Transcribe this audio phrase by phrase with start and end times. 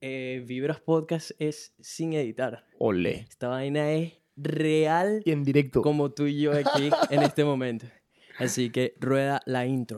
[0.00, 2.64] eh, Vibras Podcast es sin editar.
[2.78, 3.26] Ole.
[3.28, 5.82] Esta vaina es real Y en directo.
[5.82, 7.86] como tú y yo aquí en este momento.
[8.38, 9.96] Así que rueda la intro.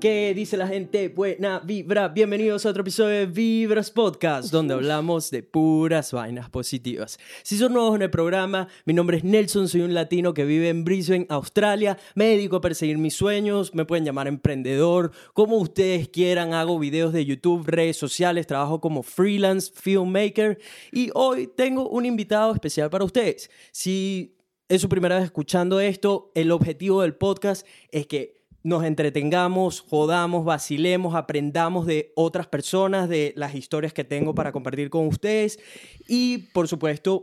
[0.00, 1.08] ¿Qué dice la gente?
[1.08, 2.08] Buena vibra.
[2.08, 7.18] Bienvenidos a otro episodio de Vibras Podcast, donde hablamos de puras vainas positivas.
[7.42, 10.70] Si son nuevos en el programa, mi nombre es Nelson, soy un latino que vive
[10.70, 11.98] en Brisbane, Australia.
[12.14, 16.54] Me dedico a perseguir mis sueños, me pueden llamar emprendedor, como ustedes quieran.
[16.54, 20.58] Hago videos de YouTube, redes sociales, trabajo como freelance filmmaker
[20.92, 23.50] y hoy tengo un invitado especial para ustedes.
[23.70, 24.34] Si
[24.70, 30.44] es su primera vez escuchando esto, el objetivo del podcast es que nos entretengamos, jodamos,
[30.44, 35.58] vacilemos, aprendamos de otras personas, de las historias que tengo para compartir con ustedes
[36.06, 37.22] y, por supuesto,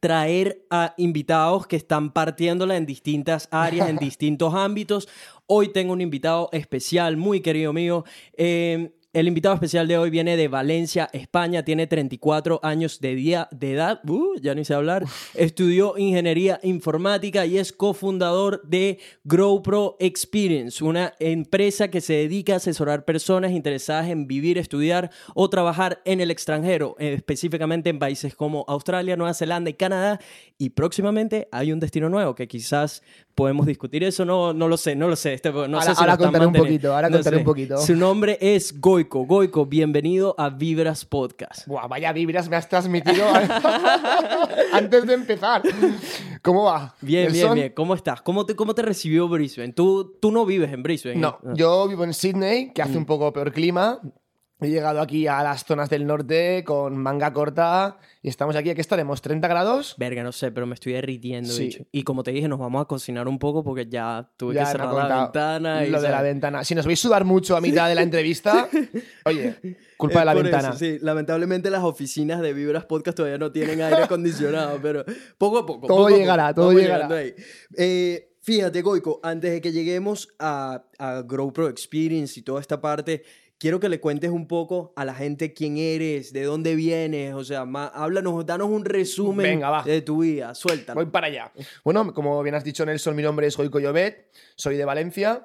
[0.00, 5.08] traer a invitados que están partiéndola en distintas áreas, en distintos ámbitos.
[5.46, 8.04] Hoy tengo un invitado especial, muy querido mío.
[8.36, 13.48] Eh, el invitado especial de hoy viene de Valencia, España, tiene 34 años de, día,
[13.50, 19.96] de edad, uh, ya ni sé hablar, estudió ingeniería informática y es cofundador de GrowPro
[19.98, 26.02] Experience, una empresa que se dedica a asesorar personas interesadas en vivir, estudiar o trabajar
[26.04, 30.20] en el extranjero, eh, específicamente en países como Australia, Nueva Zelanda y Canadá.
[30.58, 33.02] Y próximamente hay un destino nuevo que quizás
[33.34, 35.34] podemos discutir eso, no, no lo sé, no lo sé.
[35.34, 37.78] Este, no Ahora- sé si ahora contaré un poquito, ahora No contaré un poquito.
[37.78, 38.72] Su nombre es
[39.08, 39.24] Goico.
[39.24, 41.66] Goico, bienvenido a Vibras Podcast.
[41.66, 43.24] Buah, vaya vibras me has transmitido
[44.72, 45.62] antes de empezar.
[46.42, 46.94] ¿Cómo va?
[47.00, 47.72] Bien, bien, bien.
[47.74, 48.20] ¿Cómo estás?
[48.20, 49.72] ¿Cómo te, cómo te recibió Brisbane?
[49.72, 51.16] Tú, tú no vives en Brisbane.
[51.16, 51.52] No, ¿eh?
[51.54, 52.98] yo vivo en Sydney, que hace Mm.
[52.98, 53.98] un poco peor clima.
[54.60, 58.80] He llegado aquí a las zonas del norte con manga corta y estamos aquí, aquí
[58.80, 59.94] estaremos, 30 grados.
[59.98, 61.66] Verga, no sé, pero me estoy derritiendo, Sí.
[61.66, 61.84] bicho.
[61.92, 64.70] Y como te dije, nos vamos a cocinar un poco porque ya tuve Ya que
[64.72, 65.86] cerrar la ventana.
[65.86, 66.64] Y, Lo de la ventana.
[66.64, 68.68] Si nos veis sudar mucho a mitad de la entrevista,
[69.26, 70.68] oye, culpa Es de la ventana.
[70.70, 75.04] eso, sí, lamentablemente las oficinas de Vibras Podcast todavía no tienen aire acondicionado, pero
[75.38, 75.86] poco a poco.
[75.86, 77.06] Todo poco a poco, llegará, todo llegará.
[77.14, 77.32] ahí.
[77.76, 83.22] Eh, fíjate, Goico, antes de que lleguemos a, a GrowPro Experience y toda esta parte,
[83.58, 87.44] quiero que le cuentes un poco a la gente quién eres, de dónde vienes, o
[87.44, 89.82] sea, ma- háblanos, danos un resumen Venga, va.
[89.82, 91.00] de tu vida, suéltalo.
[91.00, 91.52] Voy para allá.
[91.84, 95.42] Bueno, como bien has dicho, Nelson, mi nombre es Goico Llobet, soy de Valencia,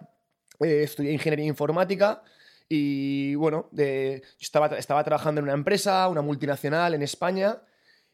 [0.59, 2.24] eh, estudié ingeniería informática
[2.69, 7.62] y bueno, de- yo estaba, estaba trabajando en una empresa, una multinacional en España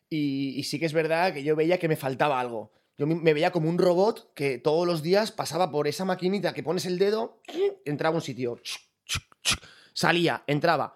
[0.10, 2.72] y, y sí que es verdad que yo veía que me faltaba algo.
[2.98, 6.54] Yo me me veía como un robot que todos los días pasaba por esa maquinita
[6.54, 7.42] que pones el dedo,
[7.86, 8.60] entraba a un sitio,
[10.00, 10.96] salía, entraba.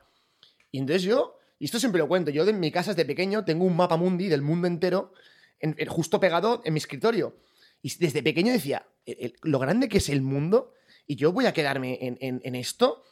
[0.72, 3.66] Y entonces yo, y esto siempre lo cuento, yo en mi casa desde pequeño tengo
[3.66, 5.12] un mapa mundi del mundo entero
[5.60, 7.36] en- en- justo pegado en mi escritorio.
[7.82, 10.72] Y desde pequeño decía, "El- el- lo grande que es el mundo
[11.06, 13.04] y yo voy a quedarme en, en- esto,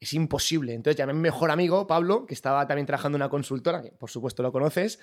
[0.00, 0.72] es imposible.
[0.72, 3.90] Entonces llamé a mi mejor amigo, Pablo, que estaba también trabajando en una consultora, que
[3.92, 4.98] por supuesto lo conoces,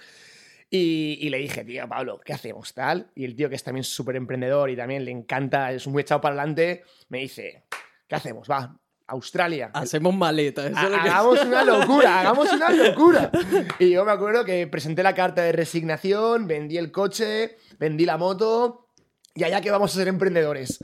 [0.72, 3.12] y, y le dije, tío, Pablo, ¿qué hacemos tal?
[3.14, 6.20] Y el tío, que es también súper emprendedor y también le encanta, es muy echado
[6.20, 7.66] para adelante, me dice,
[8.08, 8.50] ¿qué hacemos?
[8.50, 8.81] Va,
[9.12, 9.70] Australia.
[9.74, 13.32] Hacemos maleta, eso es lo que- Hagamos una locura, hagamos una locura.
[13.80, 18.18] Y yo me acuerdo que presenté la carta de resignación, vendí el coche, vendí la
[18.18, 18.88] moto
[19.36, 20.80] y allá que vamos a ser emprendedores.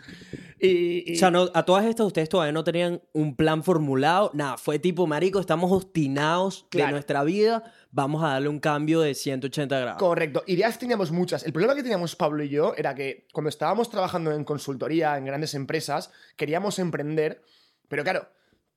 [0.59, 4.31] Y, y- O sea, no- a todas estas ustedes todavía no tenían un plan formulado,
[4.33, 6.91] nada, fue tipo, marico, estamos obstinados de Claro.
[6.93, 9.99] nuestra vida, vamos a darle un cambio de 180 grados.
[9.99, 10.43] Correcto.
[10.47, 11.43] Ideas teníamos muchas.
[11.45, 15.25] El problema que teníamos Pablo y yo era que cuando estábamos trabajando en consultoría, en
[15.25, 17.43] grandes empresas, queríamos emprender,
[17.87, 18.29] pero claro,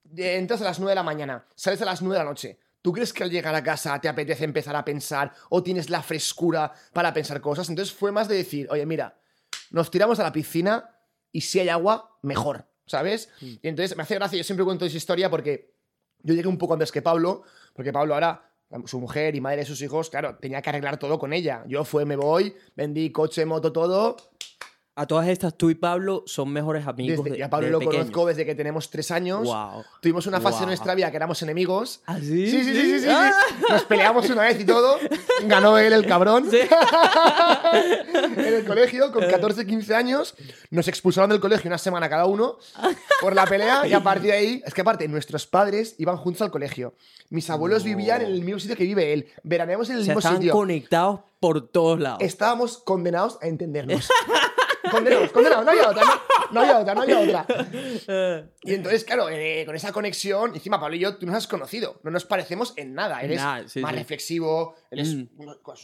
[0.05, 2.59] de- entras a las 9 de la mañana, sales a las 9 de la noche.
[2.83, 6.03] ¿Tú crees que al llegar a casa te apetece empezar a pensar o tienes la
[6.03, 7.69] frescura para pensar cosas?
[7.69, 9.19] Entonces fue más de decir, oye, mira,
[9.71, 10.89] nos tiramos a la piscina
[11.31, 13.29] y si hay agua, mejor, ¿sabes?
[13.63, 15.75] Y entonces me hace gracia, yo siempre cuento esa historia porque
[16.23, 17.43] yo llegué un poco antes que Pablo,
[17.75, 18.51] porque Pablo ahora,
[18.87, 21.65] su mujer y madre de sus hijos, claro, tenía que arreglar todo con ella.
[21.69, 24.17] Yo fue, me voy, vendí coche, moto, todo.
[25.01, 28.01] A todas estas, tú y Pablo son mejores amigos Desde, de, a Pablo lo pequeño.
[28.01, 29.45] conozco desde que tenemos tres años.
[29.45, 29.83] Wow.
[30.03, 30.63] Tuvimos una fase Wow.
[30.65, 32.03] en nuestra vida que éramos enemigos.
[32.05, 32.51] ¿Ah, sí?
[32.51, 33.07] Sí, sí, sí, sí, sí, sí.
[33.09, 33.33] Ah.
[33.71, 34.99] Nos peleamos una vez y todo.
[35.47, 36.51] Ganó él el cabrón.
[36.53, 40.35] en el colegio, con 14, 15 años.
[40.71, 42.59] Nos expulsaron del colegio una semana cada uno
[43.23, 43.87] por la pelea.
[43.87, 46.95] Y a partir de ahí, es que aparte, nuestros padres iban juntos al colegio.
[47.31, 47.89] Mis abuelos No.
[47.91, 49.29] vivían en el mismo sitio que vive él.
[49.45, 50.53] Veraneamos en el O sea, mismo estaban sitio.
[50.53, 52.19] conectados por todos lados.
[52.21, 54.07] Estábamos condenados a entendernos.
[54.91, 57.47] condenados, condenados, no había otra, no, no había otra, no había otra.
[58.63, 62.01] Y entonces, claro, eh, con esa conexión, encima Pablo y yo, tú nos has conocido,
[62.03, 63.99] no nos parecemos en nada, eres nada, sí, más sí.
[63.99, 65.29] reflexivo, eres Mm.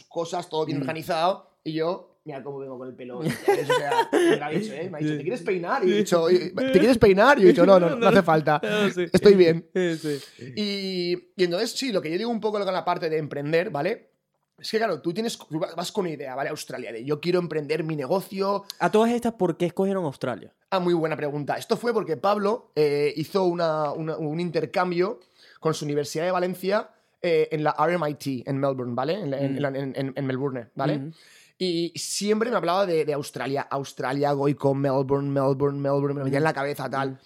[0.09, 3.19] cosas, todo bien organizado, y yo, mira cómo vengo con el pelo.
[3.19, 4.89] O sea, me lo ha dicho, ¿eh?
[4.89, 5.85] Me ha dicho, ¿te quieres peinar?
[5.87, 7.39] Y he dicho, "Oye, ¿te quieres peinar?
[7.39, 8.61] Y he dicho, no, no, no hace falta,
[9.13, 9.69] estoy bien.
[10.55, 13.69] Y, y entonces, sí, lo que yo digo un poco con la parte de emprender,
[13.69, 14.11] ¿vale?
[14.59, 16.49] Es que, claro, tú tienes, tú vas con una idea, ¿vale?
[16.49, 18.63] Australia, de yo quiero emprender mi negocio.
[18.79, 20.51] A todas estas, ¿por qué escogieron Australia?
[20.71, 21.55] Ah, muy buena pregunta.
[21.57, 25.19] Esto fue porque Pablo eh, hizo una- una- un intercambio
[25.59, 26.89] con su Universidad de Valencia
[27.21, 29.13] eh, en la RMIT en Melbourne, ¿vale?
[29.13, 29.37] En, la-
[29.71, 29.75] Mm.
[29.75, 30.97] en en- en- Melbourne, ¿vale?
[30.97, 31.11] Ujú.
[31.59, 36.43] Y siempre me hablaba de, de Australia, Australia, Goico, Melbourne, Melbourne, Melbourne, me metía en
[36.43, 37.19] la cabeza tal.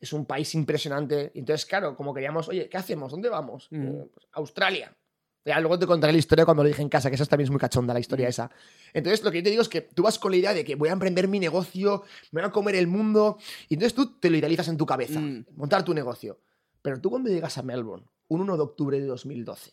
[0.00, 1.30] Es un país impresionante.
[1.34, 3.10] Entonces, claro, como queríamos, oye, ¿qué hacemos?
[3.12, 3.68] ¿Dónde vamos?
[3.70, 3.86] Mm.
[3.86, 4.94] Eh, pues, Australia.
[5.44, 7.50] Ya luego te contaré la historia cuando lo dije en casa, que esa también es
[7.50, 8.50] muy cachonda, la historia esa.
[8.94, 10.74] Entonces, lo que yo te digo es que tú vas con la idea de que
[10.74, 12.02] voy a emprender mi negocio,
[12.32, 13.36] me voy a comer el mundo,
[13.68, 15.44] y entonces tú te lo idealizas en tu cabeza, Mm.
[15.56, 16.40] montar tu negocio.
[16.80, 19.72] Pero tú cuando llegas a Melbourne, un 1 de octubre de 2012,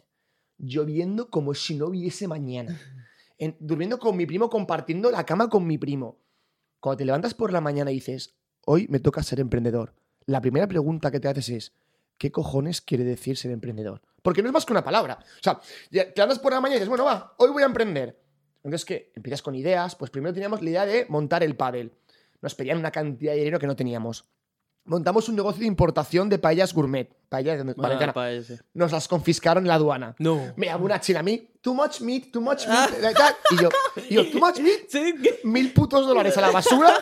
[0.58, 2.78] lloviendo como si no hubiese mañana,
[3.38, 6.18] en- durmiendo con mi primo, compartiendo la cama con mi primo.
[6.80, 8.36] Cuando te levantas por la mañana y dices,
[8.66, 9.94] hoy me toca ser emprendedor,
[10.26, 11.74] la primera pregunta que te haces es,
[12.22, 14.00] ¿qué cojones quiere decir ser emprendedor?
[14.22, 15.18] Porque no es más que una palabra.
[15.20, 15.60] O sea,
[15.90, 18.22] te levantas por la mañana y dices, bueno, va, hoy voy a emprender.
[18.58, 19.12] Entonces, ¿qué?
[19.16, 19.96] Empiezas con ideas.
[19.96, 21.94] Pues primero teníamos la idea de montar el pádel.
[22.40, 24.30] Nos pedían una cantidad de dinero que no teníamos.
[24.84, 27.12] Montamos un negocio de importación de paellas gourmet.
[27.32, 28.30] Paellas de Ah, valenciana.
[28.32, 28.60] ese.
[28.74, 30.16] Nos las confiscaron en la aduana.
[30.20, 30.52] No.
[30.58, 32.90] Me llamó una china a mí, too much meat, too much meat.
[33.02, 33.34] eh, tal.
[33.52, 33.70] Y yo,
[34.10, 34.92] y yo, too much meat,
[35.46, 36.94] mil putos dólares a la basura.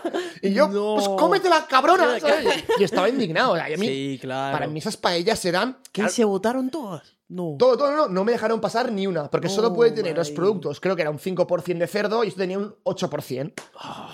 [0.44, 0.96] Y yo, No.
[0.98, 2.20] pues cómetela, cabrona.
[2.20, 2.64] ¿sabes?
[2.78, 3.54] Y estaba indignado.
[3.54, 4.56] o sea, y a mí, Sí, claro.
[4.56, 5.80] para mí esas paellas eran...
[5.92, 6.08] ¿Qué?
[6.10, 7.16] ¿Se votaron todas?
[7.31, 7.56] No.
[7.60, 10.31] Todo, todo, no, no me dejaron pasar ni una, porque solo Oh, puede tener los
[10.31, 13.54] productos, creo que era un 5% de cerdo y esto tenía un 8%.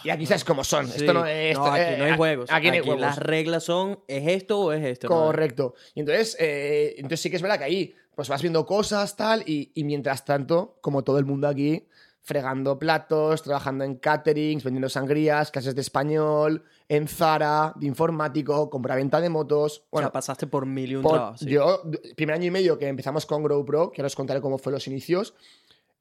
[0.03, 0.87] Y aquí sabes cómo son.
[0.89, 0.97] Sí.
[0.97, 1.57] Esto no es.
[1.57, 2.49] No, aquí eh, no hay juegos.
[2.51, 2.99] Aquí no hay juegos.
[2.99, 5.07] las reglas son, ¿es esto o es esto?
[5.07, 5.75] Correcto.
[5.93, 9.43] Y entonces, eh, entonces sí que es verdad que ahí pues vas viendo cosas, tal,
[9.45, 11.85] y, y mientras tanto, como todo el mundo aquí,
[12.21, 19.19] fregando platos, trabajando en caterings, vendiendo sangrías, clases de español, en Zara, de informático, compra-venta
[19.19, 19.83] de motos.
[19.89, 21.45] o sea, pasaste por mil y un por- sí.
[21.47, 21.83] yo,
[22.15, 24.87] primer año y medio que empezamos con GrowPro, que ahora os contaré cómo fue los
[24.87, 25.33] inicios,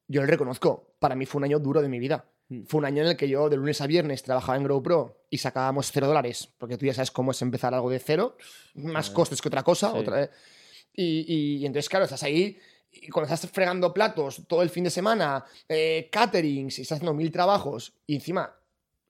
[0.07, 2.25] yo lo reconozco, para mí fue un año duro de mi vida.
[2.49, 2.63] Mm.
[2.65, 5.39] Fue un año en el que yo de lunes a viernes trabajaba en GrowPro y
[5.39, 8.37] sacábamos cero dólares, porque tú ya sabes cómo es empezar algo de cero,
[8.75, 9.15] más Vale.
[9.15, 9.93] costes que otra cosa.
[9.93, 9.99] Sí.
[9.99, 10.31] otra-
[10.97, 12.57] y, y- y entonces, claro, estás ahí
[12.93, 17.15] y cuando estás fregando platos todo el fin de semana, eh, caterings y estás haciendo
[17.15, 18.55] mil trabajos y encima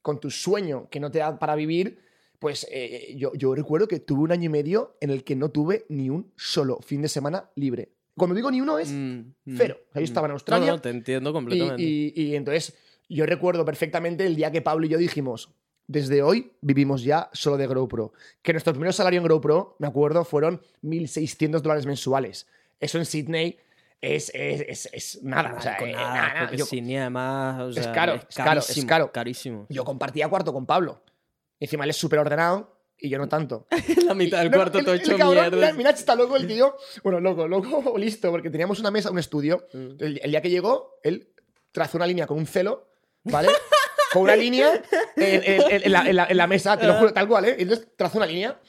[0.00, 1.98] con tu sueño que no te da para vivir,
[2.38, 5.50] pues eh, yo, yo recuerdo que tuve un año y medio en el que no
[5.50, 7.90] tuve ni un solo fin de semana libre.
[8.16, 9.76] Cuando digo ni uno es Mm, mm, cero.
[9.90, 10.04] O sea, yo mm.
[10.04, 11.82] estaba en No, Australia No, te entiendo y, completamente.
[11.82, 12.74] y- y entonces
[13.08, 15.50] yo recuerdo perfectamente el día que Pablo y yo dijimos,
[15.86, 18.12] desde hoy vivimos ya solo de GrowPro.
[18.42, 22.46] Que nuestro primer salario en GrowPro, me acuerdo, fueron 1.600 dólares mensuales.
[22.80, 23.58] Eso en Sydney
[24.00, 25.54] es, es, es- es nada.
[25.58, 26.40] o sea, Con eh, nada, nada, nada.
[26.42, 29.12] porque Yo- Sydney además, o sea, caro, es caro, es carísimo, caro.
[29.12, 29.66] Carísimo.
[29.68, 31.02] yo compartía cuarto con Pablo.
[31.60, 33.66] Encima él es súper ordenado y yo no tanto.
[34.06, 35.56] La mitad del No, cuarto el- todo el hecho cabrón, mierda.
[35.56, 36.74] Mira, mira, está loco el tío.
[37.02, 39.66] Bueno, loco, loco listo, porque teníamos una mesa, un estudio.
[39.72, 39.78] Mm.
[39.98, 41.28] El, el día que llegó, él
[41.72, 42.88] trazó una línea con un celo,
[43.24, 43.48] ¿vale?
[44.12, 44.80] con una línea
[45.16, 47.56] en, en- en la, la- en la mesa, te lo juro, tal cual, ¿eh?
[47.58, 48.60] Y entonces trazó una línea.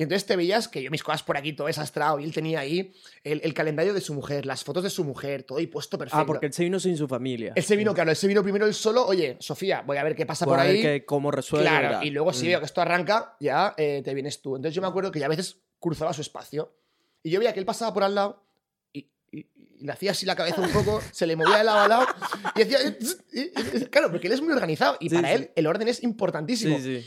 [0.00, 2.60] Y entonces te veías que yo mis cosas por aquí todo desastrado y él tenía
[2.60, 2.92] ahí
[3.24, 6.20] el, el calendario de su mujer, las fotos de su mujer, todo ahí puesto perfecto.
[6.20, 7.52] Ah, porque él se vino sin su familia.
[7.56, 9.04] Él se vino, claro, él se vino primero él solo.
[9.04, 10.82] Oye, Sofía, voy a ver qué pasa Voy por a ver ahí.
[10.82, 11.68] que- cómo resuelve.
[11.68, 12.48] Claro, y luego si Mm.
[12.50, 14.54] veo que esto arranca, ya eh, te vienes tú.
[14.54, 16.72] Entonces yo me acuerdo que ya a veces cruzaba su espacio
[17.24, 18.47] y yo veía que él pasaba por al lado y,
[19.80, 22.06] y- le hacía así la cabeza un poco, se le movía de lado a lado
[22.54, 22.78] y decía...
[23.90, 25.34] claro, porque él es muy organizado y Sí, para sí.
[25.34, 26.78] él el orden es importantísimo.
[26.78, 27.04] Sí.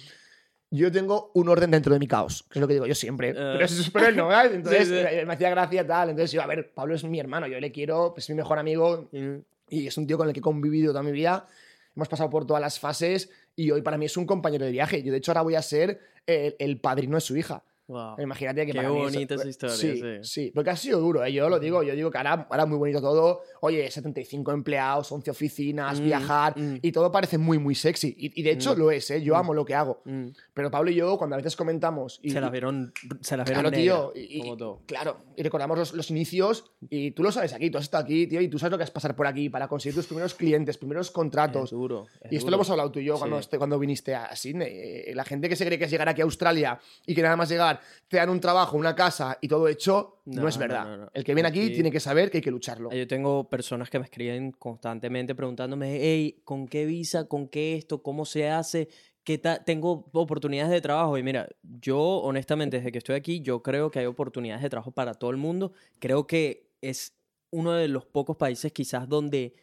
[0.74, 3.32] Yo tengo un orden dentro de mi caos, que es lo que digo yo siempre.
[3.32, 3.52] Ah.
[3.54, 4.54] Pero, eso, pero él no, ¿verdad?
[4.54, 6.12] Entonces eh, me hacía gracia tal.
[6.12, 9.10] Entonces yo, a ver, Pablo es mi hermano, yo le quiero, es mi mejor amigo,
[9.12, 9.36] Mm.
[9.70, 11.46] y es un tío con el que he convivido toda mi vida.
[11.94, 15.04] Hemos pasado por todas las fases y hoy para mí es un compañero de viaje.
[15.04, 17.66] Yo, de hecho, ahora voy a ser el, el padrino de su hija.
[17.92, 18.16] Wow.
[18.20, 20.18] Imagínate que Qué para bonita esa historia, Sí, sí.
[20.24, 21.34] sí, porque ha sido duro, ¿eh?
[21.34, 23.42] yo lo digo, yo digo que ahora, ahora muy bonito todo.
[23.60, 26.78] Oye, 75 empleados, 11 oficinas, Mm, viajar, mm.
[26.82, 28.16] y todo parece muy, muy sexy.
[28.18, 28.80] Y, y de hecho Mm.
[28.80, 29.22] lo es, ¿eh?
[29.22, 29.38] Yo Mm.
[29.38, 30.02] amo lo que hago.
[30.06, 30.28] Mm.
[30.54, 32.20] Pero Pablo y yo, cuando a veces comentamos...
[32.24, 34.14] Y, se las vieron, se las vieron Claro, tío.
[34.16, 34.82] Y, y- como todo.
[34.86, 38.26] claro, y recordamos los, los inicios y tú lo sabes aquí, tú has estado aquí,
[38.28, 40.78] tío, y tú sabes lo que es pasar por aquí para conseguir tus primeros clientes,
[40.78, 41.72] primeros Es contratos.
[41.72, 42.06] duro.
[42.22, 42.52] es Y esto duro.
[42.52, 43.42] lo hemos hablado tú y yo cuando, Sí.
[43.42, 44.70] este- cuando viniste a Sydney.
[44.72, 47.36] Eh, La gente que se cree que es llegar aquí a Australia y que nada
[47.36, 50.86] más llegar te dan un trabajo, una casa y todo hecho, no, No, es verdad.
[50.86, 51.10] no, no.
[51.14, 52.92] El que viene aquí, Aquí- tiene que saber que hay que lucharlo.
[52.92, 57.28] Yo tengo personas que me escriben constantemente preguntándome, hey, ¿con qué visa?
[57.28, 58.02] ¿Con qué esto?
[58.02, 58.90] ¿Cómo se hace?
[59.24, 61.18] ¿Qué Tengo oportunidades de trabajo.
[61.18, 64.92] Y mira, yo honestamente, desde que estoy aquí, yo creo que hay oportunidades de trabajo
[64.92, 65.74] para todo el mundo.
[66.00, 67.14] Creo que es
[67.52, 69.54] uno de los pocos países quizás donde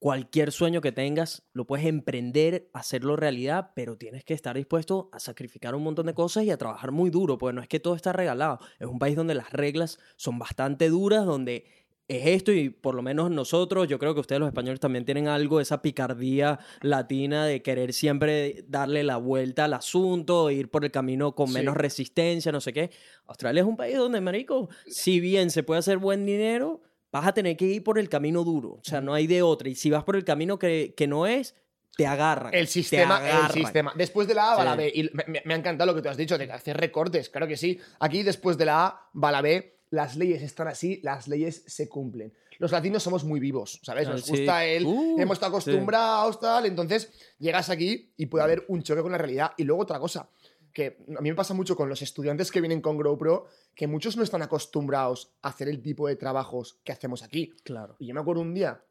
[0.00, 5.20] cualquier sueño que tengas lo puedes emprender, hacerlo realidad, pero tienes que estar dispuesto a
[5.20, 7.94] sacrificar un montón de cosas y a trabajar muy duro, porque no es que todo
[7.94, 8.58] está regalado.
[8.80, 11.66] Es un país donde las reglas son bastante duras, donde
[12.08, 15.28] es esto y por lo menos nosotros, yo creo que ustedes los españoles también tienen
[15.28, 20.90] algo, esa picardía latina de querer siempre darle la vuelta al asunto, ir por el
[20.90, 21.54] camino con Sí.
[21.54, 22.90] menos resistencia, no sé qué.
[23.26, 26.80] Australia es un país donde, marico, si bien se puede hacer buen dinero,
[27.12, 29.68] vas a tener que ir por el camino duro, o sea, no hay de otra.
[29.68, 31.54] Y si vas por el camino que, que no es,
[31.96, 32.54] te agarran.
[32.54, 33.92] El te sistema, el sistema.
[33.96, 34.78] Después de la A va la Sí.
[34.78, 34.92] B.
[34.94, 35.10] Y
[35.44, 37.78] me, ha encantado lo que tú has dicho de hacer recortes, claro que sí.
[37.98, 41.88] Aquí después de la A va la B, las leyes están así, las leyes se
[41.88, 42.32] cumplen.
[42.58, 44.06] Los latinos somos muy vivos, ¿sabes?
[44.06, 44.32] Ah, Nos sí.
[44.32, 44.84] gusta el...
[44.84, 45.70] Uh, hemos estado sí.
[45.70, 49.52] acostumbrados, tal, entonces llegas aquí y puede haber un choque con la realidad.
[49.56, 50.28] Y luego otra cosa,
[50.72, 54.16] que a mí me pasa mucho con los estudiantes que vienen con GoPro, que muchos
[54.16, 57.54] no están acostumbrados a hacer el tipo de trabajos que hacemos aquí.
[57.64, 57.96] Claro.
[57.98, 58.84] Y yo me acuerdo un día,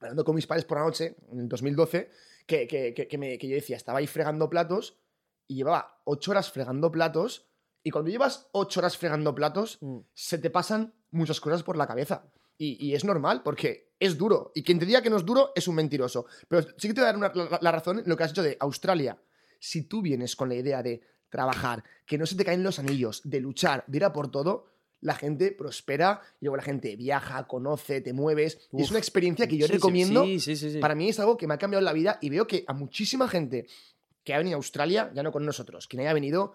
[0.00, 2.10] hablando con mis padres por la noche, en el 2012,
[2.46, 4.98] que, que, que, que me, que yo decía, estaba ahí fregando platos
[5.48, 7.48] y llevaba ocho horas fregando platos.
[7.82, 9.98] Y cuando llevas ocho horas fregando platos, Mm.
[10.14, 12.30] se te pasan muchas cosas por la cabeza.
[12.58, 14.50] Y, y es normal, porque es duro.
[14.54, 16.26] Y quien te diga que no es duro es un mentiroso.
[16.48, 18.30] Pero sí que te voy a dar una- la, la razón en lo que has
[18.30, 19.20] dicho de Australia.
[19.60, 23.22] Si tú vienes con la idea de trabajar, que no se te caen los anillos,
[23.24, 24.66] de luchar, de ir a por todo,
[25.00, 28.68] la gente prospera y luego la gente viaja, conoce, te mueves.
[28.72, 30.24] y es una experiencia que yo recomiendo.
[30.24, 30.78] Sí, sí, sí, sí.
[30.78, 33.28] Para mí es algo que me ha cambiado la vida y veo que a muchísima
[33.28, 33.66] gente
[34.24, 36.54] que ha venido a Australia, ya no con nosotros, quien haya venido,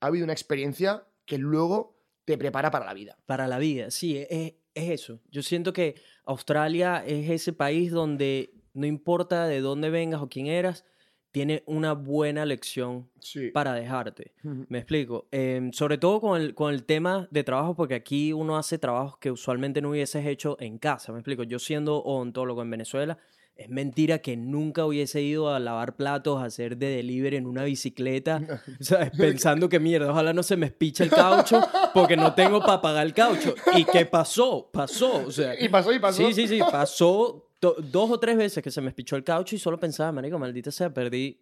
[0.00, 3.18] ha habido una experiencia que luego te prepara para la vida.
[3.26, 5.20] Para la vida, sí, es, es eso.
[5.30, 10.46] Yo siento que Australia es ese país donde no importa de dónde vengas o quién
[10.46, 10.84] eras,
[11.38, 13.50] tiene una buena lección Sí.
[13.50, 14.32] para dejarte.
[14.42, 15.28] Me explico.
[15.30, 19.18] Em, sobre todo con el, con el tema de trabajo, porque aquí uno hace trabajos
[19.18, 21.12] que usualmente no hubieses hecho en casa.
[21.12, 21.44] Me explico.
[21.44, 23.18] Yo siendo odontólogo en Venezuela,
[23.54, 27.62] es mentira que nunca hubiese ido a lavar platos, a hacer de delivery en una
[27.64, 28.40] bicicleta,
[28.80, 29.10] ¿sabes?
[29.16, 31.60] pensando que mierda, ojalá no se me espiche el caucho
[31.94, 33.54] porque no tengo para pagar el caucho.
[33.76, 34.68] ¿Y qué pasó?
[34.72, 35.24] Pasó.
[35.26, 36.24] O sea, Y pasó, y pasó.
[36.26, 39.54] Sí, sí, sí, pasó do- dos o tres veces que se me espichó el caucho
[39.56, 41.40] y solo pensaba, marico, maldita sea, perdí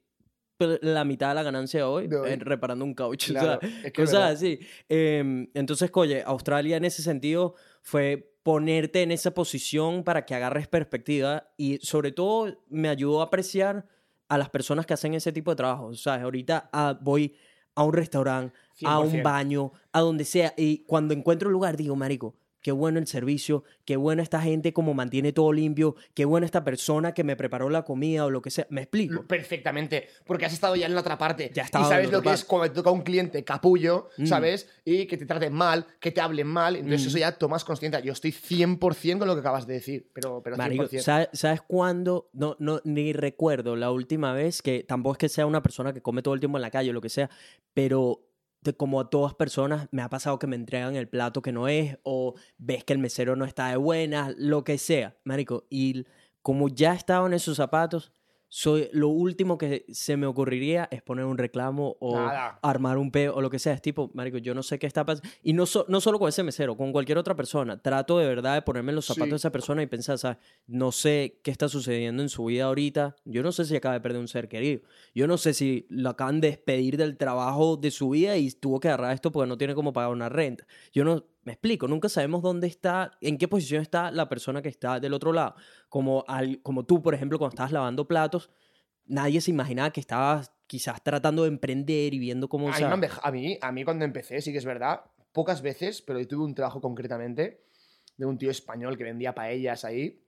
[0.57, 2.31] pe- la mitad de la ganancia hoy, hoy.
[2.33, 3.33] en- reparando un caucho.
[3.33, 4.59] o Claro, sea, es que cosas así.
[4.89, 10.69] Em, entonces, oye, Australia en ese sentido fue ponerte en esa posición para que agarres
[10.69, 13.87] perspectiva y sobre todo me ayudó a apreciar
[14.29, 15.87] a las personas que hacen ese tipo de trabajo.
[15.87, 17.35] O sea, ahorita ah, voy
[17.75, 18.55] a un restaurante,
[18.85, 19.23] a un 100%.
[19.23, 22.35] baño, a donde sea, y cuando encuentro un lugar digo, marico,
[22.67, 26.65] qué bueno el servicio, qué buena esta gente como mantiene todo limpio, qué buena esta
[26.65, 28.67] persona que me preparó la comida o lo que sea.
[28.71, 29.25] ¿Me explico?
[29.25, 31.53] Perfectamente, porque has estado ya en la otra parte.
[31.55, 34.27] Ya y sabes lo que es cuando te toca un cliente capullo, Mm.
[34.27, 34.69] ¿sabes?
[34.85, 36.75] Y que te traten mal, que te hablen mal.
[36.75, 37.09] Entonces Mm.
[37.11, 38.01] eso ya tomas conciencia.
[38.01, 40.59] Yo estoy 100% con lo que acabas de decir, pero, pero 100%.
[40.89, 42.31] Marico, ¿sabes, ¿sabes cuándo?
[42.33, 46.03] No, no, ni recuerdo la última vez que tampoco es que sea una persona que
[46.03, 47.31] come todo el tiempo en la calle o lo que sea,
[47.75, 48.26] pero
[48.75, 51.99] como a todas personas me ha pasado que me entregan el plato que no es
[52.03, 55.67] o ves que el mesero no está de buenas, lo que sea, marico.
[55.71, 56.07] Y
[56.43, 58.13] como ya he estado en esos zapatos,
[58.49, 62.59] soy lo último que se me ocurriría es poner un reclamo o Nada.
[62.63, 63.73] armar un peo o lo que sea.
[63.73, 65.29] Es tipo, marico, yo no sé qué está pasando.
[65.43, 67.83] Y no, so- no solo con ese mesero, con cualquier otra persona.
[67.83, 69.31] Trato de verdad de ponerme en los zapatos Sí.
[69.31, 70.39] de esa persona y pensar, ¿sabes?
[70.67, 73.17] No sé qué está sucediendo en su vida ahorita.
[73.25, 74.83] Yo no sé si acaba de perder un ser querido.
[75.15, 78.79] Yo no sé si lo acaban de despedir del trabajo de su vida y tuvo
[78.81, 80.67] que agarrar esto porque no tiene cómo pagar una renta.
[80.93, 84.69] Yo no, me explico, nunca sabemos dónde está, en qué posición está la persona que
[84.69, 85.55] está del otro lado.
[85.89, 88.51] Como, al, como tú, por ejemplo, cuando estabas lavando platos,
[89.07, 92.67] nadie se imaginaba que estabas quizás tratando de emprender y viendo cómo...
[92.67, 94.59] A mí, o sea, me han deja- a, mí, a mí cuando empecé, sí que
[94.59, 97.63] es verdad, pocas veces, pero yo tuve un trabajo concretamente
[98.17, 100.21] de un tío español que vendía paellas ahí,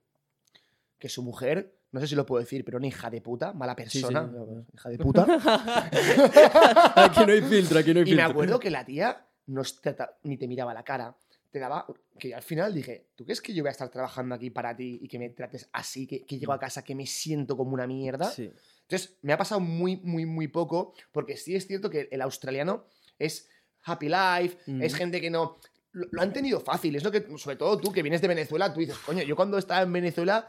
[1.01, 3.75] que su mujer, no sé si lo puedo decir, pero una hija de puta, mala
[3.89, 4.03] Sí, sí.
[4.03, 4.31] persona,
[4.73, 5.27] hija de puta.
[6.95, 8.25] aquí no hay filtro, aquí no hay y me filtro.
[8.31, 11.15] acuerdo que la tía no te ni te miraba la cara,
[11.51, 11.87] te daba,
[12.19, 14.99] que al final dije, ¿tú crees que yo voy a estar trabajando aquí para ti
[15.03, 17.87] y que me trates así, que, que llego a casa que me siento como una
[17.87, 18.31] mierda?
[18.31, 18.53] Sí.
[18.83, 22.85] Entonces, me ha pasado muy, muy, muy poco, porque sí es cierto que el australiano
[23.19, 23.49] es
[23.85, 24.83] happy life, Mm.
[24.83, 25.59] es gente que no...
[25.93, 28.73] Lo, lo han tenido fácil, es lo que, sobre todo tú que vienes de Venezuela,
[28.73, 30.49] tú dices, coño, yo cuando estaba en Venezuela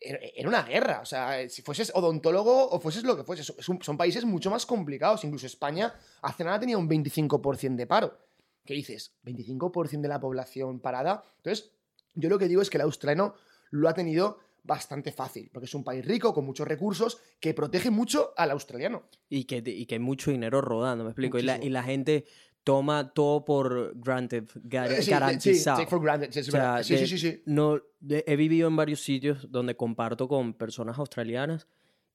[0.00, 1.00] era era una guerra.
[1.00, 5.24] O sea, si fueses odontólogo o fueses lo que fueses, son países mucho más complicados.
[5.24, 8.18] Incluso España hace nada tenía un 25% de paro.
[8.64, 9.14] ¿Qué dices?
[9.24, 11.24] ¿25% de la población parada?
[11.38, 11.72] Entonces,
[12.14, 13.34] yo lo que digo es que el australiano
[13.70, 17.90] lo ha tenido bastante fácil, porque es un país rico, con muchos recursos, que protege
[17.90, 19.04] mucho al australiano.
[19.28, 21.38] Y que, y que hay mucho dinero rodando, me explico.
[21.38, 21.72] Y la, y Muchísimo.
[21.72, 22.24] la gente
[22.64, 25.78] toma todo por granted, gar- Eh, sí, sí, garantizado.
[25.78, 27.42] take for granted, sí, es O sea, sí, de- sí, sí, sí.
[27.46, 31.66] No, de- he vivido en varios sitios donde comparto con personas australianas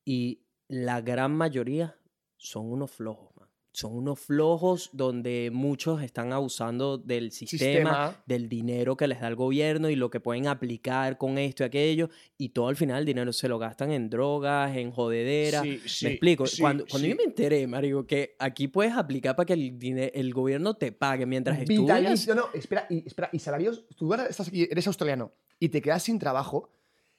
[0.03, 1.95] y la gran mayoría
[2.37, 3.29] son unos flojos.
[3.75, 8.23] Son unos flojos donde muchos están abusando del sistema, Sistema.
[8.25, 11.65] del dinero que les da el gobierno y lo que pueden aplicar con esto y
[11.65, 12.09] aquello.
[12.37, 15.61] Y todo al final el dinero se lo gastan en drogas, en jodedera.
[15.61, 16.47] Sí, sí, me explico.
[16.47, 17.11] sí, cuando cuando sí.
[17.11, 21.25] yo me enteré, Marico, que aquí puedes aplicar para que el, el gobierno te pague
[21.25, 21.99] mientras estudias.
[21.99, 25.81] Vitalicio, no, espera, y, espera, y salarios, tú ahora estás aquí, eres australiano y te
[25.81, 26.69] quedas sin trabajo,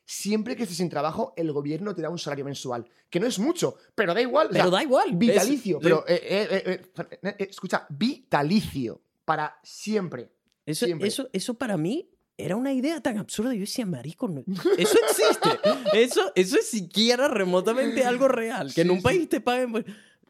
[0.06, 3.38] siempre que estés sin trabajo, el gobierno te da un salario mensual, que no es
[3.38, 4.46] mucho, pero da igual.
[4.46, 5.10] o Pero sea, da igual.
[5.10, 10.30] es- Vitalicio, pero eh, eh, eh, eh, eh, escucha, vitalicio, para siempre.
[10.64, 11.06] Eso, Siempre.
[11.08, 13.54] eso, eso para mí era una idea tan absurda.
[13.54, 14.42] Yo decía, marico, no-
[14.78, 15.48] eso existe.
[15.92, 18.72] eso, eso es siquiera remotamente algo real.
[18.74, 19.02] Que en Sí, un sí.
[19.04, 19.84] país te paguen.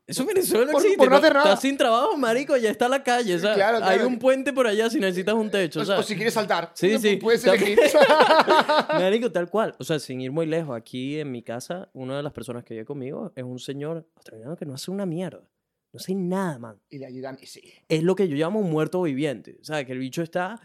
[0.06, 0.98] Eso en Venezuela no Por- existe.
[0.98, 1.44] por no hacer nada.
[1.46, 3.38] Estás sin trabajo, marico, ya está la calle.
[3.40, 3.56] ¿sabes?
[3.56, 5.80] Claro, Hay un puente por allá si necesitas un techo.
[5.80, 7.16] O, si quieres saltar, Sí, sí.
[7.16, 7.76] puedes elegir.
[8.92, 9.75] Marico, tal cual.
[9.78, 12.75] O sea, sin ir muy lejos, aquí en mi casa, una de las personas que
[12.75, 15.40] vive conmigo es un señor australiano que no hace una mierda.
[15.92, 16.76] No hace nada, man.
[16.90, 17.62] y le ayudan, y sí.
[17.88, 19.56] es lo que yo llamo un muerto viviente.
[19.60, 20.60] O sea, que el bicho está.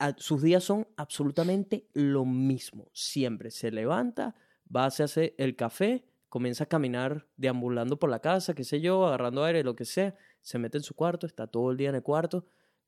[0.00, 2.88] a- sus días son absolutamente lo mismo.
[2.92, 4.34] Siempre se levanta,
[4.74, 6.02] va, se hace el café,
[6.34, 10.16] comienza a caminar deambulando por la casa, qué sé yo, agarrando aire, lo que sea.
[10.40, 12.44] Se mete en su cuarto, está todo el día en el cuarto.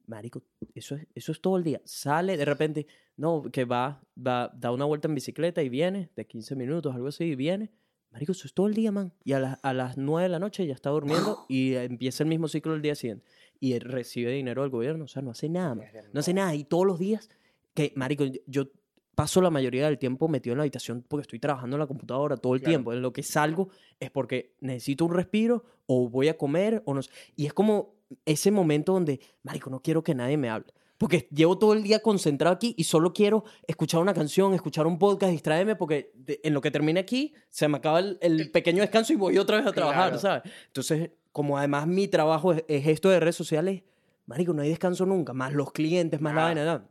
[0.08, 0.42] Marico,
[0.74, 1.80] eso es, eso es todo el día.
[1.84, 6.26] Sale de repente, no, que va, va, da una vuelta en bicicleta y viene, de
[6.26, 7.70] 15 minutos, algo así, y viene.
[8.10, 9.12] Marico, eso es todo el día, man.
[9.22, 12.28] Y a, las- a las 9 de la noche ya está durmiendo y empieza el
[12.28, 13.24] mismo ciclo el día siguiente.
[13.60, 15.86] Y él recibe dinero del gobierno, o sea, no hace nada, man.
[16.12, 16.52] No hace nada.
[16.56, 17.28] Y todos los días,
[17.74, 18.70] que, marico, yo
[19.16, 22.36] paso la mayoría del tiempo metido en la habitación porque estoy trabajando en la computadora
[22.36, 22.70] todo el Claro.
[22.70, 22.92] tiempo.
[22.92, 27.00] En lo que salgo es porque necesito un respiro o voy a comer o no.
[27.34, 27.94] Y es como
[28.24, 30.72] ese momento donde, marico, no quiero que nadie me hable.
[30.98, 34.98] Porque llevo todo el día concentrado aquí y solo quiero escuchar una canción, escuchar un
[34.98, 38.80] podcast, distraerme, porque de- en lo que termine aquí se me acaba el, el pequeño
[38.82, 40.18] descanso y voy otra vez a trabajar, Claro.
[40.18, 40.42] ¿sabes?
[40.68, 43.82] Entonces, como además mi trabajo es, es esto de redes sociales,
[44.26, 46.46] marico, no hay descanso nunca, más los clientes, más la Nada.
[46.48, 46.88] vaina, nada.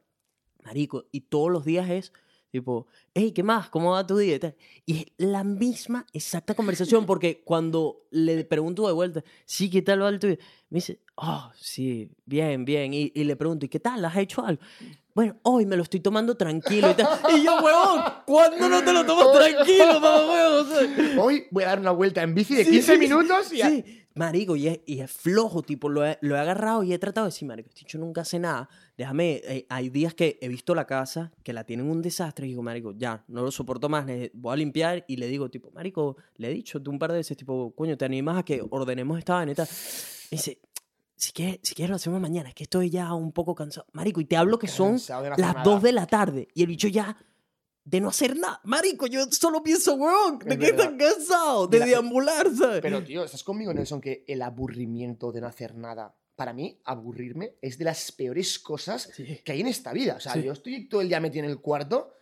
[0.66, 2.12] Marico, y todos los días es
[2.50, 3.70] tipo, hey, ¿qué más?
[3.70, 4.40] ¿Cómo va tu día?
[4.86, 10.02] Y es la misma exacta conversación, porque cuando le pregunto de vuelta, sí, ¿qué tal
[10.02, 10.38] va el tuyo?
[10.70, 12.94] Me dice, oh, sí, bien, bien.
[12.94, 14.04] Y, y le pregunto, ¿y qué tal?
[14.06, 14.62] ¿Has hecho algo?
[15.14, 17.08] Bueno, hoy me lo estoy tomando tranquilo y tal.
[17.38, 21.20] Y yo, huevón, ¿cuándo no te lo tomas tranquilo, mamá, huevón?
[21.20, 23.62] Hoy voy a dar una vuelta en bici de Sí, 15 sí, minutos y...
[23.62, 27.00] Sí, marico, y es, y es flojo, tipo, lo he, lo he agarrado y he
[27.00, 28.70] tratado de decir, marico, este dicho nunca hace nada.
[28.98, 32.50] Déjame, eh, hay días que he visto la casa, que la tienen un desastre, y
[32.50, 36.16] digo, marico, ya, no lo soporto más, voy a limpiar, y le digo, tipo, marico,
[36.38, 39.20] le he dicho tú un par de veces, tipo, coño, ¿te animas a que ordenemos
[39.20, 39.68] esta vaina y tal?
[40.32, 40.60] Dice,
[41.18, 43.86] si quieres, si quieres lo hacemos mañana, es que estoy ya un poco cansado.
[43.92, 45.64] Marico, y te hablo que son de hacer las nada.
[45.64, 47.18] 2 de la tarde, y el bicho ya...
[47.88, 48.60] De no hacer nada.
[48.64, 50.86] Marico, yo solo pienso, huevón, ¿de Es qué verdad.
[50.86, 51.70] están cansados?
[51.70, 52.82] De deambular, ¿sabes?
[52.82, 57.56] Pero, tío, ¿estás conmigo, Nelson, que el aburrimiento de no hacer nada, para mí, aburrirme
[57.62, 59.40] es de las peores cosas Sí.
[59.44, 60.16] que hay en esta vida?
[60.16, 60.44] O sea, Sí.
[60.44, 62.14] yo estoy todo el día metido en el cuarto.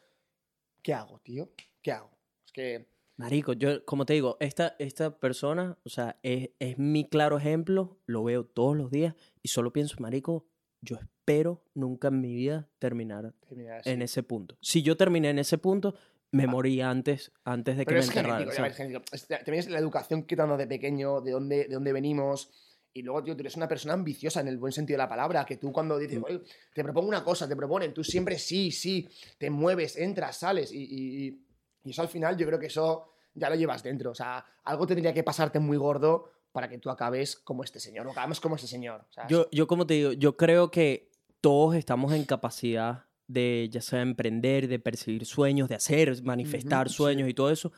[0.82, 1.50] ¿Qué hago, tío?
[1.82, 2.12] ¿Qué hago?
[2.46, 2.88] Es que.
[3.16, 8.00] Marico, yo, como te digo, esta, esta persona, o sea, es, es mi claro ejemplo,
[8.08, 10.48] lo veo todos los días y solo pienso, Marico,
[10.82, 14.58] yo espero nunca en mi vida terminar terminar en ese punto.
[14.62, 15.94] Si yo terminé en ese punto,
[16.32, 18.50] me morí antes, antes de que Pero me es enterraran.
[18.74, 19.04] genético,
[19.46, 22.52] También es la educación que te dan de pequeño, de dónde, de dónde venimos.
[22.96, 25.46] Y luego, tío, tú eres una persona ambiciosa en el buen sentido de la palabra,
[25.46, 26.24] que tú cuando dices, Mm.
[26.26, 26.42] "Oye,
[26.74, 30.72] te propongo una cosa, te proponen, tú siempre sí, sí, te mueves, entras, sales.
[30.72, 31.40] Y, y-
[31.86, 34.12] y- eso al final yo creo que eso ya lo llevas dentro.
[34.12, 38.06] O sea, algo tendría que pasarte muy gordo para que tú acabes como este señor,
[38.06, 39.04] o acabemos como este señor.
[39.28, 41.10] Yo, yo, como te digo, yo creo que
[41.42, 47.28] todos estamos en capacidad de, ya sea emprender, de perseguir sueños, de hacer, manifestar sueños
[47.28, 47.72] y todo eso,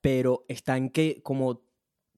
[0.00, 1.65] pero está en que como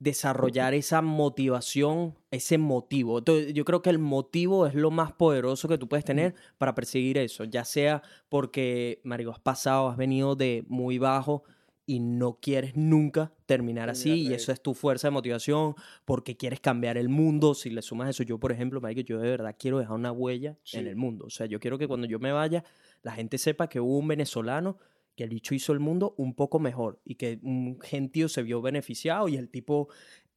[0.00, 3.18] desarrollar esa motivación, ese motivo.
[3.18, 6.74] Entonces, yo creo que el motivo es lo más poderoso que tú puedes tener para
[6.74, 11.42] perseguir eso, ya sea porque, Mario, has pasado, has venido de muy bajo
[11.86, 16.60] y no quieres nunca terminar así y eso es tu fuerza de motivación porque quieres
[16.60, 19.78] cambiar el mundo, si le sumas eso, yo por ejemplo, Marico, yo de verdad quiero
[19.78, 20.76] dejar una huella Sí.
[20.76, 22.62] en el mundo, o sea, yo quiero que cuando yo me vaya,
[23.02, 24.76] la gente sepa que hubo un venezolano
[25.18, 28.62] que el bicho hizo el mundo un poco mejor y que un gentío se vio
[28.62, 29.88] beneficiado y el tipo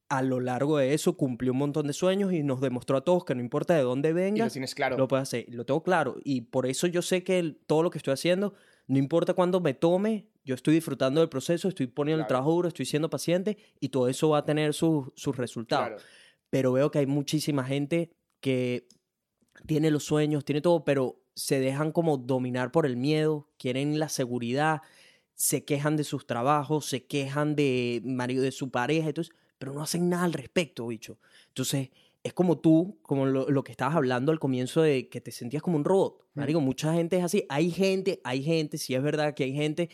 [0.10, 3.24] a lo largo de eso cumplió un montón de sueños y nos demostró a todos
[3.24, 4.98] que no importa de dónde Y lo tienes claro.
[4.98, 5.46] lo puedes hacer.
[5.50, 6.16] Lo tengo claro.
[6.24, 8.56] Y por eso yo sé que el- todo lo que estoy haciendo,
[8.88, 12.68] no importa cuándo me tome, yo estoy disfrutando del proceso, estoy poniendo el trabajo duro,
[12.70, 15.90] estoy siendo paciente y todo eso va a tener sus, sus resultados.
[15.90, 16.04] Claro.
[16.50, 18.10] Pero veo que hay muchísima gente
[18.42, 18.88] que
[19.68, 24.10] tiene los sueños, tiene todo, pero se dejan como dominar por el miedo, quieren la
[24.10, 24.82] seguridad,
[25.34, 29.82] se quejan de sus trabajos, se quejan de marido de su pareja, entonces, pero no
[29.82, 31.18] hacen nada al respecto, bicho.
[31.48, 31.90] Entonces,
[32.24, 35.64] es como tú, como lo, lo que estabas hablando al comienzo de que te sentías
[35.64, 36.22] como un robot.
[36.34, 36.40] Mm.
[36.40, 37.46] Marico, mucha gente es así.
[37.50, 39.90] Hay gente, hay gente, sí es verdad que hay gente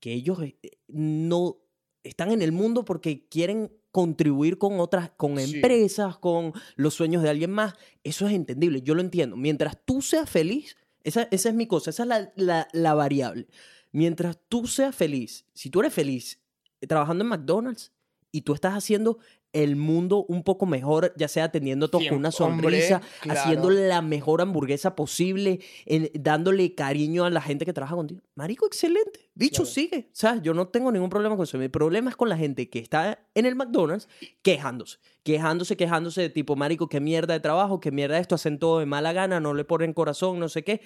[0.00, 0.56] que ellos eh,
[0.88, 1.58] no
[2.02, 5.56] están en el mundo porque quieren contribuir con otras, con Sí.
[5.56, 7.74] empresas, con los sueños de alguien más.
[8.04, 9.36] Eso es entendible, yo lo entiendo.
[9.36, 13.48] Mientras tú seas feliz, esa, esa es mi cosa, esa es la, la- la variable.
[13.92, 16.38] Mientras tú seas feliz, si tú eres feliz
[16.80, 17.92] eh, trabajando en McDonald's
[18.32, 19.18] y tú estás haciendo
[19.52, 23.40] el mundo un poco mejor, ya sea atendiendo a todos con una hombre, sonrisa, claro.
[23.40, 28.20] haciendo la mejor hamburguesa posible, en- dándole cariño a la gente que trabaja contigo.
[28.36, 29.28] Marico, excelente.
[29.34, 29.70] Bicho, Claro.
[29.74, 30.06] sigue.
[30.06, 31.58] O sea, yo no tengo ningún problema con eso.
[31.58, 34.08] Mi problema es con la gente que está en el McDonald's
[34.42, 34.98] quejándose.
[35.24, 38.78] Quejándose, quejándose de tipo, marico, qué mierda de trabajo, qué mierda de esto, hacen todo
[38.78, 40.80] de mala gana, no le ponen corazón, no sé qué.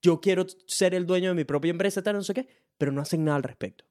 [0.00, 2.46] Yo quiero ser el dueño de mi propia empresa, tal, no sé qué,
[2.78, 3.84] pero no hacen nada al respecto.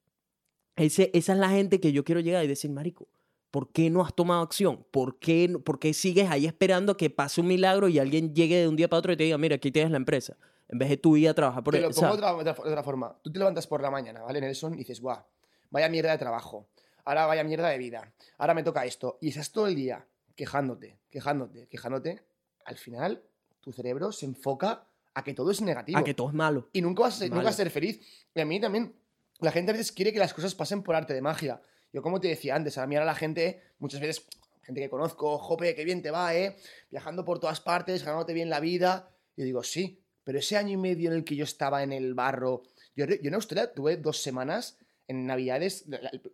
[0.76, 3.08] Ese, esa es la gente que yo quiero llegar y decir, marico,
[3.52, 4.86] ¿por qué no has tomado acción?
[4.92, 8.68] ¿Por qué, por qué sigues ahí esperando que pase un milagro y alguien llegue de
[8.68, 10.36] un día para otro y te diga, mira, aquí tienes la empresa?
[10.68, 13.18] En vez de tú ir a trabajar por Te el- pongo otra, otra- forma.
[13.22, 14.74] Tú te levantas por la mañana, ¿vale, Nelson?
[14.74, 15.24] Y dices, guau,
[15.70, 16.68] vaya mierda de trabajo.
[17.06, 18.12] Ahora vaya mierda de vida.
[18.40, 19.18] Ahora me toca esto.
[19.22, 22.24] Y estás todo el día quejándote, quejándote, quejándote.
[22.66, 23.22] Al final,
[23.62, 26.00] tu cerebro se enfoca a que todo es negativo.
[26.00, 26.68] a que todo es malo.
[26.74, 28.02] Y nunca vas, nunca vas a ser feliz.
[28.34, 28.94] Y a mí también,
[29.40, 31.62] la gente a veces quiere que las cosas pasen por arte de magia.
[31.92, 34.26] Yo, como te decía antes, a mí ahora la gente, muchas veces,
[34.64, 36.58] gente que conozco, jope, qué bien te va, ¿eh?
[36.92, 39.10] Viajando por todas partes, ganándote bien la vida.
[39.36, 42.14] Y digo, sí, pero ese año y medio en el que yo estaba en el
[42.14, 42.64] barro,
[42.96, 45.86] yo, yo en Australia tuve dos semanas en Navidades,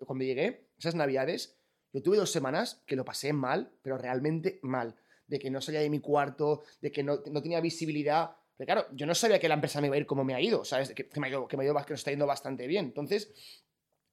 [0.06, 1.58] cuando llegué, esas Navidades,
[1.94, 4.96] yo tuve dos semanas que lo pasé mal, pero realmente mal.
[5.28, 8.32] De que no salía de mi cuarto, de que no, no tenía visibilidad.
[8.66, 10.64] Claro, yo no sabía que la empresa me iba a ir como me ha ido,
[10.66, 10.92] ¿sabes?
[10.94, 12.86] Que, me ha ido, que me ha ido, que nos está yendo bastante bien.
[12.86, 13.32] Entonces,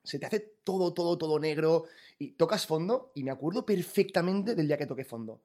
[0.02, 1.84] se te hace todo, todo, todo negro
[2.18, 5.42] y tocas fondo y me acuerdo perfectamente del día que toqué fondo.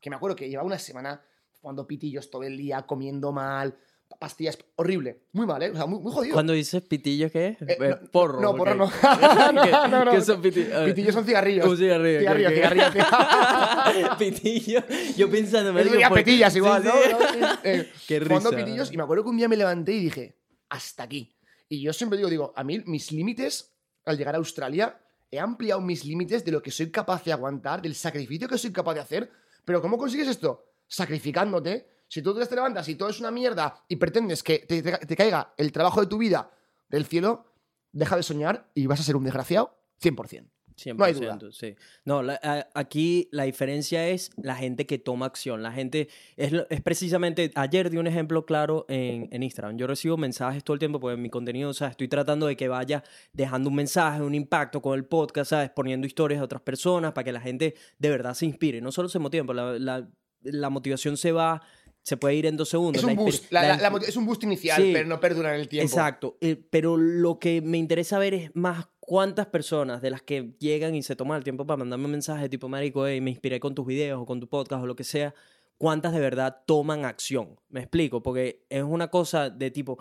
[0.00, 1.22] Que me acuerdo que llevaba una semana
[1.60, 3.78] jugando pitillos todo el día, comiendo mal,
[4.18, 5.70] pastillas, horrible, muy mal, ¿eh?
[5.70, 6.34] O sea, muy, muy jodido.
[6.34, 7.62] Cuando dices pitillo, ¿qué es?
[7.62, 8.40] Eh, Eh, no, porro.
[8.40, 8.90] no, porro no.
[8.90, 10.10] ¿Qué- No, no.
[10.10, 10.84] ¿Qué son pitillos?
[10.84, 11.66] Pitillos son cigarrillos.
[11.66, 12.18] Un cigarrillo.
[12.20, 12.84] Cigarrillo, cigarrillo.
[14.18, 14.82] pitillo.
[15.16, 16.88] Yo pensando, diría por- petillas igual, sí.
[16.88, 17.18] ¿no?
[17.40, 17.58] ¿no?
[17.64, 18.50] Eh, Qué risa.
[18.50, 20.36] pitillos y me acuerdo que un día me levanté y dije,
[20.68, 21.34] hasta aquí.
[21.68, 23.72] Y yo siempre digo, digo, a mí mis límites
[24.04, 24.98] al llegar a Australia,
[25.30, 28.72] he ampliado mis límites de lo que soy capaz de aguantar, del sacrificio que soy
[28.72, 29.30] capaz de hacer.
[29.64, 30.64] Pero ¿cómo consigues esto?
[30.88, 31.86] Sacrificándote.
[32.10, 35.16] Si tú te levantas y todo es una mierda y pretendes que te, te- te
[35.16, 36.50] caiga el trabajo de tu vida
[36.88, 37.44] del cielo,
[37.92, 40.44] deja de soñar y vas a ser un desgraciado 100%.
[40.76, 41.38] 100%, No hay duda.
[41.52, 41.76] sí.
[42.06, 45.62] No, la- a- aquí la diferencia es la gente que toma acción.
[45.62, 49.76] La gente es, es precisamente, ayer di un ejemplo claro en, en Instagram.
[49.76, 52.66] Yo recibo mensajes todo el tiempo porque mi contenido, o sea, estoy tratando de que
[52.68, 55.70] vaya dejando un mensaje, un impacto con el podcast, ¿sabes?
[55.70, 58.80] Poniendo historias de otras personas para que la gente de verdad se inspire.
[58.80, 60.08] No solo se motive, la, la-
[60.42, 61.60] la motivación se va,
[62.02, 63.02] se puede ir en dos segundos.
[63.02, 64.90] Es un La boost, la- la es un boost inicial, Sí.
[64.92, 65.86] pero no perdura en el tiempo.
[65.86, 70.54] Exacto, eh, pero lo que me interesa ver es más cuántas personas de las que
[70.58, 73.60] llegan y se toman el tiempo para mandarme un mensaje tipo, marico, hey, me inspiré
[73.60, 75.34] con tus videos o con tu podcast o lo que sea,
[75.78, 77.58] cuántas de verdad toman acción.
[77.68, 79.98] Me explico, porque es una cosa de tipo,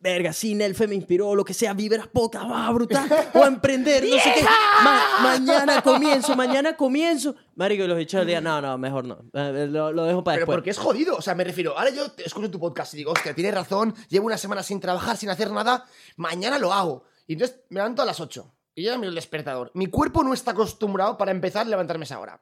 [0.00, 4.16] verga, sí, Nelfe me inspiró, lo que sea, vibras podcast, va, brutal, o emprender, no
[4.18, 4.42] sé qué,
[4.82, 7.34] Ma- mañana comienzo, mañana comienzo.
[7.54, 10.46] Marico, y los bichos día, no, no, mejor no, Eh, lo, lo dejo para Pero
[10.46, 10.56] después.
[10.56, 11.16] porque es jodido.
[11.16, 14.26] O sea, me refiero, ahora yo escucho tu podcast y digo, hostia, tienes razón, llevo
[14.26, 15.84] una semana sin trabajar, sin hacer nada,
[16.16, 17.04] mañana lo hago.
[17.26, 19.70] Y entonces me levanto a las 8 y ya miro el despertador.
[19.74, 22.40] Mi cuerpo no está acostumbrado para empezar a levantarme esa hora.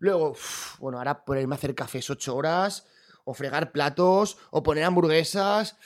[0.00, 2.86] Luego, uf, bueno, ahora ponerme a hacer cafés 8 horas,
[3.24, 5.76] o fregar platos, o poner hamburguesas.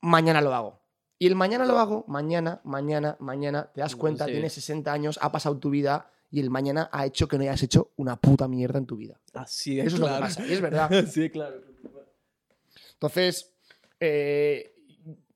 [0.00, 0.80] Mañana lo hago.
[1.18, 4.32] Y el mañana lo hago, mañana, mañana, mañana, te das cuenta, Sí.
[4.32, 7.62] tienes 60 años, ha pasado tu vida y el mañana ha hecho que no hayas
[7.64, 9.18] hecho una puta mierda en tu vida.
[9.34, 10.24] Así de Eso es lo que claro.
[10.26, 10.90] pasa, y es verdad.
[11.14, 11.60] De claro.
[12.94, 13.52] Entonces,
[14.00, 14.74] eh,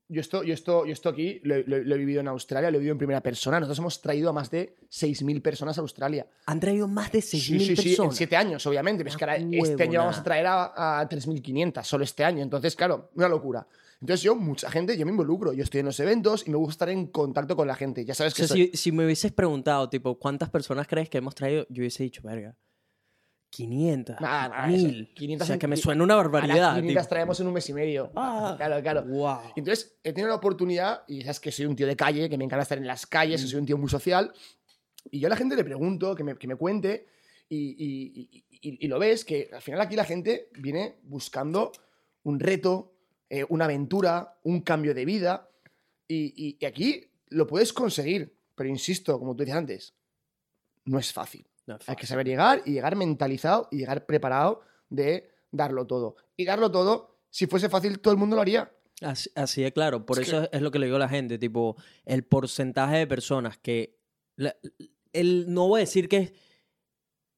[0.09, 2.77] yo esto, yo esto, yo esto aquí lo, lo- lo he vivido en Australia, lo
[2.77, 3.59] he vivido en primera persona.
[3.59, 6.27] Nosotros hemos traído a más de 6.000 personas a Australia.
[6.46, 8.16] Han traído más de 6.000 Sí, sí, sí, en personas.
[8.16, 9.03] 7 años, obviamente.
[9.03, 12.25] Pero es que ahora Una este año vamos a traer a, a 3.500, solo este
[12.25, 12.42] año.
[12.42, 13.66] Entonces, claro, una locura.
[14.03, 15.53] Entonces yo, mucha gente, yo me involucro.
[15.55, 18.05] Yo estoy en los eventos y me gusta estar en contacto con la gente.
[18.05, 21.09] Ya sabes O que sea, soy- si, si me hubieses preguntado, tipo, ¿cuántas personas crees
[21.09, 21.65] que hemos traído?
[21.71, 22.55] Yo hubiese dicho, verga,
[23.51, 25.03] 500, Nada, nada, 1000.
[25.05, 26.75] eso, 500 o sea, que me suena una a las barbaridad.
[26.77, 27.09] 500 tipo.
[27.09, 28.11] traemos en un mes y medio.
[28.17, 28.55] Ah.
[28.57, 29.05] Claro, claro.
[29.05, 29.38] Wow.
[29.57, 32.45] Entonces, he tenido la oportunidad, y sabes que soy un tío de calle, que me
[32.45, 34.33] encanta estar en las calles, que soy un tío muy social,
[35.11, 37.07] y yo a la gente le pregunto, que me, que me cuente,
[37.49, 41.73] y, y- y- y- y lo ves, que al final aquí la gente viene buscando
[42.23, 42.95] un reto,
[43.35, 45.49] eh, una aventura, un cambio de vida,
[46.07, 49.95] y, y- y aquí lo puedes conseguir, pero insisto, como tú decías antes,
[50.85, 51.47] no es fácil.
[51.66, 56.16] No, Hay que saber llegar y llegar mentalizado y llegar preparado de darlo todo.
[56.37, 58.71] Y darlo todo, si fuese fácil, todo el mundo lo haría.
[59.01, 61.38] Así, así de claro, por Es eso es lo que le digo a la gente,
[61.38, 63.99] tipo, el porcentaje de personas que...
[64.37, 64.57] la-
[65.14, 66.33] el, no voy a decir que es,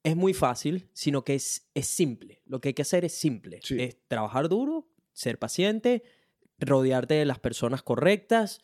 [0.02, 2.42] es muy fácil, sino que es, es simple.
[2.46, 3.60] Lo que hay que hacer es simple.
[3.62, 3.76] Sí.
[3.80, 6.02] Es trabajar duro, ser paciente,
[6.58, 8.60] rodearte de las personas correctas.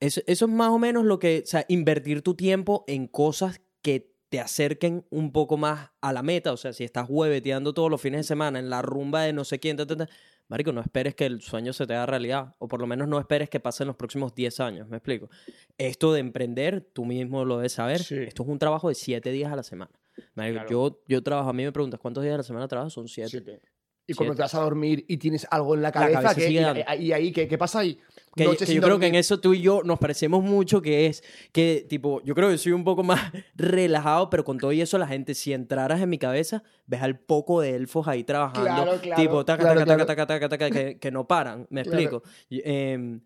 [0.00, 1.40] Eso, eso es más o menos lo que...
[1.44, 6.22] O sea, invertir tu tiempo en cosas que te acerquen un poco más a la
[6.22, 6.52] meta.
[6.52, 9.44] O sea, si estás hueveteando todos los fines de semana en la rumba de no
[9.44, 10.08] sé quién, ta, ta, ta,
[10.48, 12.54] Marico, no esperes que el sueño se te haga realidad.
[12.58, 14.88] O por lo menos no esperes que pasen los próximos 10 años.
[14.88, 15.28] ¿Me explico?
[15.76, 18.02] Esto de emprender, tú mismo lo debes saber.
[18.02, 18.16] Sí.
[18.16, 19.90] Esto es un trabajo de 7 días a la semana.
[20.34, 20.70] Marico, Claro.
[20.70, 23.60] yo, yo trabajo, a mí me preguntas cuántos días a la semana trabajo, son 7.
[24.08, 26.84] Y cuando te vas a dormir y tienes algo en la cabeza, cabeza que- sigue
[26.98, 27.98] y, ahí, ¿qué, qué pasa ahí?
[28.34, 31.22] Que, que yo creo que en eso tú y yo nos parecemos mucho, que es
[31.52, 33.20] que, tipo, yo creo que soy un poco más
[33.54, 37.18] relajado, pero con todo y eso, la gente, si entraras en mi cabeza, ves al
[37.18, 40.70] poco de elfos ahí trabajando, Claro, claro, tipo, taca, claro, taca, taca, taca, taca, taca,
[40.70, 42.22] que, que no paran, me explico.
[42.48, 43.20] Em,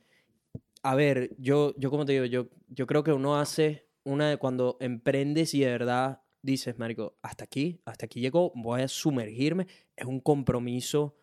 [0.82, 4.36] a ver, yo, yo como te digo, yo, yo creo que uno hace una de
[4.38, 9.66] cuando emprendes y de verdad dices, marico, hasta aquí, hasta aquí llegó, voy a sumergirme,
[9.96, 11.14] es un compromiso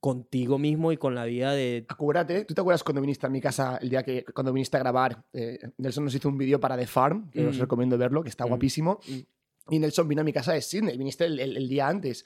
[0.00, 1.84] contigo mismo y con la vida de...
[1.88, 4.80] Acuérdate, ¿tú te acuerdas cuando viniste a mi casa el día que cuando viniste a
[4.80, 5.24] grabar?
[5.32, 7.60] eh, Nelson nos hizo un vídeo para The Farm, que os Mm.
[7.60, 8.48] recomiendo verlo, que está Mm.
[8.48, 9.00] guapísimo.
[9.08, 9.72] Mm.
[9.74, 12.24] Y Nelson vino a mi casa de Sydney, viniste el, el- el día antes.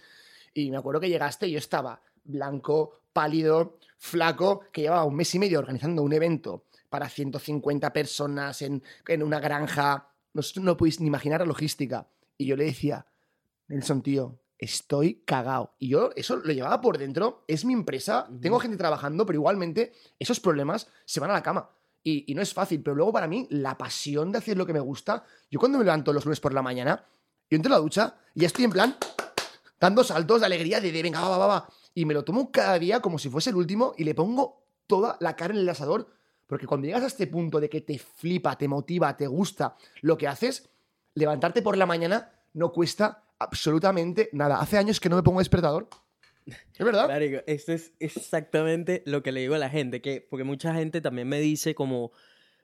[0.52, 5.34] Y me acuerdo que llegaste y yo estaba blanco, pálido, flaco, que llevaba un mes
[5.34, 10.08] y medio organizando un evento para 150 personas en, en una granja.
[10.34, 12.08] No, no podéis ni imaginar la logística.
[12.40, 13.04] Y yo le decía,
[13.68, 15.74] Nelson, tío, estoy cagao.
[15.78, 19.92] Y yo eso lo llevaba por dentro, es mi empresa, tengo gente trabajando, pero igualmente
[20.18, 21.68] esos problemas se van a la cama.
[22.02, 24.72] Y, y no es fácil, pero luego para mí la pasión de hacer lo que
[24.72, 27.04] me gusta, yo cuando me levanto los lunes por la mañana,
[27.50, 28.96] yo entro a la ducha y ya estoy en plan
[29.78, 31.68] dando saltos de alegría de, de venga, va, va, va, va.
[31.92, 35.18] Y me lo tomo cada día como si fuese el último y le pongo toda
[35.20, 36.08] la cara en el asador.
[36.46, 40.16] Porque cuando llegas a este punto de que te flipa, te motiva, te gusta lo
[40.16, 40.70] que haces,
[41.14, 44.60] levantarte por la mañana no cuesta absolutamente nada.
[44.60, 45.88] Hace años que no me pongo despertador.
[46.46, 47.06] ¿Es verdad?
[47.08, 51.00] Marico, esto es exactamente lo que le digo a la gente, que porque mucha gente
[51.00, 52.10] también me dice como,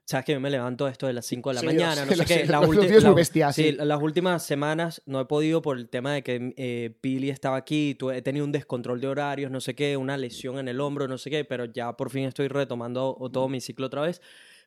[0.05, 2.11] sabes que yo me levanto a esto de las 5 de la Sí, mañana, no
[2.13, 2.47] sé, sé qué.
[2.47, 2.61] la-
[3.53, 3.73] sí, sí.
[3.73, 7.97] las últimas semanas no he podido por el tema de que eh, Pili estaba aquí,
[8.13, 11.19] he tenido un descontrol de horarios, no sé qué, una lesión en el hombro, no
[11.19, 14.21] sé qué, pero ya por fin estoy retomando todo mi ciclo otra vez.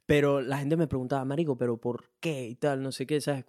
[0.09, 2.47] Pero la gente me preguntaba, Marico, ¿pero por qué?
[2.47, 3.45] Y tal, no sé qué, ¿sabes?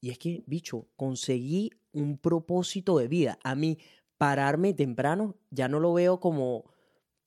[0.00, 3.40] Y es que, bicho, conseguí un propósito de vida.
[3.42, 3.78] A mí,
[4.16, 6.70] pararme temprano ya no lo veo como,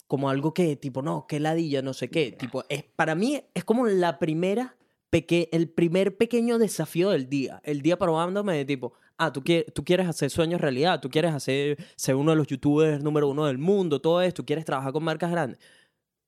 [0.07, 2.31] como algo que, tipo, no, qué ladilla, no sé qué.
[2.31, 4.77] Tipo, es, para mí es como la primera,
[5.09, 7.59] peque el primer pequeño desafío del día.
[7.65, 11.33] El día probándome de tipo, ah, tú, quieres, tú quieres hacer sueños realidad, tú quieres
[11.33, 15.03] hacer, ser uno de los youtubers número uno del mundo, todo esto, quieres trabajar con
[15.03, 15.59] marcas grandes.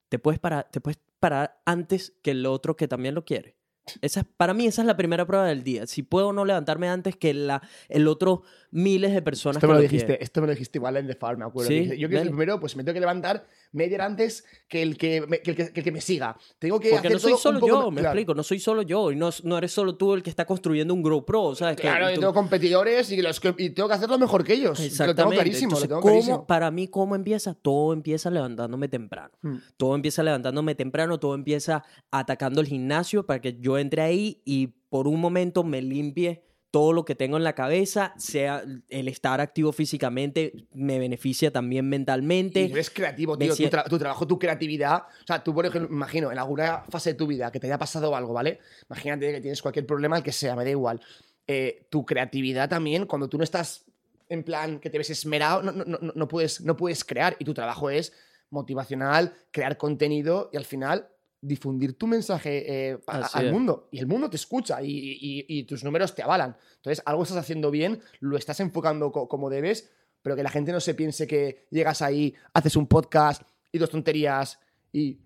[0.09, 3.57] Te puedes parar, te puedes parar antes que el otro que también lo quiere.
[4.01, 5.87] Esa, es- para mí esa es la primera prueba del día.
[5.87, 9.77] Si puedo no levantarme antes que la, el otro miles de personas Esto que me,
[9.77, 10.23] lo dijiste, quieren.
[10.23, 11.69] esto me lo dijiste igual en The Farm, me acuerdo.
[11.69, 14.81] Sí, yo que soy el primero, pues me tengo que levantar media hora antes que
[14.81, 16.37] el que me, que el que, que el que me siga.
[16.59, 18.13] Tengo que Porque hacer no soy todo un solo poco yo, me claro.
[18.15, 20.93] explico, no soy solo yo y no, no eres solo tú el que está construyendo
[20.93, 21.75] un GoPro, ¿sabes?
[21.77, 24.69] Que Claro, yo tú- tengo competidores y, los y tengo que hacerlo mejor que ellos.
[24.71, 25.35] Lo tengo Exactamente.
[25.35, 26.47] clarísimo, Entonces, lo tengo ¿cómo- clarísimo.
[26.47, 27.53] para mí, ¿cómo empieza?
[27.55, 29.31] Todo empieza levantándome temprano.
[29.41, 29.57] Hmm.
[29.77, 34.67] Todo empieza levantándome temprano, todo empieza atacando el gimnasio para que yo entre ahí y
[34.89, 39.41] por un momento me limpie todo lo que tengo en la cabeza, sea el estar
[39.41, 42.61] activo físicamente, me beneficia también mentalmente.
[42.61, 43.49] Y eres creativo, tío.
[43.49, 45.03] Tu, sien- tra- tu trabajo, tu creatividad.
[45.23, 47.77] O sea, tú, por ejemplo, imagino, en alguna fase de tu vida que te haya
[47.79, 48.59] pasado algo, ¿vale?
[48.89, 51.01] Imagínate que tienes cualquier problema, el que sea, me da igual.
[51.47, 53.85] Eh, tu creatividad también, cuando tú no estás
[54.29, 57.35] en plan que te ves esmerado, no, no, no, no puedes, no puedes crear.
[57.39, 58.13] Y tu trabajo es
[58.51, 61.07] motivacional, crear contenido y al final
[61.41, 63.87] difundir tu mensaje eh, a- al mundo.
[63.91, 66.55] Y el mundo te escucha y, y- y tus números te avalan.
[66.77, 69.89] Entonces, algo estás haciendo bien, lo estás enfocando co- como debes,
[70.21, 73.89] pero que la gente no se piense que llegas ahí, haces un podcast y dos
[73.89, 74.59] tonterías
[74.91, 75.19] y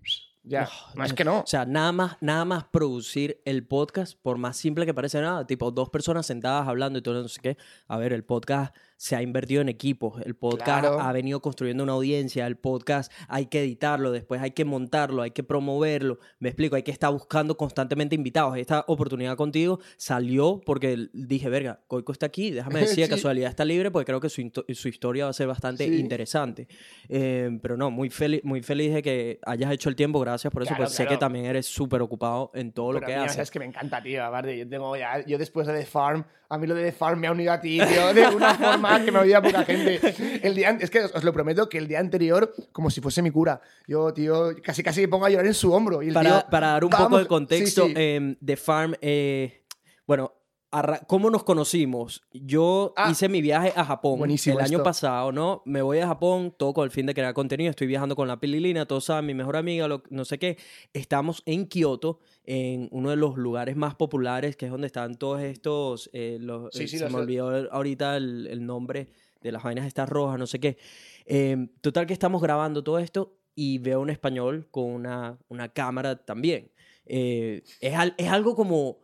[0.44, 0.64] ya.
[0.64, 1.40] No, No, es que no.
[1.40, 5.46] O sea, nada más, nada más producir el podcast, por más simple que parece nada,
[5.46, 7.56] tipo dos personas sentadas hablando y todo no sé qué.
[7.88, 8.74] A ver, el podcast
[9.04, 10.98] se ha invertido en equipos, el podcast Claro.
[10.98, 15.30] ha venido construyendo una audiencia, el podcast hay que editarlo, después hay que montarlo, hay
[15.32, 16.18] que promoverlo.
[16.38, 18.56] Me explico, hay que estar buscando constantemente invitados.
[18.56, 23.10] Esta oportunidad contigo salió porque dije, verga, Coico está aquí, déjame decir, de Sí.
[23.10, 25.96] casualidad está libre porque creo que su, su historia va a ser bastante Sí.
[26.00, 26.66] interesante.
[27.10, 30.62] Eh, pero no, muy feliz, muy feliz de que hayas hecho el tiempo, gracias por
[30.62, 31.18] eso, Claro, pues sé que claro.
[31.18, 33.38] también eres súper ocupado en todo lo Pero que a mí, haces.
[33.42, 34.24] Es que me encanta, tío.
[34.24, 37.18] Aparte, yo, tengo ya, yo después de The Farm, a mí lo de The Farm
[37.20, 40.00] me ha unido a ti, tío, de una forma que me oía poca gente.
[40.42, 43.22] El día, es que os, os lo prometo que el día anterior, como si fuese
[43.22, 46.02] mi cura, yo, tío, casi casi me pongo a llorar en su hombro.
[46.02, 48.00] Y el Para, tío, para dar un poco de contexto, Sí, sí.
[48.00, 49.64] em, The Farm, eh,
[50.06, 50.32] bueno,
[51.06, 52.22] ¿cómo nos conocimos?
[52.32, 54.82] Yo Ah, hice mi viaje a Japón buenísimo el año esto.
[54.84, 55.62] pasado, ¿no?
[55.64, 57.70] Me voy a Japón, todo con el fin de crear contenido.
[57.70, 60.58] Estoy viajando con la Pililina, todos saben, mi mejor amiga, lo- no sé qué.
[60.92, 65.40] Estamos en Kioto, en uno de los lugares más populares, que es donde están todos
[65.42, 66.10] estos.
[66.12, 69.08] eh, los, Sí, eh, sí, se me olvidó ahorita el, el nombre
[69.40, 70.76] de las vainas estas rojas, no sé qué.
[71.26, 76.16] Em, total que estamos grabando todo esto y veo un español con una, una cámara
[76.24, 76.70] también.
[77.06, 79.03] Eh, es, al- es algo como...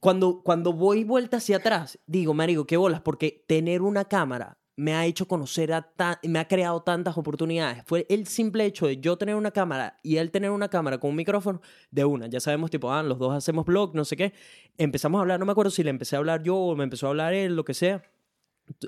[0.00, 4.94] cuando, cuando voy vuelta hacia atrás, digo, marico, qué bolas, porque tener una cámara me
[4.94, 7.84] ha hecho conocer a tan, me ha creado tantas oportunidades.
[7.86, 11.10] Fue el simple hecho de yo tener una cámara y él tener una cámara con
[11.10, 12.26] un micrófono de una.
[12.26, 14.32] Ya sabemos, tipo, ah, los dos hacemos blog, no sé qué.
[14.76, 17.06] Empezamos a hablar, no me acuerdo si le empecé a hablar yo o me empezó
[17.06, 18.02] a hablar él, lo que sea.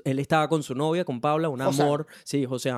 [0.03, 2.07] Él estaba con su novia, con Paula, un amor.
[2.23, 2.73] Sí, José.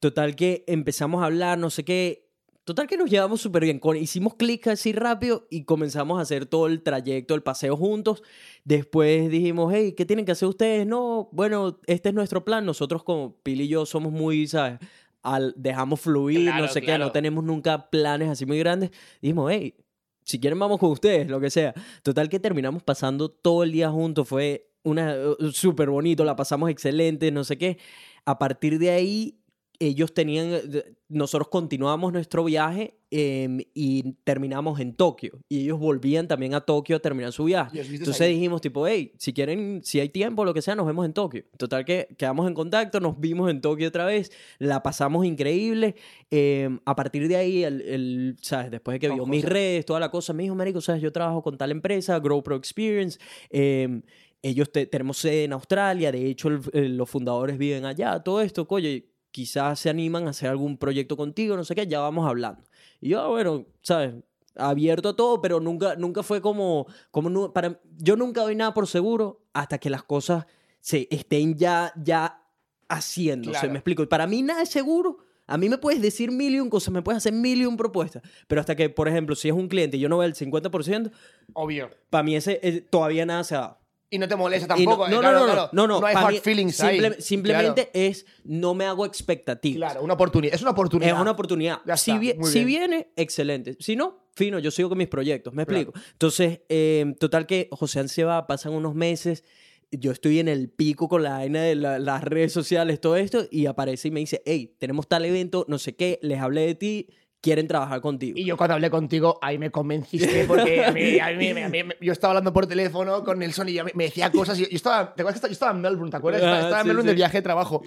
[0.00, 2.25] Total que empezamos a hablar, no sé qué.
[2.66, 3.80] Total que nos llevamos súper bien.
[4.00, 8.24] Hicimos clic así rápido y comenzamos a hacer todo el trayecto, el paseo juntos.
[8.64, 10.84] Después dijimos, hey, ¿qué tienen que hacer ustedes?
[10.84, 12.66] No, bueno, este es nuestro plan.
[12.66, 14.80] Nosotros como Pili y yo somos muy, ¿sabes?
[15.22, 18.90] Al, dejamos fluir, Claro, no sé qué, no tenemos nunca planes así muy grandes.
[19.22, 19.76] Dijimos, hey,
[20.24, 21.72] si quieren vamos con ustedes, lo que sea.
[22.02, 26.68] Total que terminamos pasando todo el día juntos, fue una uh, súper bonito, la pasamos
[26.68, 27.78] excelente, no sé qué.
[28.24, 29.38] A partir de ahí,
[29.80, 35.40] ellos tenían, eh, nosotros continuamos nuestro viaje em, y terminamos en Tokio.
[35.48, 37.78] Y ellos volvían también a Tokio a terminar su viaje.
[37.80, 38.34] Entonces ahí.
[38.34, 41.44] dijimos tipo, hey, si quieren, si hay tiempo, lo que sea, nos vemos en Tokio.
[41.56, 45.94] Total que quedamos en contacto, nos vimos en Tokio otra vez, la pasamos increíble.
[46.30, 48.70] Eh, a partir de ahí, el, el, ¿sabes?
[48.70, 51.00] Después de que vio mis redes, toda la cosa, me dijo, marico, ¿sabes?
[51.02, 53.18] Yo trabajo con tal empresa, Grow Pro Experience.
[53.50, 54.00] eh,
[54.42, 58.68] ellos te- tenemos sede en Australia, de hecho el- los fundadores viven allá, todo esto,
[58.68, 58.88] coño,
[59.30, 62.62] quizás se animan a hacer algún proyecto contigo, no sé qué, ya vamos hablando.
[63.00, 64.14] Y yo, ah, bueno, ¿sabes?
[64.54, 68.86] Abierto a todo, pero nunca, nunca fue como, como para, yo nunca doy nada por
[68.86, 70.46] seguro hasta que las cosas
[70.80, 72.42] se estén ya, ya
[72.88, 73.72] haciéndose, Claro.
[73.72, 74.02] me explico.
[74.02, 75.18] Y para mí nada es seguro.
[75.48, 77.76] A mí me puedes decir mil y un cosas, me puedes hacer mil y un
[77.76, 80.34] propuestas, pero hasta que, por ejemplo, si es un cliente y yo no veo el
[80.34, 81.12] 50%,
[81.52, 81.90] Obvio.
[82.10, 83.78] para mí ese, eh, todavía nada se ha dado.
[84.08, 85.08] Y no te molesta Y tampoco.
[85.08, 85.68] no, eh, no, claro, no, no, claro.
[85.72, 87.14] no, no, No hay hard mí feelings simple- ahí.
[87.20, 89.76] Simplemente es, no me hago expectativas.
[89.78, 90.54] Claro, una oportunidad.
[90.54, 91.14] Es una oportunidad.
[91.16, 91.80] Es una oportunidad.
[91.96, 93.76] Si, viene, excelente.
[93.80, 95.52] Si no, fino, yo sigo con mis proyectos.
[95.54, 95.92] ¿Me explico?
[96.12, 99.42] Entonces, eh, total que José se va, pasan unos meses.
[99.90, 103.46] Yo estoy en el pico con la vaina de la- las redes sociales, todo esto,
[103.50, 106.74] y aparece y me dice: Hey, tenemos tal evento, no sé qué, les hablé de
[106.74, 107.08] ti,
[107.40, 108.36] quieren trabajar contigo.
[108.38, 111.82] Y yo cuando hablé contigo, ahí me convenciste porque a mí, a mí- a mí-
[112.00, 114.58] yo estaba hablando por teléfono con Nelson y ya me, decía cosas.
[114.58, 116.10] Y yo, yo estaba, ¿te acuerdas que estaba, yo estaba en Melbourne?
[116.10, 116.40] ¿Te acuerdas?
[116.42, 117.12] Estaba, Ah, estaba en sí, Melbourne sí.
[117.12, 117.82] de viaje de trabajo.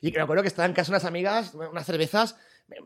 [0.00, 2.36] Y me acuerdo que estaba en casa unas amigas, unas cervezas.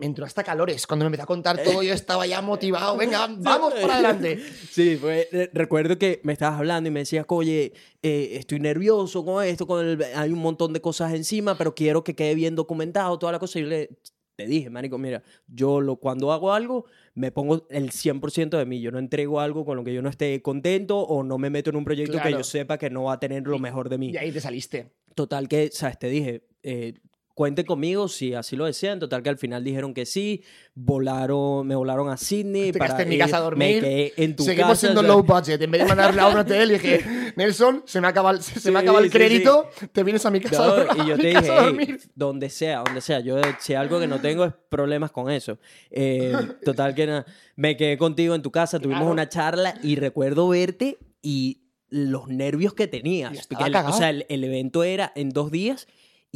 [0.01, 0.85] Me, entró hasta calores.
[0.87, 2.97] Cuando me empezó a contar todo, yo estaba ya motivado.
[2.97, 4.43] Venga, vamos para adelante.
[4.71, 9.45] Sí, re- recuerdo que me estabas hablando y me decías, oye, eh, estoy nervioso con
[9.45, 13.17] esto, con el- hay un montón de cosas encima, pero quiero que quede bien documentado,
[13.19, 13.59] toda la cosa.
[13.59, 13.91] Y yo le
[14.37, 18.81] te dije, marico, mira, yo lo, cuando hago algo, me pongo el 100% de mí.
[18.81, 21.71] Yo no entrego algo con lo que yo no esté contento o no me meto
[21.71, 24.11] en un proyecto que yo sepa que no va a tener lo mejor de mí.
[24.11, 24.93] Y ahí te saliste.
[25.15, 25.99] Total que, ¿sabes?
[25.99, 26.95] Te dije, eh,
[27.37, 28.99] cuenten conmigo si así lo desean.
[28.99, 30.43] Total que al final dijeron que sí.
[30.75, 32.73] Volaron, me volaron a Sydney.
[32.73, 33.83] Te para en mi casa a dormir.
[33.83, 34.81] Me quedé en tu Seguimos casa.
[34.81, 35.15] siendo ¿sabes?
[35.17, 35.61] low budget.
[35.61, 37.05] En vez de mandarle a un hotel, dije,
[37.37, 40.31] Nelson, se me acaba el, se me Sí, acaba el sí, crédito, te vienes a
[40.31, 42.01] mi casa, a No, dormir- y yo a te dije, a "Ey, dormir".
[42.15, 43.21] donde sea, donde sea.
[43.21, 45.59] Yo, si algo que no tengo es problemas con eso.
[45.91, 46.33] Eh,
[46.65, 49.13] total que nada, me quedé contigo en tu casa, tuvimos Claro.
[49.13, 53.47] una charla y recuerdo verte y los nervios que tenías.
[53.47, 55.87] Porque el- o sea, el, el evento era en dos días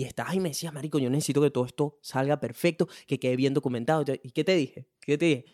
[0.01, 3.37] y estabas y me decías, marico, yo necesito que todo esto salga perfecto, que quede
[3.37, 4.03] bien documentado.
[4.23, 4.87] ¿Y qué te dije?
[5.01, 5.45] ¿Qué te dije?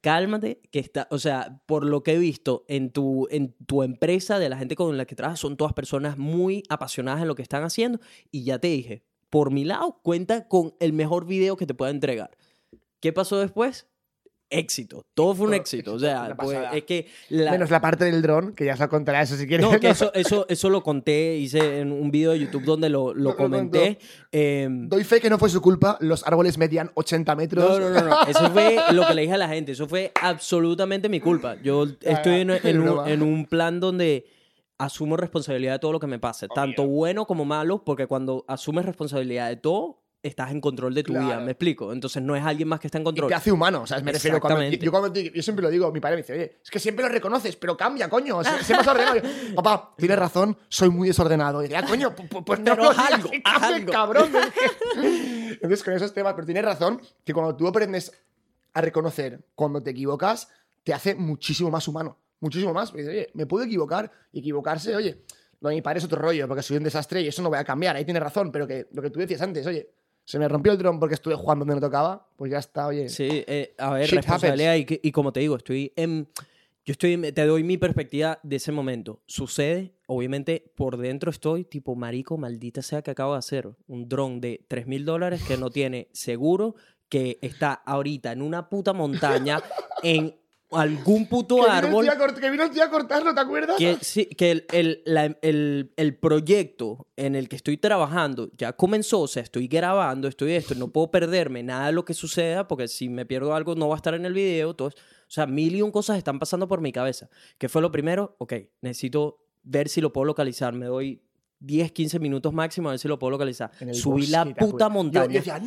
[0.00, 4.38] cálmate, que está, o sea, por lo que he visto en tu, en tu empresa,
[4.38, 7.42] de la gente con la que trabajas, son todas personas muy apasionadas en lo que
[7.42, 7.98] están haciendo.
[8.30, 11.90] Y ya te dije, por mi lado, cuenta con el mejor video que te pueda
[11.90, 12.38] entregar.
[13.00, 13.88] ¿Qué pasó después?
[14.48, 15.04] Éxito.
[15.14, 15.94] Todo fue un Todo, éxito.
[15.94, 18.88] O sea, pues, es que la, Menos la parte del dron, que ya se lo
[18.88, 19.66] contará eso si quieres.
[19.66, 23.12] no, que eso, eso, eso lo conté, hice en un video de YouTube donde lo,
[23.12, 23.42] lo contó.
[23.42, 23.98] comenté.
[24.30, 27.80] Em, Doy fe que no fue su culpa, los árboles medían 80 metros.
[27.80, 28.22] no, no, no, no.
[28.26, 29.72] Eso fue lo que le dije a la gente.
[29.72, 31.56] Eso fue absolutamente mi culpa.
[31.62, 34.26] Yo estoy en, en un, en un plan donde
[34.78, 38.84] asumo responsabilidad de todo lo que me pase, tanto bueno como malo, porque cuando asumes
[38.84, 41.40] responsabilidad de todo, estás en control de tu vida.
[41.40, 41.92] ¿Me explico?
[41.92, 43.28] Entonces no es alguien más que está en Y control.
[43.28, 45.90] te hace humano, o sea, me refiero cuando, yo, cuando te- yo siempre lo digo,
[45.92, 48.74] mi padre me dice, oye, es que siempre lo reconoces, pero cambia, coño, sé, sé
[48.74, 49.16] más ordenado.
[49.16, 49.22] Yo,
[49.56, 51.60] Papá, tienes razón, soy muy desordenado.
[51.62, 53.92] Y dice, ah, coño, pu- pu- pues no lo algo, algo.
[53.92, 54.30] cabrón.
[55.50, 58.12] Entonces, con esos temas, pero tienes razón, que cuando tú aprendes
[58.74, 60.48] a reconocer cuando te equivocas,
[60.84, 62.90] te hace muchísimo más humano, muchísimo más.
[62.90, 65.22] Porque dices, oye, me puedo equivocar y equivocarse, oye,
[65.58, 67.64] de mi padre es otro rollo, porque soy un desastre y eso no voy a
[67.64, 69.88] cambiar, ahí tienes razón, pero que lo que tú decías antes, oye,
[70.26, 73.08] se me rompió el dron porque estuve jugando donde no tocaba, pues ya está, oye.
[73.08, 76.28] Sí, eh, a ver, Shit responsabilidad y, como te digo, estoy en...
[76.84, 79.20] Yo estoy, te doy mi perspectiva de ese momento.
[79.26, 83.70] Sucede, obviamente, por dentro estoy tipo, marico, maldita sea que acabo de hacer.
[83.86, 86.74] Un dron de 3 mil dólares que no tiene seguro,
[87.08, 89.60] que está ahorita en una puta montaña,
[90.02, 90.36] en
[90.72, 92.06] algún puto Que vino, árbol.
[92.18, 93.76] cort- que vino el tío a cortarlo, ¿te acuerdas?
[93.78, 98.72] Que, sí, que el, el- la- el- el proyecto en el que estoy trabajando ya
[98.72, 102.66] comenzó, o sea, estoy grabando, estoy esto, no puedo perderme nada de lo que suceda,
[102.66, 104.74] porque si me pierdo algo no va a estar en el video.
[104.74, 104.98] Todo, eso.
[104.98, 107.28] o sea, mil y un cosas están pasando por mi cabeza.
[107.58, 108.34] ¿Qué fue lo primero?
[108.38, 110.72] Ok, necesito ver si lo puedo localizar.
[110.74, 111.22] Me doy
[111.58, 113.70] 10, 15 minutos máximo a ver si lo puedo localizar.
[113.92, 115.26] Subí la bosque, ¿te puta montaña.
[115.26, 115.58] Yo, yo decía,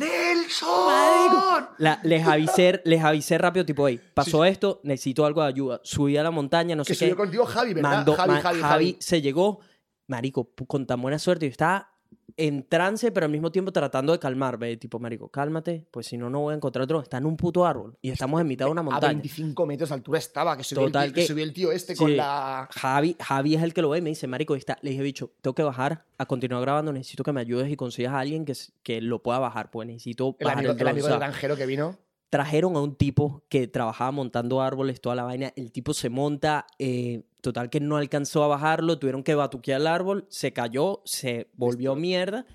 [0.50, 1.68] ¡Nelson!
[1.78, 5.80] La- les, avisé, les avisé rápido, tipo, hey, pasó esto, necesito algo de ayuda.
[5.84, 7.10] Subí a la montaña, no Que sé qué.
[7.10, 7.90] subió contigo Javi, ¿verdad?
[7.90, 8.96] Mandó- Javi, Javi, Javi Javi.
[9.00, 9.60] se llegó,
[10.06, 11.46] marico, con tan buena suerte.
[11.46, 11.90] Yo estaba
[12.36, 14.76] en trance, pero al mismo tiempo tratando de calmarme.
[14.76, 17.00] Tipo, marico, cálmate, pues si no, no voy a encontrar otro.
[17.00, 19.12] Está en un puto árbol y estamos en mitad de una A montaña.
[19.14, 21.72] 25 metros de altura estaba, que subió, Total el, tío, que que- subió el tío
[21.72, 21.98] este Sí.
[21.98, 22.68] con la...
[22.72, 24.78] Javi, Javi es el que lo ve y me dice, marico, está.
[24.82, 26.92] Le dije, bicho, tengo que bajar a continuar grabando.
[26.92, 29.70] Necesito que me ayudes y consigas a alguien que, que lo pueda bajar.
[29.70, 31.96] Pues necesito El bajar amigo, el el amigo del granjero que vino.
[32.30, 35.52] Trajeron a un tipo que trabajaba montando árboles, toda la vaina.
[35.56, 39.86] El tipo se monta, eh, total que no alcanzó a bajarlo, tuvieron que batuquear el
[39.88, 42.46] árbol, se cayó, se volvió mierda.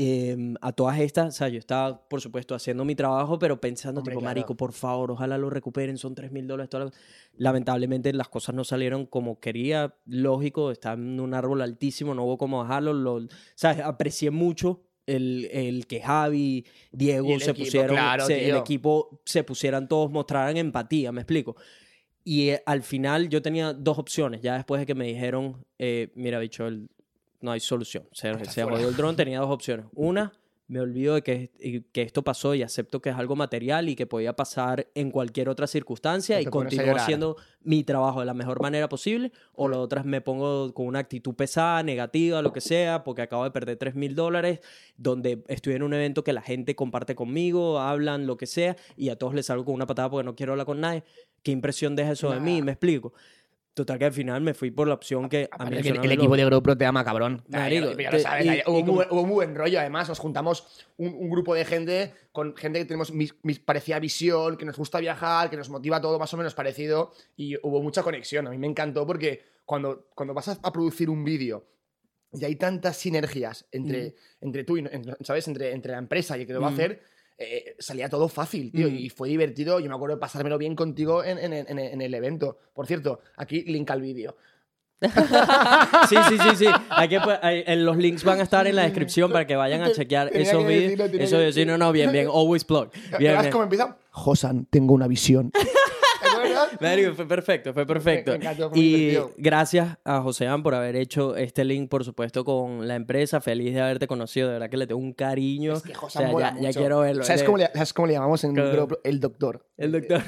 [0.00, 3.98] Eh, a todas estas, o sea, yo estaba, por supuesto, haciendo mi trabajo, pero pensando,
[4.00, 4.30] Hombre, tipo, claro.
[4.30, 6.70] marico, por favor, ojalá lo recuperen, son 3 mil dólares.
[6.72, 6.90] la-
[7.36, 12.38] Lamentablemente las cosas no salieron como quería, lógico, está en un árbol altísimo, no hubo
[12.38, 12.92] cómo bajarlo.
[12.92, 13.20] Lo,
[13.56, 13.80] ¿sabes?
[13.80, 19.42] Aprecié mucho el, el que Javi, Diego se equipo, pusieron, claro, se- el equipo se
[19.44, 21.56] pusieran todos, mostraran empatía, me explico.
[22.24, 26.10] Y eh, al final yo tenía dos opciones, ya después de que me dijeron, eh,
[26.14, 26.88] mira, bicho, el-
[27.40, 29.86] no hay solución, se, se jodió el dron, tenía dos opciones.
[29.94, 30.32] Una,
[30.68, 31.50] me olvido de que,
[31.92, 35.48] que esto pasó y acepto que es algo material y que podía pasar en cualquier
[35.48, 39.32] otra circunstancia y continúo haciendo mi trabajo de la mejor manera posible.
[39.54, 43.22] O la otra es me pongo con una actitud pesada, negativa, lo que sea, porque
[43.22, 44.60] acabo de perder 3 mil dólares,
[44.98, 49.08] donde estoy en un evento que la gente comparte conmigo, hablan, lo que sea, y
[49.08, 51.02] a todos les salgo con una patada porque no quiero hablar con nadie.
[51.42, 52.60] ¿Qué impresión deja eso de mí?
[52.60, 53.14] Me explico.
[53.78, 56.36] Total que al final me fui por la opción que a mí el, lo- equipo
[56.36, 57.44] de GoPro te ama, cabrón.
[57.48, 59.22] Marico, Ya, ya, ya te- lo sabes, y- ya- hubo, y muy, como- buen- hubo
[59.26, 60.08] muy buen rollo, además.
[60.08, 64.56] Nos juntamos un, un grupo de gente, con gente que tenemos mis, mis parecida visión,
[64.56, 67.12] que nos gusta viajar, que nos motiva todo más o menos parecido.
[67.36, 68.46] Y hubo mucha conexión.
[68.48, 71.66] A mí me encantó porque cuando, cuando vas a, a producir un vídeo
[72.32, 75.46] y hay tantas sinergias entre, entre tú y, en- ¿sabes?
[75.48, 76.74] Entre, entre la empresa y el que lo va a Mm.
[76.74, 77.02] hacer,
[77.38, 78.88] eh, salía todo fácil, tío.
[78.90, 78.94] Mm.
[78.96, 79.78] Y fue divertido.
[79.80, 82.58] Yo me acuerdo de pasármelo bien contigo en, en- en- en el evento.
[82.74, 84.36] Por cierto, aquí link al vídeo.
[86.08, 86.66] sí, sí, sí, sí.
[86.90, 89.54] Hay que, pu- hay- en los links van a estar en la descripción para que
[89.54, 91.10] vayan a chequear Tenía esos vídeos.
[91.14, 92.26] Eso yo sí, no, no, bien, bien.
[92.26, 92.90] Always plug.
[92.92, 93.52] Bien, ¿Verás bien.
[93.52, 93.96] cómo empieza?
[94.10, 95.52] Josan, tengo una visión.
[96.80, 98.32] Marico, fue perfecto, fue perfecto.
[98.32, 99.30] Me- me encantó, fue muy y divertido.
[99.36, 103.40] gracias a Josean por haber hecho este link, por supuesto, con la empresa.
[103.40, 104.48] Feliz de haberte conocido.
[104.48, 105.74] De verdad que le tengo un cariño.
[105.74, 107.24] Es que O sea, mola ya, quiero verlo.
[107.24, 108.98] ¿Sabes De- cómo, le, ¿Sabes cómo le llamamos en el grupo?
[109.04, 109.64] El doctor.
[109.76, 110.22] El doctor.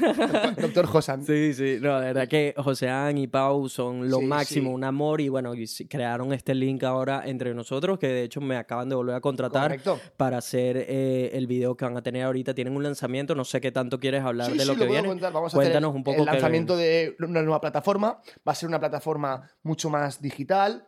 [0.61, 1.25] Doctor Josan.
[1.25, 4.75] Sí, sí, no, de verdad que Josean y Pau son lo Sí, máximo, sí.
[4.75, 5.53] un amor y bueno,
[5.89, 9.63] crearon este link ahora entre nosotros que de hecho me acaban de volver a contratar
[9.63, 9.99] Correcto.
[10.17, 12.55] para hacer eh, el video que van a tener ahorita.
[12.55, 15.09] Tienen un lanzamiento, no sé qué tanto quieres hablar Sí, de lo que viene.
[15.09, 15.33] contar.
[15.33, 18.21] Vamos a Cuéntanos un poco el lanzamiento de una nueva plataforma.
[18.47, 20.87] Va a ser una plataforma mucho más digital.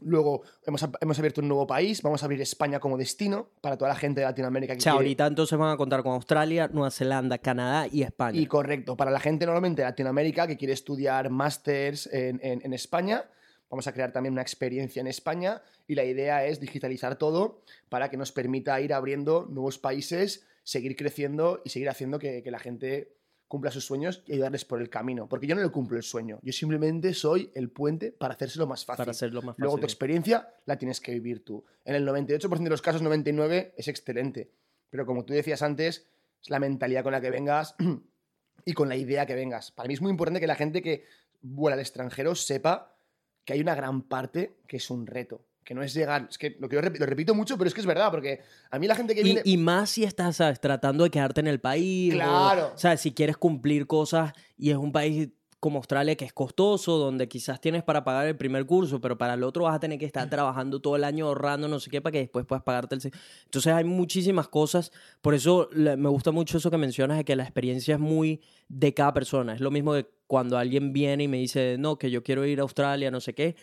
[0.00, 3.88] Luego hemos, hemos abierto un nuevo país, vamos a abrir España como destino para toda
[3.88, 6.68] la gente de Latinoamérica que O sea, quiere- ahorita entonces van a contar con Australia,
[6.72, 8.38] Nueva Zelanda, Canadá y España.
[8.38, 12.72] Y correcto, para la gente normalmente de Latinoamérica que quiere estudiar másters en, en- en
[12.74, 13.24] España,
[13.70, 18.08] vamos a crear también una experiencia en España y la idea es digitalizar todo para
[18.08, 22.60] que nos permita ir abriendo nuevos países, seguir creciendo y seguir haciendo que, que la
[22.60, 23.16] gente
[23.48, 25.28] cumpla sus sueños y ayudarles por el camino.
[25.28, 28.84] Porque yo no le cumplo el sueño, yo simplemente soy el puente para hacérselo más
[28.84, 29.02] fácil.
[29.02, 29.64] para hacerlo más fácil.
[29.64, 31.64] Luego tu experiencia la tienes que vivir tú.
[31.84, 34.52] En el 98% de los casos, 99% es excelente.
[34.90, 36.06] Pero como tú decías antes,
[36.40, 37.74] es la mentalidad con la que vengas
[38.64, 39.72] y con la idea que vengas.
[39.72, 41.04] Para mí es muy importante que la gente que
[41.40, 42.96] vuela al extranjero sepa
[43.44, 45.47] que hay una gran parte que es un reto.
[45.68, 46.26] Que no es llegar.
[46.30, 48.40] Es que lo que yo rep- lo repito mucho, pero es que es verdad, porque
[48.70, 49.42] a mí la gente que Y, viene.
[49.44, 50.58] y más si estás, ¿sabes?
[50.60, 52.14] Tratando de quedarte en el país.
[52.14, 52.72] o, Claro.
[52.76, 53.02] ¿Sabes?
[53.02, 55.28] Si quieres cumplir cosas y es un país
[55.60, 59.34] como Australia que es costoso, donde quizás tienes para pagar el primer curso, pero para
[59.34, 62.00] el otro vas a tener que estar trabajando todo el año ahorrando no sé qué
[62.00, 63.02] para que después puedas pagarte el...
[63.44, 64.90] Entonces hay muchísimas cosas.
[65.20, 68.94] Por eso me gusta mucho eso que mencionas de que la experiencia es muy de
[68.94, 69.52] cada persona.
[69.52, 72.60] Es lo mismo que cuando alguien viene y me dice, no, que yo quiero ir
[72.60, 73.54] a Australia, no sé qué.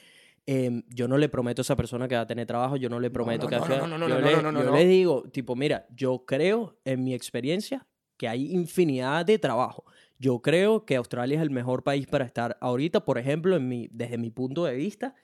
[0.47, 2.99] Em, yo no le prometo a esa persona que va a tener trabajo, yo no
[2.99, 5.87] le prometo que no, va a- no, no, no, yo no, le- digo, tipo, mira,
[5.95, 7.85] yo creo en mi experiencia
[8.17, 9.83] que hay infinidad de trabajo.
[10.19, 13.89] Yo creo que Australia es el mejor país para estar ahorita, por ejemplo, en mi,
[13.91, 15.15] desde mi punto de vista.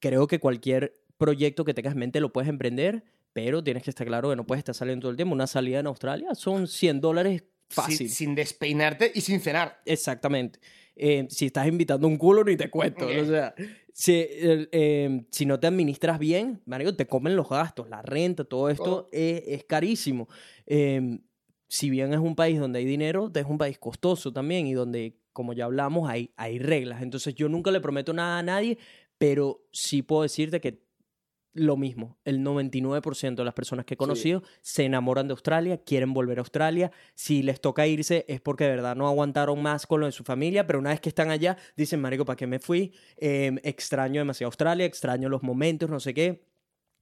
[0.00, 4.06] Creo que cualquier proyecto que tengas en mente lo puedes emprender, pero tienes que estar
[4.06, 5.34] claro que no puedes estar saliendo todo el tiempo.
[5.34, 7.96] Una salida en Australia son 100 dólares fácil.
[7.96, 9.80] Sin, sin despeinarte y sin cenar.
[9.86, 10.58] Exactamente.
[10.94, 13.06] Eh, si estás invitando un culo, ni te cuento.
[13.06, 13.54] O sea,
[13.98, 18.68] si, eh, si no te administras bien, marico, te comen los gastos, la renta, todo
[18.68, 19.08] esto Todo.
[19.10, 20.28] es, es carísimo.
[20.66, 21.18] Eh,
[21.66, 25.16] si bien es un país donde hay dinero, es un país costoso también y donde,
[25.32, 27.00] como ya hablamos, hay, hay reglas.
[27.00, 28.76] Entonces yo nunca le prometo nada a nadie,
[29.16, 30.85] pero sí puedo decirte que
[31.56, 36.12] lo mismo, el 99% de las personas que he conocido se enamoran de Australia, quieren
[36.14, 36.92] volver a Australia.
[37.14, 40.22] Si les toca irse es porque de verdad no aguantaron más con lo de su
[40.24, 42.92] familia, pero una vez que están allá dicen, Marico, ¿para qué me fui?
[43.16, 46.44] Eh, extraño demasiado Australia, extraño los momentos, no sé qué.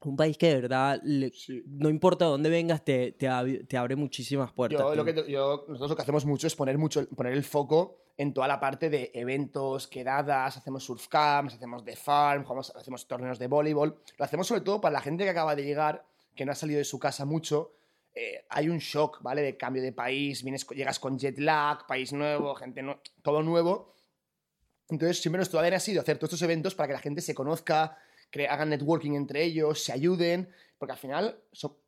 [0.01, 1.33] Un país que de verdad, le-
[1.67, 4.81] no importa dónde vengas, te, te, ab- te abre muchísimas puertas.
[4.81, 8.04] Yo, lo que, yo- nosotros lo que hacemos mucho es poner, mucho, poner el foco
[8.17, 12.45] en toda la parte de eventos, quedadas, hacemos surf camps, hacemos de farm,
[12.75, 13.99] hacemos torneos de voleibol.
[14.17, 16.05] Lo hacemos sobre todo para la gente que acaba de llegar,
[16.37, 17.73] que no ha salido de su casa mucho.
[18.15, 19.43] Eh, hay un shock, ¿vale?
[19.43, 23.93] De cambio de país, vienes, llegas con jet lag, país nuevo, gente nue- todo nuevo.
[24.89, 27.35] Entonces, siempre nuestro ADN ha sido hacer todos estos eventos para que la gente se
[27.35, 27.99] conozca,
[28.49, 31.41] hagan networking entre ellos, se ayuden, porque al final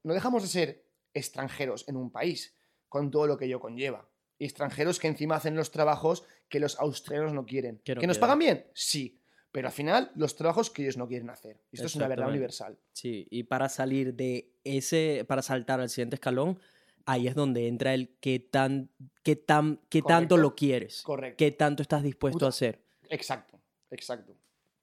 [0.05, 2.55] no dejamos de ser extranjeros en un país,
[2.89, 4.09] con todo lo que ello conlleva.
[4.39, 7.81] Extranjeros que encima hacen los trabajos que los australianos no quieren.
[7.85, 8.67] Que no ¿Que nos pagan bien?
[8.75, 9.21] Sí.
[9.53, 11.59] Pero al final, los trabajos que ellos no quieren hacer.
[11.73, 12.79] Esto es una verdad universal.
[12.93, 16.61] Sí, y para salir de ese, para saltar al siguiente escalón,
[17.07, 18.91] ahí es donde entra el qué tan,
[19.23, 21.37] qué tan, qué tanto lo quieres, Correcto.
[21.39, 22.47] qué tanto estás dispuesto Puta.
[22.47, 22.85] a hacer.
[23.09, 23.59] Exacto,
[23.91, 24.37] exacto.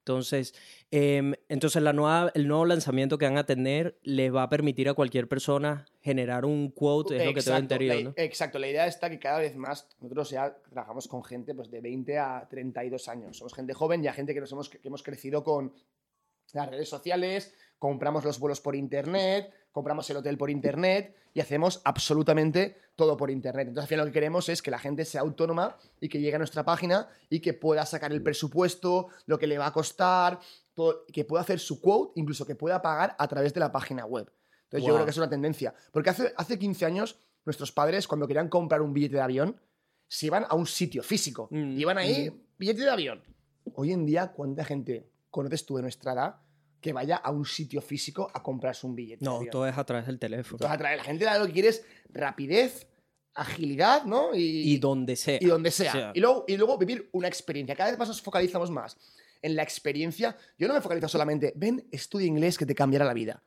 [0.04, 0.54] Entonces,
[0.92, 4.90] em, entonces la nueva, el nuevo lanzamiento que van a tener les va a permitir
[4.90, 8.14] a cualquier persona generar un quote, es lo que tengo entendido, ¿no?
[8.18, 11.80] exacto, la idea está que cada vez más nosotros ya trabajamos con gente pues, de
[11.80, 13.38] 20 a 32 años.
[13.38, 15.74] Somos gente joven y a gente que, nos hemos, que hemos crecido con
[16.52, 21.82] las redes sociales, compramos los vuelos por internet, compramos el hotel por internet y hacemos
[21.84, 23.68] absolutamente todo por internet.
[23.68, 26.36] Entonces, al final lo que queremos es que la gente sea autónoma y que llegue
[26.36, 30.40] a nuestra página y que pueda sacar el presupuesto, lo que le va a costar,
[30.76, 34.06] todo, que pueda hacer su quote, incluso que pueda pagar a través de la página
[34.06, 34.32] web.
[34.66, 35.74] Entonces, yo creo que es una tendencia.
[35.92, 39.60] Porque hace, hace 15 años, nuestros padres, cuando querían comprar un billete de avión,
[40.08, 41.48] se iban a un sitio físico.
[41.50, 42.42] Mm, Iban ahí, mm.
[42.60, 43.24] billete de avión.
[43.74, 46.43] Hoy en día, ¿cuánta gente conoces tú de nuestra edad
[46.84, 49.26] que vaya a un sitio físico a comprarse un billete?
[49.26, 50.58] No, todo es a través del teléfono.
[50.62, 52.86] Entonces, atrae- la gente lo que quiere es rapidez,
[53.34, 54.36] agilidad, ¿no?
[54.36, 55.40] Y donde sea.
[55.42, 56.12] y donde sea.
[56.14, 57.76] Y, luego, y luego vivir una experiencia.
[57.76, 58.98] Cada vez más nos focalizamos más
[59.42, 60.38] en la experiencia.
[60.60, 63.42] Yo no me focalizo solamente, ven, estudia inglés que te cambiará la vida.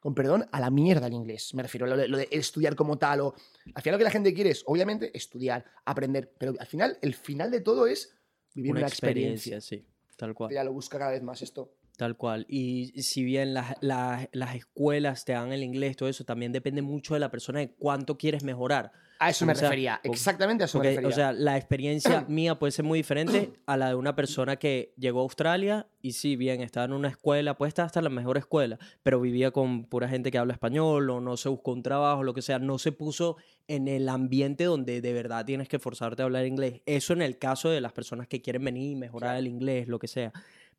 [0.00, 1.52] Con perdón, a la mierda el inglés.
[1.54, 3.20] Me refiero a lo de, lo de estudiar como tal.
[3.20, 3.34] O...
[3.74, 6.32] Al final lo que la gente quiere es, obviamente, estudiar, aprender.
[6.38, 8.14] Pero al final, el final de todo es
[8.54, 9.58] vivir una, una experiencia.
[9.58, 10.52] experiencia, sí, tal cual.
[10.52, 11.74] Ya lo busca cada vez más esto.
[12.00, 12.46] Tal cual.
[12.48, 16.80] Y si bien las, las, las escuelas te dan el inglés, todo eso, también depende
[16.80, 18.90] mucho de la persona de cuánto quieres mejorar.
[19.18, 20.00] A eso O me sea, refería.
[20.02, 21.08] Exactamente a eso me refería.
[21.10, 24.94] o sea, la experiencia mía puede ser muy diferente a la de una persona que
[24.96, 28.38] llegó a Australia y sí, bien, estaba en una escuela, puede estar hasta la mejor
[28.38, 32.22] escuela, pero vivía con pura gente que habla español o no se buscó un trabajo,
[32.22, 33.36] lo que sea, no se puso
[33.68, 36.80] en el ambiente donde de verdad tienes que forzarte a hablar inglés.
[36.86, 39.98] Eso en el caso de las personas que quieren venir y mejorar el inglés, lo
[39.98, 40.32] que sea.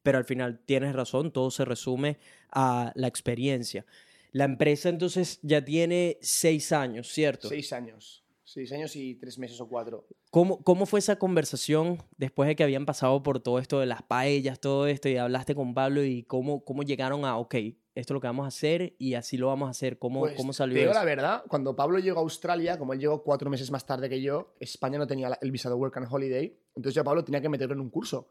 [0.03, 2.17] Pero al final tienes razón, todo se resume
[2.51, 3.85] a la experiencia.
[4.31, 7.49] La empresa entonces ya tiene seis años, ¿cierto?
[7.49, 8.23] Seis años.
[8.43, 10.07] Seis años y tres meses o cuatro.
[10.29, 14.03] ¿Cómo, ¿Cómo fue esa conversación después de que habían pasado por todo esto de las
[14.03, 18.09] paellas, todo esto, y hablaste con Pablo y cómo, cómo llegaron a, ok, esto es
[18.11, 19.99] lo que vamos a hacer y así lo vamos a hacer?
[19.99, 20.99] ¿Cómo, Pues, cómo salió te digo eso?
[20.99, 24.21] la verdad, cuando Pablo llegó a Australia, como él llegó cuatro meses más tarde que
[24.21, 27.49] yo, España no tenía el visado Work and Holiday, entonces yo a Pablo tenía que
[27.49, 28.29] meterlo en un curso.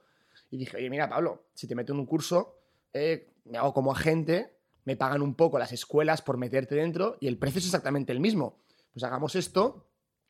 [0.50, 2.56] Y dije, oye, mira, Pablo, si te meto en un curso,
[2.92, 7.28] eh, me hago como agente, me pagan un poco las escuelas por meterte dentro y
[7.28, 8.56] el precio es exactamente el mismo.
[8.92, 9.86] Pues hagamos esto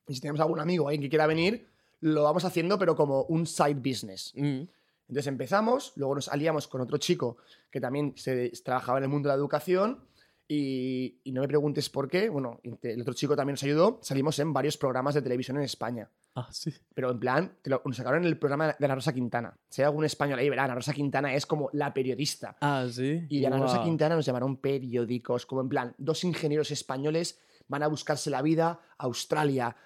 [0.06, 1.68] y si tenemos algún amigo o alguien que quiera venir,
[2.00, 4.32] lo vamos haciendo, pero como un side business.
[4.34, 4.62] Mm,
[5.08, 7.38] Entonces empezamos, luego nos aliamos con otro chico
[7.70, 10.04] que también se, trabajaba en el mundo de la educación
[10.52, 14.36] y, y no me preguntes por qué, bueno, el otro chico también nos ayudó, salimos
[14.40, 16.10] en varios programas de televisión en España.
[16.34, 16.72] Ah, sí.
[16.92, 19.56] Pero en plan, te lo- nos sacaron en el programa de Ana Rosa Quintana.
[19.68, 22.56] Si hay algún español ahí, verá, Ana Rosa Quintana es como la periodista.
[22.60, 23.24] Ah, sí.
[23.28, 23.86] Y de Ana Rosa Guau.
[23.86, 27.38] Quintana nos llamaron periódicos, como en plan, dos ingenieros españoles
[27.68, 29.76] van a buscarse la vida a Australia.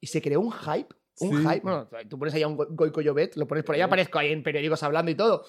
[0.00, 0.88] y se creó un hype,
[1.20, 1.42] un Sí.
[1.48, 1.60] hype.
[1.60, 3.84] Bueno, tú pones ahí a un Go- Goico Llobet, lo pones por ahí, Sí.
[3.84, 5.44] aparezco ahí en periódicos hablando y todo.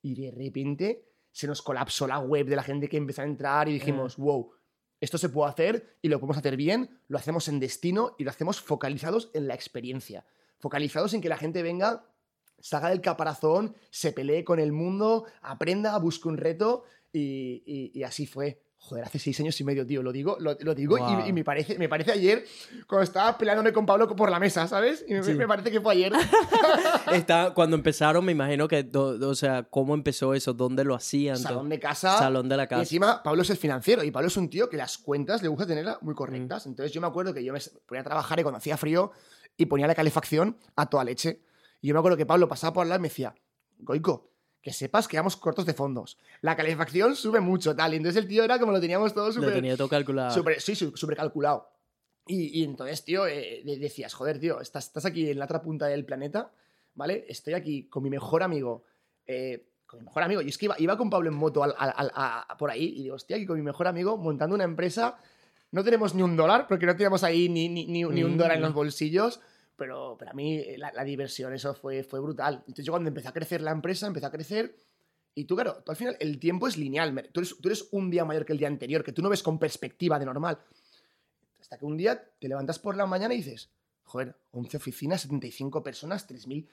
[0.00, 1.02] Y de repente
[1.36, 4.52] se nos colapsó la web de la gente que empezó a entrar y dijimos, wow,
[5.02, 8.30] esto se puede hacer y lo podemos hacer bien, lo hacemos en destino y lo
[8.30, 10.24] hacemos focalizados en la experiencia.
[10.58, 12.06] Focalizados en que la gente venga
[12.58, 18.02] salga del caparazón, se pelee con el mundo, aprenda, busque un reto y, y- y
[18.02, 18.62] así fue.
[18.88, 21.26] Joder, hace seis años y medio, tío, lo digo, lo, lo digo y- Wow.
[21.26, 22.44] y, me, parece, me parece ayer
[22.86, 25.04] cuando estaba peleándome con Pablo por la mesa, ¿sabes?
[25.08, 25.34] Y me, Sí.
[25.34, 26.12] me parece que fue ayer.
[27.12, 30.52] Está, cuando empezaron, me imagino que, do- o sea, ¿cómo empezó eso?
[30.52, 31.36] ¿Dónde lo hacían?
[31.36, 32.18] Salón de casa.
[32.18, 32.82] Salón de la Y casa.
[32.82, 35.66] encima, Pablo es el financiero y Pablo es un tío que las cuentas le gusta
[35.66, 36.16] tenerlas muy Mm.
[36.16, 36.66] correctas.
[36.66, 39.10] Entonces yo me acuerdo que yo me ponía a trabajar y cuando hacía frío
[39.56, 41.42] y ponía la calefacción a toda leche.
[41.80, 43.34] Y yo me acuerdo que Pablo pasaba por al lado y me decía,
[43.78, 44.30] Goico,
[44.66, 46.18] que sepas que vamos cortos de fondos.
[46.40, 47.94] La calefacción sube mucho, tal.
[47.94, 49.54] Y entonces el tío era como lo teníamos todo Lo súper...
[49.54, 50.34] tenía todo calculado.
[50.34, 51.70] súper- sí, súper calculado.
[52.26, 55.62] Y, y entonces, tío, eh, de- decías, joder, tío, estás, estás aquí en la otra
[55.62, 56.50] punta del planeta,
[56.96, 57.24] ¿vale?
[57.28, 58.82] Estoy aquí con mi mejor amigo.
[59.28, 60.42] eh, con mi mejor amigo.
[60.42, 63.02] Y es que iba, iba con Pablo en moto al- al- al- por ahí y
[63.04, 65.16] digo, estoy aquí con mi mejor amigo montando una empresa.
[65.70, 68.36] No tenemos ni un dólar, porque no tenemos ahí ni, ni, ni- ni un Mm.
[68.36, 69.38] dólar en los bolsillos.
[69.76, 72.56] Pero para mí eh, la, la diversión, eso fue, fue brutal.
[72.60, 74.74] Entonces yo cuando empecé a crecer la empresa, empecé a crecer
[75.34, 77.28] y tú, claro, tú al final el tiempo es lineal.
[77.32, 79.42] Tú eres, tú eres un día mayor que el día anterior, que tú no ves
[79.42, 80.58] con perspectiva de normal.
[81.60, 83.70] Hasta que un día te levantas por la mañana y dices,
[84.04, 86.66] joder, 11 oficinas, 75 personas, 3.000.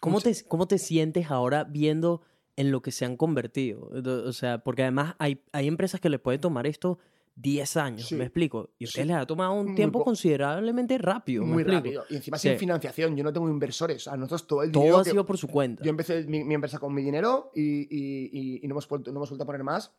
[0.00, 2.22] ¿Cómo te, ¿Cómo te sientes ahora viendo
[2.56, 3.88] en lo que se han convertido?
[4.02, 6.98] Do- O sea, porque además hay, hay empresas que les puede tomar esto
[7.40, 8.14] 10 años, Sí.
[8.16, 8.70] ¿me explico?
[8.78, 9.12] Y a ustedes Sí.
[9.12, 12.04] les ha tomado un Muy tiempo po- considerablemente rápido, ¿me Muy rápido.
[12.10, 12.48] Y encima Sí.
[12.48, 14.06] sin financiación, yo no tengo inversores.
[14.08, 15.82] A nosotros todo el dinero Todo ha que- sido por su cuenta.
[15.84, 19.10] Yo empecé mi, mi empresa con mi dinero y, y- y- y no, hemos vuelto,
[19.12, 19.92] no hemos vuelto a poner más.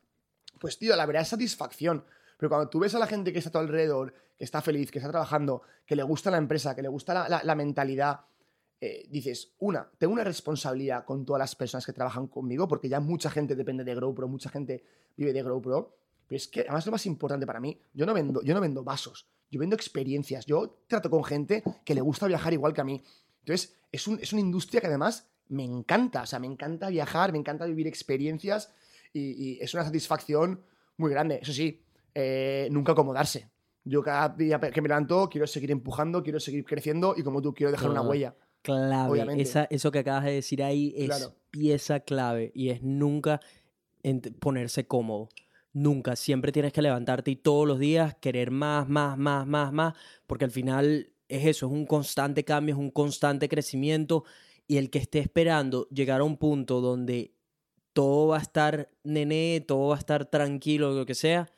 [0.59, 2.03] Pues, tío, la verdad es satisfacción.
[2.37, 4.89] Pero cuando tú ves a la gente que está a tu alrededor, que está feliz,
[4.91, 8.21] que está trabajando, que le gusta la empresa, que le gusta la, la- la mentalidad,
[8.79, 12.99] eh, dices, una, tengo una responsabilidad con todas las personas que trabajan conmigo, porque ya
[12.99, 14.83] mucha gente depende de GrowPro, mucha gente
[15.15, 15.95] vive de GrowPro.
[16.31, 18.85] Pero es que, además, lo más importante para mí, yo no vendo, yo no vendo
[18.85, 20.45] vasos, yo vendo experiencias.
[20.45, 23.01] Yo trato con gente que le gusta viajar igual que a mí.
[23.39, 26.21] Entonces, es, un- es una industria que además me encanta.
[26.21, 28.71] O sea, me encanta viajar, me encanta vivir experiencias
[29.11, 29.19] y,
[29.55, 30.61] y es una satisfacción
[30.95, 31.39] muy grande.
[31.41, 31.83] Eso sí,
[32.15, 33.49] eh, nunca acomodarse.
[33.83, 37.53] Yo cada día que me levanto quiero seguir empujando, quiero seguir creciendo y como tú
[37.53, 38.35] quiero dejar una huella.
[38.61, 39.41] clave.
[39.41, 41.35] Esa, eso que acabas de decir ahí es Claro.
[41.49, 43.41] pieza clave y es nunca
[44.39, 45.27] ponerse cómodo.
[45.73, 46.15] Nunca.
[46.15, 49.93] Siempre tienes que levantarte y todos los días querer más, más, más, más, más,
[50.27, 54.25] porque al final es eso, es un constante cambio, es un constante crecimiento
[54.67, 57.33] y el que esté esperando llegar a un punto donde
[57.93, 61.49] todo va a estar nené, todo va a estar tranquilo, lo que sea,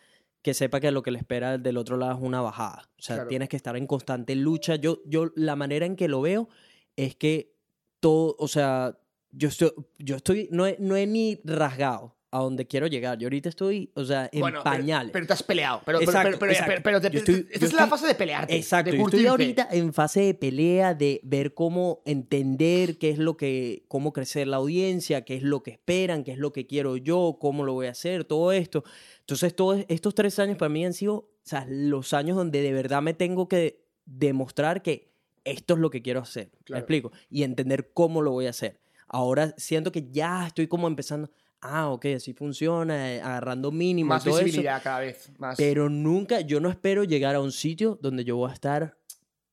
[0.43, 2.89] que sepa que lo que le espera del otro lado es una bajada.
[2.99, 3.29] O sea, Claro.
[3.29, 4.75] tienes que estar en constante lucha.
[4.75, 6.49] Yo, yo, la manera en que lo veo
[6.95, 7.55] es que
[7.99, 8.99] todo, o sea,
[9.31, 13.17] yo estoy, yo estoy, no he, no he ni rasgado a donde quiero llegar.
[13.19, 15.11] Yo ahorita estoy, o sea, en Bueno, pero- pañales.
[15.13, 15.81] Pero, te has peleado.
[15.85, 18.15] Pero, pero- Exacto, pero, pero, pero- pero te- estoy- esta es la estoy- fase de
[18.15, 18.55] pelearte.
[18.55, 23.19] Exacto, de yo estoy ahorita en fase de pelea, de ver cómo entender qué es
[23.19, 26.65] lo que, cómo crecer la audiencia, qué es lo que esperan, qué es lo que
[26.65, 28.83] quiero yo, cómo lo voy a hacer, todo esto.
[29.19, 32.71] Entonces, todos estos tres años para mí han sido o sea, los años donde de
[32.71, 35.11] verdad me tengo que demostrar que
[35.43, 36.49] esto es lo que quiero hacer.
[36.53, 36.79] ¿Me Claro.
[36.79, 37.11] explico?
[37.29, 38.79] Y entender cómo lo voy a hacer.
[39.09, 41.29] Ahora siento que ya estoy como empezando.
[41.65, 44.43] Ah, ok, así funciona, eh, agarrando mínimo Más todo eso.
[44.45, 45.31] visibilidad cada vez.
[45.37, 45.55] Más.
[45.57, 48.97] Pero nunca, yo no espero llegar a un sitio donde yo voy a estar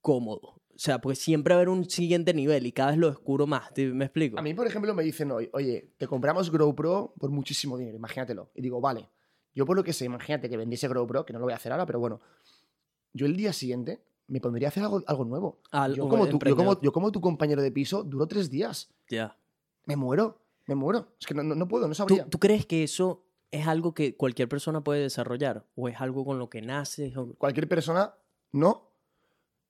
[0.00, 0.56] cómodo.
[0.76, 3.72] sea, pues siempre va a haber un siguiente nivel y cada vez lo descubro más,
[3.74, 4.38] ¿te- ¿me explico?
[4.38, 8.50] A mí, por ejemplo, me dicen hoy, oye, te compramos GrowPro por muchísimo dinero, imagínatelo.
[8.54, 9.06] Y digo, vale,
[9.54, 11.70] yo por lo que sé, imagínate que vendiese GrowPro, que no lo voy a hacer
[11.72, 12.22] ahora, pero bueno,
[13.12, 15.60] yo el día siguiente me pondría a hacer algo, algo nuevo.
[15.70, 16.78] Al- Yo un como, tu, yo, como, emprendedor.
[16.82, 18.88] yo como tu compañero de piso, duró tres días.
[19.10, 19.36] Ya.
[19.84, 21.08] Me muero, me muero.
[21.20, 22.24] Es que no, no, no puedo, no ¿Tú, sabría.
[22.26, 25.64] tú crees que eso es algo que cualquier persona puede desarrollar?
[25.74, 27.16] ¿O es algo con lo que naces?
[27.16, 28.14] o- Cualquier persona,
[28.52, 28.90] no.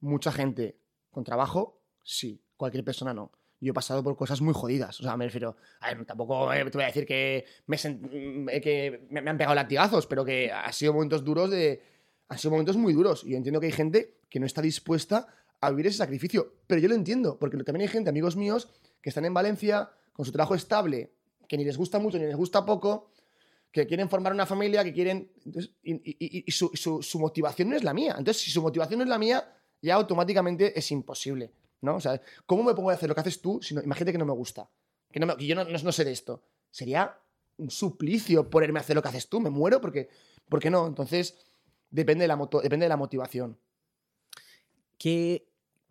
[0.01, 0.79] Mucha gente
[1.11, 2.43] con trabajo, sí.
[2.57, 3.31] Cualquier persona, no.
[3.63, 4.99] Yo he pasado por cosas muy jodidas.
[5.01, 5.57] O sea, me refiero.
[5.81, 9.31] A ver, tampoco eh, te voy a decir que me, mm, eh, que me me
[9.31, 11.83] han pegado latigazos, pero que ha sido momentos duros de.
[12.29, 13.25] Han sido momentos muy duros.
[13.25, 15.27] Y yo entiendo que hay gente que no está dispuesta
[15.61, 16.55] a vivir ese sacrificio.
[16.67, 18.71] Pero yo lo entiendo, porque también hay gente, amigos míos,
[19.03, 21.15] que están en Valencia con su trabajo estable,
[21.49, 23.11] que ni les gusta mucho ni les gusta poco,
[23.73, 25.33] que quieren formar una familia, que quieren.
[25.83, 28.17] y su, motivación no es la mía.
[28.19, 29.51] Entonces, si su motivación no es la mía,
[29.81, 31.55] ya automáticamente es imposible.
[31.81, 31.97] ¿No?
[31.97, 34.19] O sea, ¿cómo me pongo a hacer lo que haces tú si no, imagínate que
[34.19, 34.69] no me gusta?
[35.11, 36.43] Que, no me- que yo no, no- sé de esto.
[36.71, 37.17] Sería
[37.57, 39.41] un suplicio ponerme a hacer lo que haces tú.
[39.41, 40.11] Me muero porque.
[40.51, 40.87] ¿Por qué no?
[40.87, 41.39] Entonces,
[41.89, 43.59] depende de la, moto- depende de la motivación.
[44.99, 45.49] ¿Qué,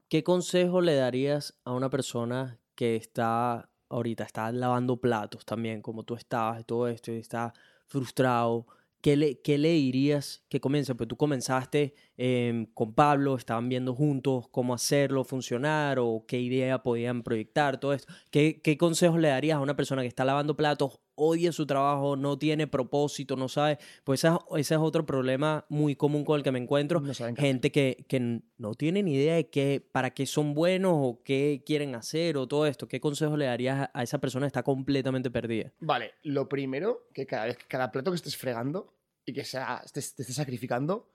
[0.07, 6.03] ¿Qué consejo le darías a una persona que está ahorita, está lavando platos también, como
[6.03, 7.53] tú estabas y todo esto, y está
[7.87, 8.67] frustrado?
[9.01, 10.93] ¿Qué le, qué le dirías que comience?
[10.93, 16.83] Pues tú comenzaste em, con Pablo, estaban viendo juntos cómo hacerlo funcionar o qué idea
[16.83, 18.11] podían proyectar, todo esto.
[18.29, 22.15] ¿Qué, qué consejos le darías a una persona que está lavando platos, odia su trabajo,
[22.15, 23.77] no tiene propósito, no sabe?
[24.03, 28.05] Pues ese es otro problema muy común con el que me encuentro No gente que,
[28.07, 32.37] que no tiene ni idea de qué, para qué son buenos o qué quieren hacer
[32.37, 32.87] o todo esto.
[32.87, 35.73] ¿Qué consejo le darías a- esa persona que está completamente perdida?
[35.79, 38.93] Vale, lo primero, que cada vez, cada plato que estés fregando
[39.25, 41.09] y que sea, te estés sacrificando,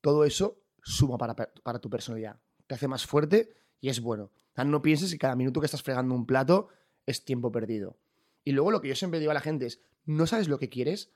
[0.00, 2.36] todo eso suma para, para tu personalidad.
[2.66, 3.50] Te hace más fuerte
[3.80, 4.24] y es bueno.
[4.24, 6.68] O sea, no pienses que cada minuto que estás fregando un plato
[7.06, 7.96] es tiempo perdido.
[8.48, 10.70] Y luego lo que yo siempre digo a la gente es, ¿no sabes lo que
[10.70, 11.10] quieres?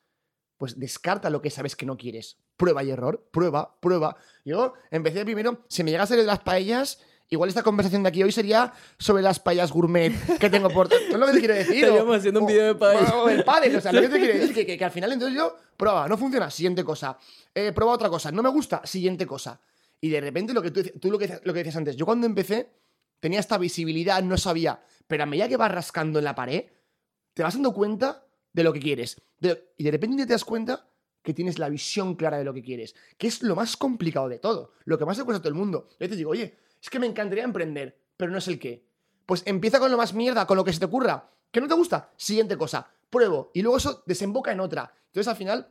[0.58, 2.36] Pues descarta lo que sabes que no quieres.
[2.58, 4.16] Prueba y error, prueba, prueba.
[4.44, 8.10] Yo empecé primero, si me llega a ser de las paellas, igual esta conversación de
[8.10, 10.90] aquí hoy sería sobre las paellas gourmet que tengo por...
[11.10, 11.84] ¿No es lo que te quiero decir?
[11.84, 13.14] Estaríamos O- haciendo un o- video de paella.
[13.16, 15.10] O el pádel, o sea, lo que te quiero decir que, que, que al final
[15.10, 17.16] entonces yo, prueba, no funciona, siguiente cosa.
[17.54, 19.58] Eh, prueba otra cosa, no me gusta, siguiente cosa.
[20.02, 22.26] Y de repente lo que tú, tú lo, que, lo que decías antes, yo cuando
[22.26, 22.68] empecé
[23.20, 26.64] tenía esta visibilidad, no sabía, pero a medida que vas rascando en la pared,
[27.34, 29.20] te vas dando cuenta de lo que quieres.
[29.38, 30.88] De- y de repente te das cuenta
[31.22, 34.38] que tienes la visión clara de lo que quieres, que es lo más complicado de
[34.38, 35.88] todo, lo que más le cuesta a todo el mundo.
[36.00, 38.84] Yo te digo, oye, es que me encantaría emprender, pero no es el qué.
[39.24, 41.30] Pues empieza con lo más mierda, con lo que se te ocurra.
[41.50, 42.10] ¿Que no te gusta?
[42.16, 42.90] Siguiente cosa.
[43.08, 43.50] Pruebo.
[43.54, 44.92] Y luego eso desemboca en otra.
[45.06, 45.68] Entonces al final,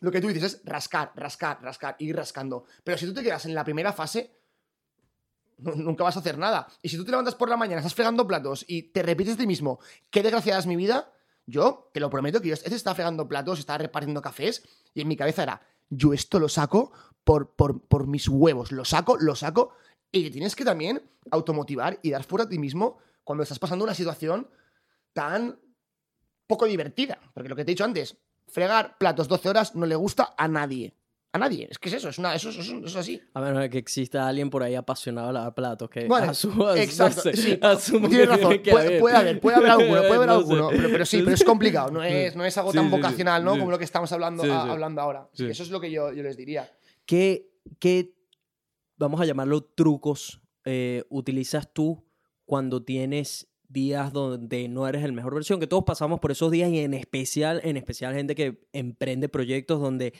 [0.00, 2.64] lo que tú dices es rascar, rascar, rascar, ir rascando.
[2.84, 4.30] Pero si tú te quedas en la primera fase,
[5.62, 6.68] nunca vas a hacer nada.
[6.82, 9.42] Y si tú te levantas por la mañana, estás fregando platos y te repites de
[9.42, 9.78] ti mismo,
[10.10, 11.12] qué desgraciada es mi vida,
[11.46, 14.62] yo te lo prometo que yo este estaba fregando platos, estaba repartiendo cafés
[14.94, 16.92] y en mi cabeza era, yo esto lo saco
[17.24, 19.74] por, por, por mis huevos, lo saco, lo saco
[20.10, 23.94] y tienes que también automotivar y dar fuera a ti mismo cuando estás pasando una
[23.94, 24.48] situación
[25.12, 25.58] tan
[26.46, 27.18] poco divertida.
[27.32, 30.48] Porque lo que te he dicho antes, fregar platos 12 horas no le gusta a
[30.48, 30.94] nadie.
[31.34, 31.66] A nadie.
[31.70, 33.20] Es que es eso, es, una, eso, eso- eso es así.
[33.32, 36.74] A menos de que exista alguien por ahí apasionado de lavar platos que Bueno, no
[36.76, 40.14] exacto, sé, sí, asumo Tienes que razón, que puede, puede haber, puede haber alguno, puede
[40.14, 42.76] haber No alguno, pero, pero sí, pero es complicado, no es, no es algo Sí,
[42.76, 43.58] tan sí, vocacional, ¿no?
[43.58, 45.28] Como lo que estamos hablando, a- hablando ahora.
[45.32, 46.70] Eso es lo que yo, yo les diría.
[47.06, 48.14] ¿Qué, qué,
[48.98, 52.04] vamos a llamarlo trucos, eh, utilizas tú
[52.44, 55.58] cuando tienes días donde no eres el mejor versión?
[55.60, 59.80] Que todos pasamos por esos días y en especial, en especial gente que emprende proyectos
[59.80, 60.12] donde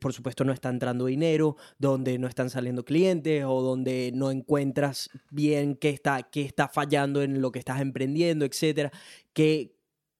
[0.00, 5.10] por supuesto no está entrando dinero, donde no están saliendo clientes o donde no encuentras
[5.30, 8.90] bien qué está, qué está fallando en lo que estás emprendiendo, etcétera.
[9.32, 9.76] ¿Qué,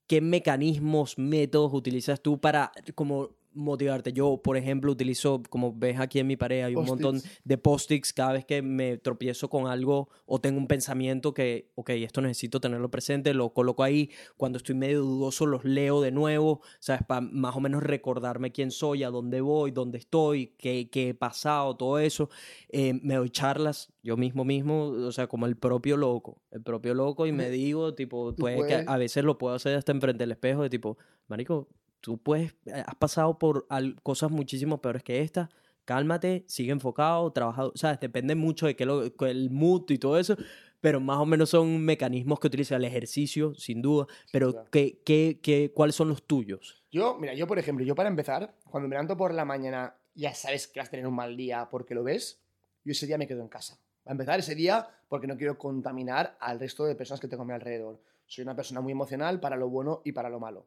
[0.06, 4.12] qué mecanismos, métodos utilizas tú para como motivarte?
[4.12, 8.12] Yo, por ejemplo, utilizo, como ves aquí en mi pared, hay un montón de post-its
[8.12, 12.60] cada vez que me tropiezo con algo o tengo un pensamiento que, ok, esto necesito
[12.60, 14.10] tenerlo presente, lo coloco ahí.
[14.36, 17.02] Cuando estoy medio dudoso, los leo de nuevo, ¿sabes?
[17.06, 21.14] Para más o menos recordarme quién soy, a dónde voy, dónde estoy, qué, qué he
[21.14, 22.30] pasado, todo eso.
[22.68, 26.92] Eh, me doy charlas yo mismo mismo, o sea, como el propio loco, el propio
[26.92, 30.32] loco y me digo, tipo, puede que a veces lo puedo hacer hasta enfrente del
[30.32, 31.68] espejo de tipo, marico,
[32.04, 33.66] tú puedes, eh, has pasado por
[34.02, 35.48] cosas muchísimo peores que esta,
[35.86, 40.36] cálmate, sigue enfocado, trabajado, sabes, depende mucho de qué lo, el mood y todo eso,
[40.82, 44.68] pero más o menos son mecanismos que utiliza el ejercicio, sin duda, pero claro.
[44.70, 46.84] ¿qué, qué, qué, ¿cuáles son los tuyos?
[46.92, 50.34] Yo, mira, yo por ejemplo, yo para empezar, cuando me levanto por la mañana, ya
[50.34, 52.38] sabes que vas a tener un mal día porque lo ves,
[52.84, 53.78] yo ese día me quedo en casa.
[54.04, 57.46] a empezar ese día porque no quiero contaminar al resto de personas que tengo a
[57.46, 57.98] mi alrededor.
[58.26, 60.66] Soy una persona muy emocional para lo bueno y para lo malo.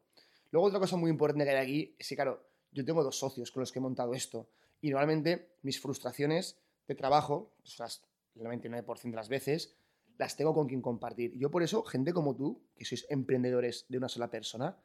[0.51, 3.51] Luego otra cosa muy importante que hay aquí es que, claro, yo tengo dos socios
[3.51, 4.49] con los que he montado esto
[4.81, 8.03] y normalmente mis frustraciones de trabajo, pues las,
[8.35, 9.75] el 99% de las veces,
[10.17, 11.37] las tengo con quien compartir.
[11.37, 14.77] Yo por eso, gente como tú, que sois emprendedores de una sola persona,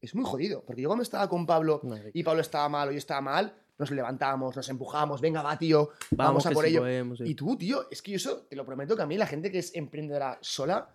[0.00, 0.64] es muy jodido.
[0.64, 1.80] Porque yo cuando estaba con Pablo
[2.12, 5.90] y Pablo estaba mal o yo estaba mal, nos levantábamos, nos empujamos, venga, va, tío,
[6.10, 6.80] vamos, a que por sí ello.
[6.80, 7.24] podemos, sí.
[7.26, 9.50] Y tú, tío, es que yo eso, te lo prometo que a mí la gente
[9.50, 10.88] que es emprendedora sola,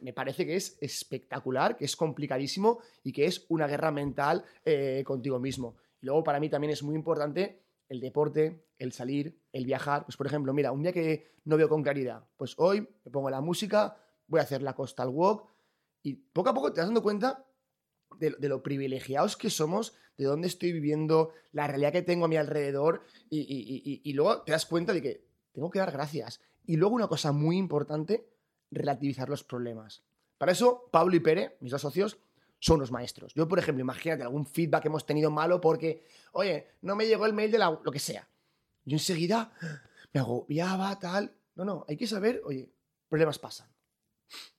[0.00, 5.02] me- parece que es espectacular, que es complicadísimo y que es una guerra mental eh,
[5.04, 5.76] contigo mismo.
[6.00, 10.04] Y luego para mí también es muy importante el deporte, el salir, el viajar.
[10.04, 13.30] Pues por ejemplo, mira, un día que no veo con claridad, pues hoy me pongo
[13.30, 15.48] la música, voy a hacer la coastal walk
[16.02, 17.44] y poco a poco te vas dando cuenta
[18.18, 22.36] de, lo privilegiados que somos, de dónde estoy viviendo, la realidad que tengo a mi
[22.36, 26.40] alrededor y luego te das cuenta de que tengo que dar gracias.
[26.66, 28.28] Y luego una cosa muy importante,
[28.70, 30.02] relativizar los problemas.
[30.38, 32.18] Para eso, Pablo y Pere, mis dos socios,
[32.58, 33.34] son unos maestros.
[33.34, 37.26] Yo, por ejemplo, imagínate algún feedback que hemos tenido malo porque, oye, no me llegó
[37.26, 38.28] el mail de la, lo que sea.
[38.84, 39.52] Yo enseguida
[40.12, 41.34] me agobiaba, tal.
[41.54, 42.70] No, no, hay que saber, oye,
[43.08, 43.68] problemas pasan.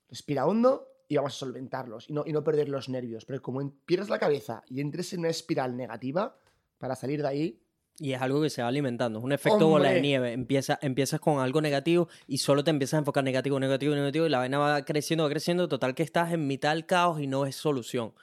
[0.09, 3.25] Respira hondo y vamos a solventarlos y no, y no perder los nervios.
[3.25, 6.37] Pero como pierdas la cabeza y entres en una espiral negativa,
[6.77, 7.61] para salir de ahí,
[7.99, 10.01] Y es algo que se va alimentando, es un efecto bola de ¡Hombre!
[10.01, 10.33] nieve.
[10.33, 14.29] Empieza, empiezas con algo negativo y solo te empiezas a enfocar negativo, negativo, negativo y
[14.29, 15.67] la vaina va creciendo, va creciendo.
[15.67, 18.13] Total que estás en mitad del caos y no es solución.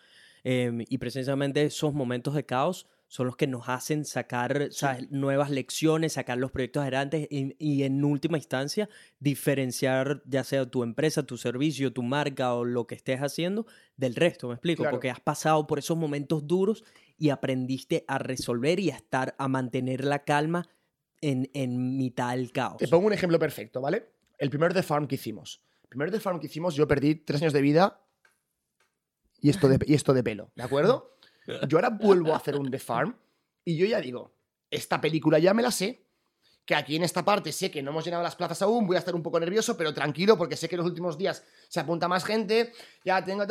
[0.44, 5.10] Eh, y precisamente esos momentos de caos son los que nos hacen sacar ¿sabes?
[5.10, 8.88] nuevas lecciones, sacar los proyectos adelante y, y en última instancia
[9.18, 14.14] diferenciar ya sea tu empresa, tu servicio, tu marca o lo que estés haciendo del
[14.14, 14.94] resto, me explico, Claro.
[14.96, 16.84] porque has pasado por esos momentos duros
[17.16, 20.68] y aprendiste a resolver y a estar, a mantener la calma
[21.20, 22.76] en, en mitad del caos.
[22.76, 24.06] Te pongo un ejemplo perfecto, ¿vale?
[24.38, 25.62] El primer The Farm que hicimos.
[25.82, 28.04] El primer The Farm que hicimos, yo perdí tres años de vida
[29.40, 31.16] y esto de, y esto de pelo, ¿de acuerdo?
[31.68, 33.16] Yo ahora vuelvo a hacer un The Farm
[33.64, 34.32] y yo ya digo,
[34.70, 36.04] esta película ya me la sé,
[36.64, 38.98] que aquí en esta parte sé que no hemos llenado las plazas aún, voy a
[38.98, 42.08] estar un poco nervioso, pero tranquilo porque sé que en los últimos días se apunta
[42.08, 42.72] más gente,
[43.04, 43.44] ya tengo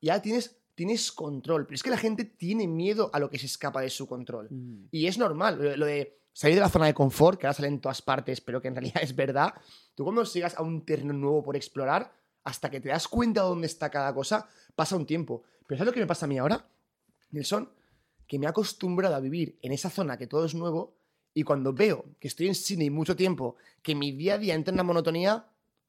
[0.00, 3.46] ya tienes, tienes control, pero es que la gente tiene miedo a lo que se
[3.46, 4.48] escapa de su control.
[4.50, 4.88] Mm.
[4.90, 7.80] Y es normal, lo, de salir de la zona de confort, que ahora sale en
[7.80, 9.54] todas partes, pero que en realidad es verdad.
[9.94, 13.48] Tú cuando llegas a un terreno nuevo por explorar, hasta que te das cuenta de
[13.48, 15.44] dónde está cada cosa, pasa un tiempo.
[15.66, 16.66] Pero ¿sabes lo que me pasa a mí ahora?
[17.34, 17.70] Nelson,
[18.26, 20.96] que me he acostumbrado a vivir en esa zona que todo es nuevo
[21.34, 24.70] y cuando veo que estoy en Sydney mucho tiempo, que mi día a día entra
[24.70, 25.46] en una monotonía,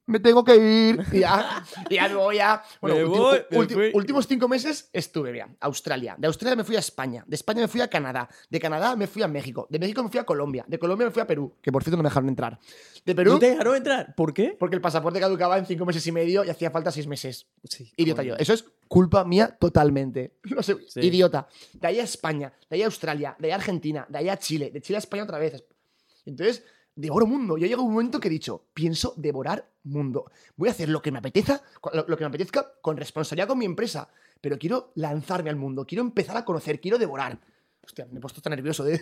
[0.07, 0.99] me tengo que ir.
[1.13, 2.61] Y ya, ya voy a...
[2.81, 6.15] Bueno, ulti- voy, ulti- últimos cinco meses estuve, mira, Australia.
[6.17, 7.23] De Australia me fui a España.
[7.27, 8.29] De España me fui a Canadá.
[8.49, 9.67] De Canadá me fui a México.
[9.69, 10.63] De México me fui a Colombia.
[10.67, 12.59] De Colombia me fui a Perú, que por cierto no me dejaron entrar.
[13.05, 14.13] De Perú, ¿No te dejaron entrar?
[14.15, 14.55] ¿Por qué?
[14.59, 17.47] porque el pasaporte caducaba en cinco meses y medio y hacía falta seis meses.
[17.63, 18.35] Sí, Idiota yo.
[18.37, 20.35] Eso es culpa mía totalmente.
[20.55, 20.99] No sé, Sí.
[21.01, 21.47] idiota.
[21.73, 24.37] De ahí a España, de ahí a Australia, de ahí a Argentina, de ahí a
[24.37, 25.63] Chile, de Chile a España otra vez.
[26.25, 26.63] Entonces,
[26.95, 27.57] devoro mundo.
[27.57, 30.31] Yo llego a un momento que he dicho, pienso devorar mundo.
[30.55, 31.61] Voy a hacer lo que me apetezca,
[31.93, 34.07] lo, lo que me apetezca con responsabilidad con mi empresa.
[34.41, 37.37] Pero quiero lanzarme al mundo, quiero empezar a conocer, quiero devorar.
[37.83, 38.97] Hostia, me he puesto tan nervioso de...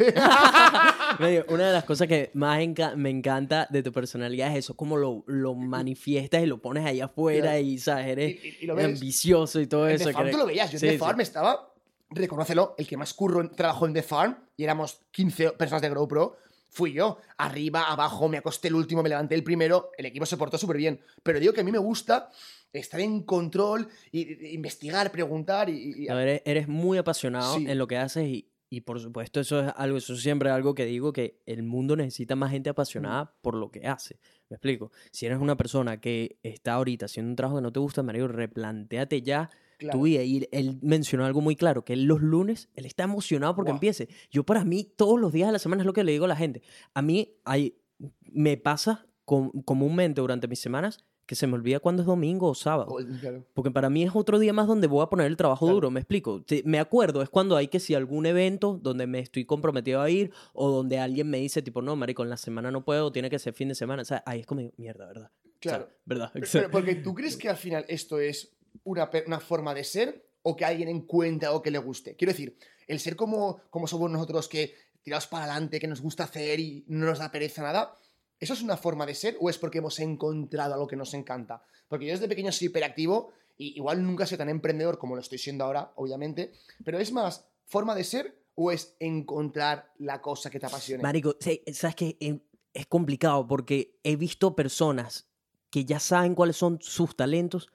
[1.20, 4.76] Medio, Una de las cosas que más enca- me encanta de tu personalidad es eso,
[4.76, 8.08] como lo, lo manifiestas y lo pones ahí afuera y, ¿sabes?
[8.08, 10.06] Eres Y- lo ambicioso y todo En eso.
[10.06, 10.72] The Farm que- tú lo veías.
[10.72, 11.00] Yo Sí, en The sí.
[11.00, 11.74] Farm estaba,
[12.10, 16.38] reconócelo, el que más curro trabajó en The Farm y éramos 15 personas de GoPro.
[16.74, 20.38] Fui yo, arriba, abajo, me acosté el último, me levanté el primero, el equipo se
[20.38, 21.00] portó súper bien.
[21.22, 22.30] Pero digo que a mí me gusta
[22.72, 26.04] estar en control, y, y- investigar, preguntar y...
[26.04, 27.66] y- No, eres, eres muy apasionado Sí.
[27.70, 30.74] en lo que haces y, y por supuesto eso es algo, eso es siempre algo
[30.74, 34.20] que digo que el mundo necesita más gente apasionada por lo que hace.
[34.50, 34.92] ¿Me explico?
[35.12, 38.28] Si eres una persona que está ahorita haciendo un trabajo que no te gusta, Mario,
[38.28, 39.52] replantéate ya
[39.84, 40.00] Claro.
[40.00, 40.24] tu vida.
[40.24, 43.78] Y él mencionó algo muy claro, que él los lunes, él está emocionado porque Wow.
[43.78, 44.10] empiece.
[44.32, 46.30] Yo para mí, todos los días de la semana es lo que le digo a
[46.30, 46.62] la gente.
[46.94, 47.78] A mí hay,
[48.22, 52.54] me pasa com- comúnmente durante mis semanas que se me olvida cuándo es domingo o
[52.56, 52.98] sábado.
[53.22, 53.46] Claro.
[53.54, 55.76] Porque para mí es otro día más donde voy a poner el trabajo Claro.
[55.76, 56.44] duro, me explico.
[56.66, 60.32] Me acuerdo, es cuando hay que si algún evento donde me estoy comprometido a ir
[60.54, 63.40] o donde alguien me dice tipo, no, marico, en la semana no puedo, tiene que
[63.40, 64.02] ser fin de semana.
[64.02, 65.32] O sea, ahí es como, mierda, ¿verdad?
[65.46, 65.88] O sea, Claro.
[66.04, 66.30] ¿Verdad?
[66.34, 68.52] Pero, pero porque tú crees que al final esto es
[68.84, 72.16] una, una forma de ser o que alguien encuentra o que le guste.
[72.16, 72.58] Quiero decir,
[72.88, 76.84] el ser como, como somos nosotros que tirados para adelante, que nos gusta hacer y
[76.88, 77.96] no nos da pereza nada,
[78.40, 81.62] ¿eso es una forma de ser o es porque hemos encontrado algo que nos encanta?
[81.88, 85.38] Porque yo desde pequeño soy hiperactivo y igual nunca soy tan emprendedor como lo estoy
[85.38, 86.54] siendo ahora, obviamente,
[86.84, 91.02] pero es más forma de ser o es encontrar la cosa que te apasione.
[91.04, 91.36] Marico,
[91.74, 92.18] ¿sabes qué?
[92.20, 92.44] En-
[92.74, 95.28] es complicado porque he visto personas
[95.70, 97.70] que ya saben cuáles son sus talentos,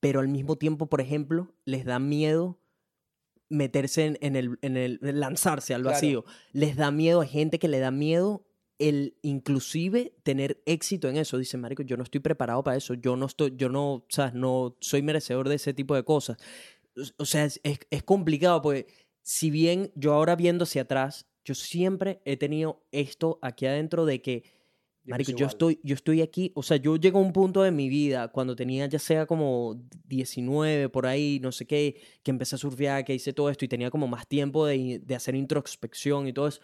[0.00, 2.58] pero al mismo tiempo, por ejemplo, les da miedo
[3.50, 5.94] meterse en, en el, en el lanzarse al Claro.
[5.94, 6.24] vacío.
[6.52, 8.44] Les da miedo, hay gente que le da miedo
[8.78, 11.38] el inclusive tener éxito en eso.
[11.38, 12.94] Dice, marico, yo no estoy preparado para eso.
[12.94, 16.36] Yo no estoy, yo no, sabes, no soy merecedor de ese tipo de cosas.
[17.18, 18.86] O- sea, es, es- es complicado porque
[19.22, 24.20] si bien yo ahora viendo hacia atrás, yo siempre he tenido esto aquí adentro de
[24.20, 24.44] que
[25.10, 27.88] Marico, yo estoy, yo estoy aquí, o sea, yo llego a un punto de mi
[27.88, 32.58] vida cuando tenía ya sea como 19 por ahí, no sé qué, que empecé a
[32.58, 36.32] surfear, que hice todo esto y tenía como más tiempo de, de hacer introspección y
[36.32, 36.60] todo eso,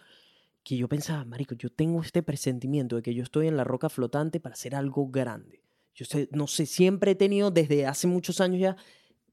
[0.63, 3.89] que yo pensaba, Marico, yo tengo este presentimiento de que yo estoy en la roca
[3.89, 5.61] flotante para hacer algo grande.
[5.93, 8.75] Yo sé, no sé, siempre he tenido desde hace muchos años ya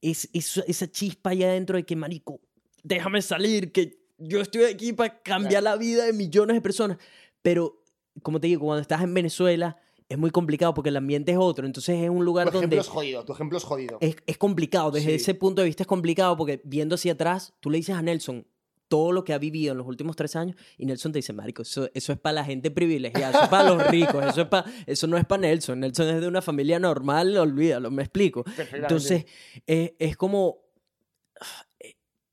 [0.01, 2.41] es, es- esa chispa allá adentro de que, Marico,
[2.83, 6.99] déjame salir, que yo estoy aquí para cambiar la vida de millones de personas.
[7.41, 7.82] Pero,
[8.23, 9.77] como te digo, cuando estás en Venezuela
[10.09, 11.65] es muy complicado porque el ambiente es otro.
[11.67, 13.97] Entonces es un lugar Tu ejemplo donde es jodido, tu ejemplo es jodido.
[14.01, 14.91] es, es complicado.
[14.91, 15.15] Desde Sí.
[15.15, 18.47] ese punto de vista es complicado porque viendo hacia atrás, tú le dices a Nelson
[18.89, 21.63] todo lo que ha vivido en los últimos tres años y Nelson te dice, Marico,
[21.63, 24.67] eso, eso es para la gente privilegiada, eso es para los ricos, eso, es pa-
[24.87, 25.81] eso no es para Nelson.
[25.81, 28.45] Nelson es de una familia normal, olvídalo, me explico.
[28.73, 29.25] Entonces,
[29.67, 30.59] eh, es como.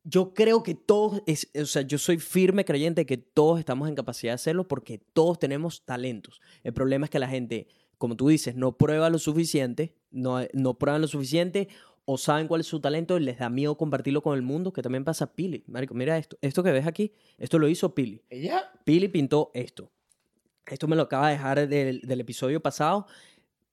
[0.10, 3.88] Yo creo que todos, es, o sea, yo soy firme creyente de que todos estamos
[3.88, 6.42] en capacidad de hacerlo porque todos tenemos talentos.
[6.64, 10.80] El problema es que la gente, como tú dices, no prueba lo suficiente, no, no
[10.80, 11.68] prueban lo suficiente
[12.06, 14.82] o saben cuál es su talento y les da miedo compartirlo con el mundo, que
[14.82, 15.64] también pasa a Pili.
[15.68, 18.24] Marico, mira esto, esto que ves aquí, esto lo hizo Pili.
[18.32, 18.72] ¿Ella?
[18.84, 19.92] Pili pintó esto.
[20.66, 23.06] Esto me lo acaba de dejar del, del episodio pasado.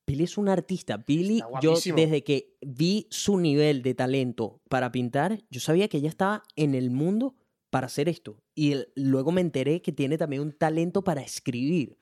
[0.07, 1.05] Pili es un artista.
[1.05, 6.09] Pili, yo desde que vi su nivel de talento para pintar, yo sabía que ella
[6.09, 7.35] estaba en el mundo
[7.71, 8.39] para hacer esto.
[8.55, 11.99] Y el- luego me enteré que tiene también un talento para escribir.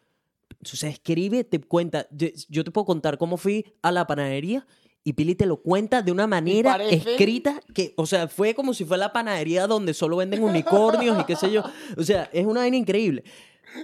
[0.62, 2.06] O sea, escribe, te cuenta.
[2.12, 4.66] Yo, yo te puedo contar cómo fui a la panadería
[5.02, 6.72] y Pili te lo cuenta de una manera
[7.10, 11.24] escrita que, o sea, fue como si fue la panadería donde solo venden unicornios y
[11.24, 11.62] qué sé yo.
[11.96, 13.24] O sea, es una vaina increíble.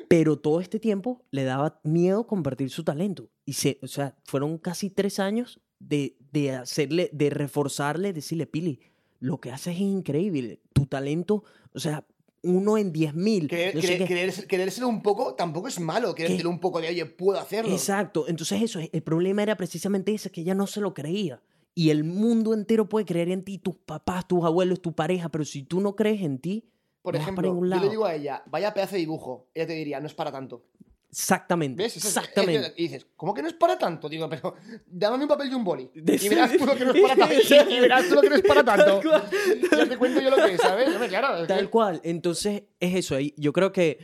[0.09, 3.29] Pero todo este tiempo le daba miedo compartir su talento.
[3.45, 8.81] Y se, o sea, fueron casi tres años de, de hacerle, de reforzarle, decirle, Pili,
[9.19, 10.61] lo que haces es increíble.
[10.73, 12.07] Tu talento, o sea,
[12.43, 13.51] uno en diez mil.
[13.75, 16.15] No sé ser un poco tampoco es malo.
[16.17, 17.73] Ser un poco de, oye, puedo hacerlo.
[17.73, 18.27] Exacto.
[18.29, 21.43] Entonces eso, el problema era precisamente ese, que ella no se lo creía.
[21.75, 25.45] Y el mundo entero puede creer en ti, tus papás, tus abuelos, tu pareja, pero
[25.45, 26.65] si tú no crees en ti,
[27.03, 29.49] Por no ejemplo, yo le digo a ella, vaya pedazo de dibujo.
[29.55, 30.65] Ella te diría, no es para tanto.
[31.11, 31.83] Exactamente.
[31.83, 31.97] ¿Ves?
[31.97, 32.73] Es- exactamente.
[32.77, 34.09] Y dices, ¿cómo que no es para tanto?
[34.09, 34.55] Digo, pero
[34.87, 35.91] dame un papel y un boli.
[35.95, 37.35] Y verás tú lo que no es para tanto.
[37.71, 39.01] Y verás tú lo que no es para tanto.
[39.73, 40.89] Ya te cuento yo lo que es, ¿sabes?
[41.09, 41.41] Claro.
[41.43, 42.01] que- Tal cual.
[42.05, 43.19] Entonces, es eso.
[43.19, 43.99] Yo creo que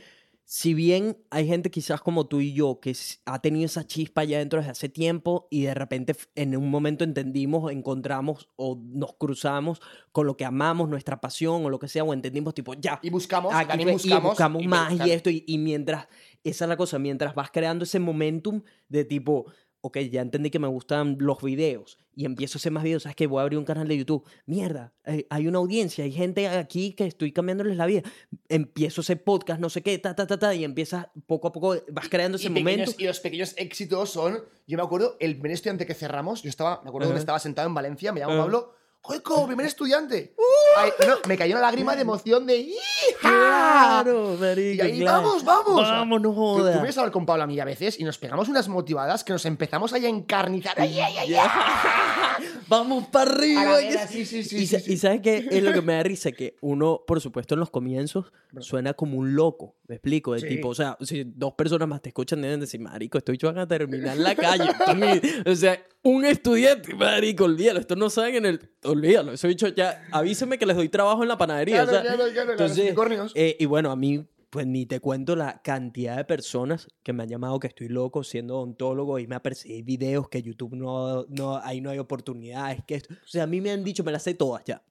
[0.49, 4.39] si bien hay gente quizás como tú y yo que ha tenido esa chispa ya
[4.39, 9.81] dentro desde hace tiempo y de repente en un momento entendimos, encontramos o nos cruzamos
[10.13, 13.11] con lo que amamos, nuestra pasión o lo que sea, o entendimos tipo, ya, Y
[13.11, 14.31] buscamos, aquí también fue, y buscamos.
[14.31, 16.07] buscamos y más y esto y, y mientras,
[16.45, 19.47] esa es la cosa, mientras vas creando ese momentum de tipo,
[19.87, 23.17] ok, ya entendí que me gustan los videos y empiezo a hacer más videos, sabes
[23.17, 24.95] que voy a abrir un canal de YouTube, mierda,
[25.29, 28.03] hay una audiencia, hay gente aquí que estoy cambiándoles la vida,
[28.49, 31.53] empiezo a hacer podcast, no sé qué, ta, ta, ta, ta, y empiezas poco a
[31.53, 32.93] poco, vas creando ese y, momento.
[32.97, 34.43] y los pequeños éxitos son.
[34.67, 37.69] Yo me acuerdo, el primer estudiante que cerramos, yo estaba, me acuerdo donde estaba sentado
[37.69, 38.39] en Valencia, me llamo.
[38.39, 38.76] Pablo.
[39.07, 40.35] ¡Joico, primer estudiante!
[40.77, 42.57] Ay, no, me cayó una lágrima de emoción de.
[42.57, 42.77] ¡Hija!
[43.21, 45.23] Claro, marico, Y ahí, claro.
[45.23, 45.83] vamos, vamos.
[45.89, 46.75] Vamos, no Tú, tú jodas.
[46.75, 49.33] vienes a hablar con Pablo a mí a veces y nos pegamos unas motivadas que
[49.33, 50.75] nos empezamos ahí a encarnizar.
[50.81, 51.39] ¡Ay, ay, ay!
[52.69, 53.77] Vamos para arriba.
[53.77, 54.25] Vera, sí.
[54.25, 57.03] sí, sí, y, sa- y sabes qué es lo que me da risa que uno,
[57.07, 59.77] por supuesto, en los comienzos suena como un loco.
[59.87, 63.19] Me explico, de tipo, o sea, si dos personas más te escuchan deben decir, marico,
[63.19, 64.65] estoy van a terminar la calle.
[65.47, 70.07] O sea, un estudiante, marico, olvídalo, estos no saben en el, olvídalo, eso dicho ya,
[70.13, 71.85] avíseme que les doy trabajo en la panadería.
[71.85, 72.95] Claro, o sea, claro, claro, entonces,
[73.35, 74.25] eh, y bueno, a mí,
[74.57, 78.25] pues ni te cuento la cantidad de personas que me han llamado que estoy loco
[78.25, 82.83] siendo odontólogo y me a perseguir videos que YouTube no, no, ahí no hay oportunidades.
[82.87, 84.83] Que o sea, a mí me han dicho, me las sé todas ya.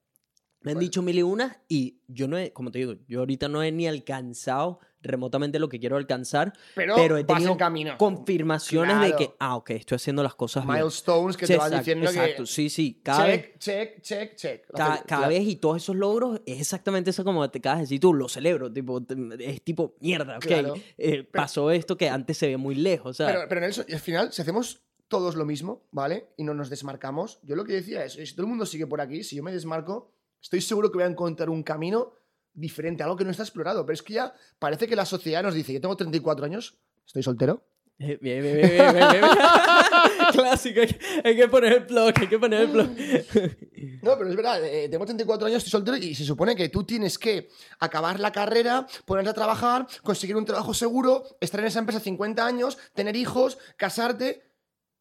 [0.66, 0.80] Me han Bueno.
[0.80, 3.70] dicho mil y unas y yo no he, como te digo, yo ahorita no he
[3.70, 7.96] ni alcanzado remotamente lo que quiero alcanzar, Pero, pero he tenido en camino.
[7.96, 9.16] confirmaciones de Claro.
[9.16, 10.78] que, ah, ok, estoy haciendo las cosas bien.
[10.78, 12.46] Milestones que Sí, te van exacto, diciendo exacto, que.
[12.48, 14.66] sí, sí, cada vez check, check, check, check.
[14.70, 17.82] Lo cada, cada vez y todos esos logros es exactamente eso como te acabas de
[17.84, 19.00] decir tú, lo celebro, tipo,
[19.38, 20.74] es tipo, mierda, ok, Claro.
[20.98, 24.32] eh, pasó esto que antes se ve muy lejos, Pero, pero Nelson, y al final,
[24.32, 26.30] si hacemos todos lo mismo, ¿vale?
[26.36, 29.00] Y no nos desmarcamos, yo lo que decía es, si todo el mundo sigue por
[29.00, 30.15] aquí, si yo me desmarco,
[30.46, 32.12] estoy seguro que voy a encontrar un camino
[32.54, 33.84] diferente, algo que no está explorado.
[33.84, 37.22] Pero es que ya parece que la sociedad nos dice, yo tengo 34 años, Estoy
[37.22, 37.64] soltero.
[37.98, 39.24] Eh, Bien, bien, bien, bien, bien.
[40.32, 40.80] Clásico,
[41.24, 42.88] hay que, poner el blog, hay que poner el blog.
[44.02, 46.84] No, pero es verdad, eh, tengo 34 años, estoy soltero y se supone que tú
[46.84, 47.48] tienes que
[47.80, 52.46] acabar la carrera, ponerte a trabajar, conseguir un trabajo seguro, estar en esa empresa 50
[52.46, 54.44] años, tener hijos, casarte.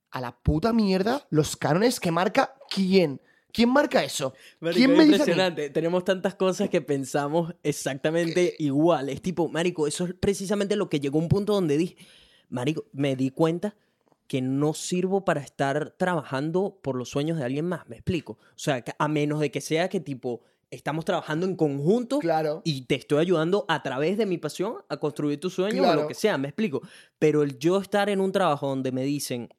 [0.10, 3.22] A la puta mierda los cánones que marca quién.
[3.56, 4.34] ¿Quién marca eso?
[4.60, 5.10] Marico, ¿Quién es a mí?
[5.12, 5.70] impresionante.
[5.70, 9.10] Tenemos tantas cosas que pensamos exactamente igual.
[9.10, 11.96] Es tipo, Marico, eso es precisamente lo que llegó a un punto donde dije,
[12.50, 13.76] Marico, me di cuenta
[14.28, 17.88] que no sirvo para estar trabajando por los sueños de alguien más.
[17.88, 18.34] ¿Me explico?
[18.34, 20.42] O sea, a menos de que sea que tipo,
[20.72, 22.62] estamos trabajando en conjunto Claro.
[22.66, 26.02] y te estoy ayudando a través de mi pasión a construir tu sueño o Claro.
[26.02, 26.82] lo que sea, me explico.
[27.20, 29.50] Pero el yo estar en un trabajo donde me dicen,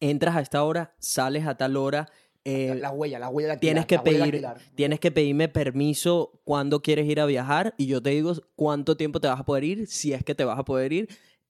[0.00, 2.08] entras a esta hora, sales a tal hora,
[2.44, 7.06] eh, La huella, la huella de tienes que pedir, tienes que pedirme permiso cuando quieres
[7.06, 10.12] ir a viajar y yo te digo cuánto tiempo te vas a poder ir, si
[10.12, 11.08] es que te vas a poder ir.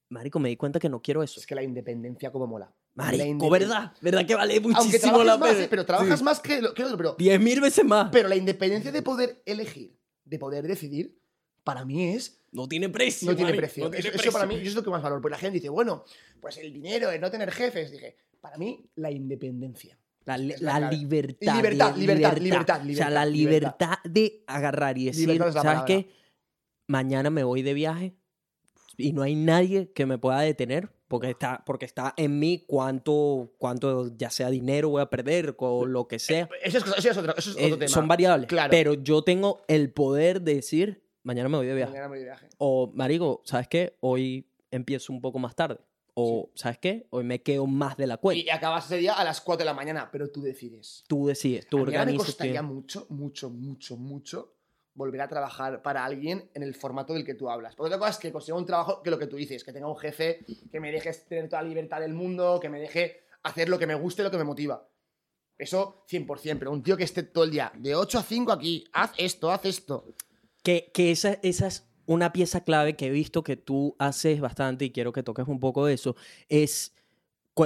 [0.08, 1.40] Marico, me di cuenta que no quiero eso.
[1.40, 2.70] Es que la independencia como mola.
[2.94, 3.92] La Marico, ¿verdad?
[4.02, 5.58] ¿Verdad que vale muchísimo la pena?
[5.62, 6.24] eh, pero trabajas Sí.
[6.24, 8.10] más que lo, que lo otro, pero Diez mil veces más.
[8.12, 11.18] Pero la independencia de poder elegir, de poder decidir,
[11.64, 12.38] para mí es.
[12.50, 13.30] no tiene precio.
[13.30, 13.84] No tiene precio.
[13.84, 14.32] no tiene eso, eso precio.
[14.32, 15.22] para mí eso es lo que más valor.
[15.22, 16.04] Porque la gente dice, bueno,
[16.42, 17.90] pues el dinero, el no tener jefes.
[17.90, 19.98] Dije, para mí, la independencia.
[20.24, 20.96] La, la la clave.
[20.96, 21.52] libertad.
[21.54, 25.52] Y libertad, de- libertad, libertad, O sea, la libertad, libertad de agarrar y decir, Libertad
[25.52, 25.84] ¿sabes palabra.
[25.86, 26.10] qué?
[26.86, 28.14] Mañana me voy de viaje
[28.96, 33.52] y no hay nadie que me pueda detener porque está, porque está en mí cuánto,
[33.58, 36.48] cuánto, ya sea dinero voy a perder o lo que sea.
[36.62, 37.88] Eso es, eso es otro, eso es otro Eh, tema.
[37.88, 38.46] son variables.
[38.48, 38.70] Claro.
[38.70, 41.90] Pero yo tengo el poder de decir, mañana me voy de viaje.
[41.92, 42.48] Mañana me voy de viaje.
[42.58, 43.96] O, marico, ¿sabes qué?
[44.00, 45.78] Hoy empiezo un poco más tarde.
[46.14, 47.06] O, ¿sabes qué?
[47.10, 48.44] Hoy me quedo más de la cuenta.
[48.44, 51.04] Y acabas ese día a las 4 de la mañana, pero tú decides.
[51.08, 52.26] Tú decides, tú a mí ahora me organizas.
[52.26, 54.54] costaría mucho, mucho, mucho, mucho
[54.94, 57.74] volver a trabajar para alguien en el formato del que tú hablas.
[57.74, 59.88] Porque otra cosa es que consiga un trabajo que lo que tú dices, que tenga
[59.88, 63.68] un jefe, que me deje tener toda la libertad del mundo, que me deje hacer
[63.68, 64.86] lo que me guste, lo que me motiva.
[65.56, 68.84] Eso 100%, pero un tío que esté todo el día de 8 a 5 aquí,
[68.92, 70.04] haz esto, haz esto.
[70.62, 74.84] Que, que esa, esa es una pieza clave que he visto que tú haces bastante
[74.84, 76.14] y quiero que toques un poco de eso.
[76.48, 76.94] Es.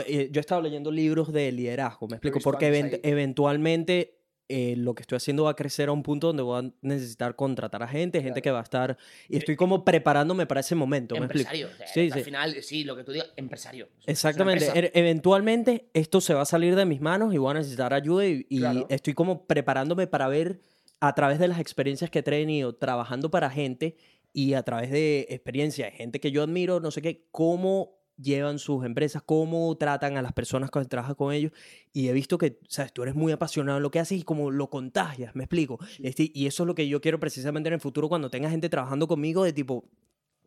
[0.06, 4.12] eh, Yo he estado leyendo libros de liderazgo, me explico, porque event- eventualmente
[4.48, 7.34] eh, lo que estoy haciendo va a crecer a un punto donde voy a necesitar
[7.34, 8.42] contratar a gente, gente Claro.
[8.42, 8.96] que va a estar.
[9.28, 11.50] Y estoy como preparándome para ese momento, ¿me explico?
[11.50, 11.66] Empresario.
[11.74, 12.24] o sea, Sí, al sí.
[12.24, 13.88] final, sí, lo que tú digas, empresario.
[14.06, 14.66] Exactamente.
[14.72, 18.24] E- Eventualmente esto se va a salir de mis manos y voy a necesitar ayuda
[18.24, 18.86] y, y Claro.
[18.88, 20.60] estoy como preparándome para ver
[21.00, 23.96] a través de las experiencias que he tenido trabajando para gente
[24.38, 28.58] y a través de experiencias de gente que yo admiro, no sé qué, cómo llevan
[28.58, 31.52] sus empresas, cómo tratan a las personas que trabajan con ellos.
[31.94, 34.50] Y he visto que, sabes, tú eres muy apasionado en lo que haces y como
[34.50, 35.78] lo contagias, me explico.
[36.02, 38.68] Este, y eso es lo que yo quiero precisamente en el futuro cuando tenga gente
[38.68, 39.88] trabajando conmigo de tipo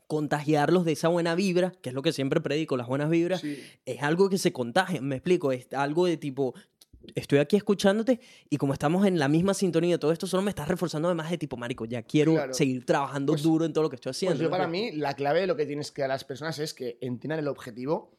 [0.06, 3.60] contagiarlos de esa buena vibra, que es lo que siempre predico, las buenas vibras, Sí.
[3.86, 6.56] es algo que se contagia, me explico, es algo de tipo,
[7.16, 8.20] estoy aquí escuchándote
[8.50, 11.38] y como estamos en la misma sintonía, todo esto solo me está reforzando además de
[11.38, 12.54] tipo, marico, ya quiero Claro.
[12.54, 14.36] seguir trabajando Pues- duro en todo lo que estoy haciendo.
[14.36, 16.24] Pues yo ¿me para mí, la clave de lo que tienes que dar a las
[16.24, 18.12] personas es que entiendan el objetivo,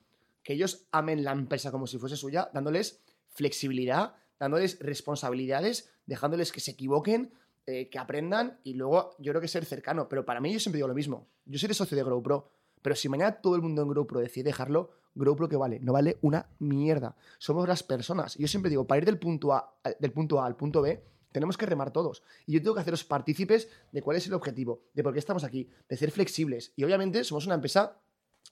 [0.42, 6.60] que ellos amen la empresa como si fuese suya, dándoles flexibilidad, dándoles responsabilidades, dejándoles que
[6.60, 7.32] se equivoquen,
[7.66, 10.08] eh, que aprendan y luego yo creo que ser cercano.
[10.08, 11.28] Pero para mí yo siempre digo lo mismo.
[11.44, 12.48] Yo seré socio de GrowPro,
[12.82, 16.18] pero si mañana todo el mundo en GrowPro decide dejarlo, GrowPro que vale, no vale
[16.22, 17.16] una mierda.
[17.38, 18.36] Somos las personas.
[18.36, 21.02] Y yo siempre digo, para ir del punto A, del punto A al punto B,
[21.32, 22.22] tenemos que remar todos.
[22.46, 25.44] Y yo tengo que haceros partícipes de cuál es el objetivo, de por qué estamos
[25.44, 26.72] aquí, de ser flexibles.
[26.76, 27.98] Y obviamente somos una empresa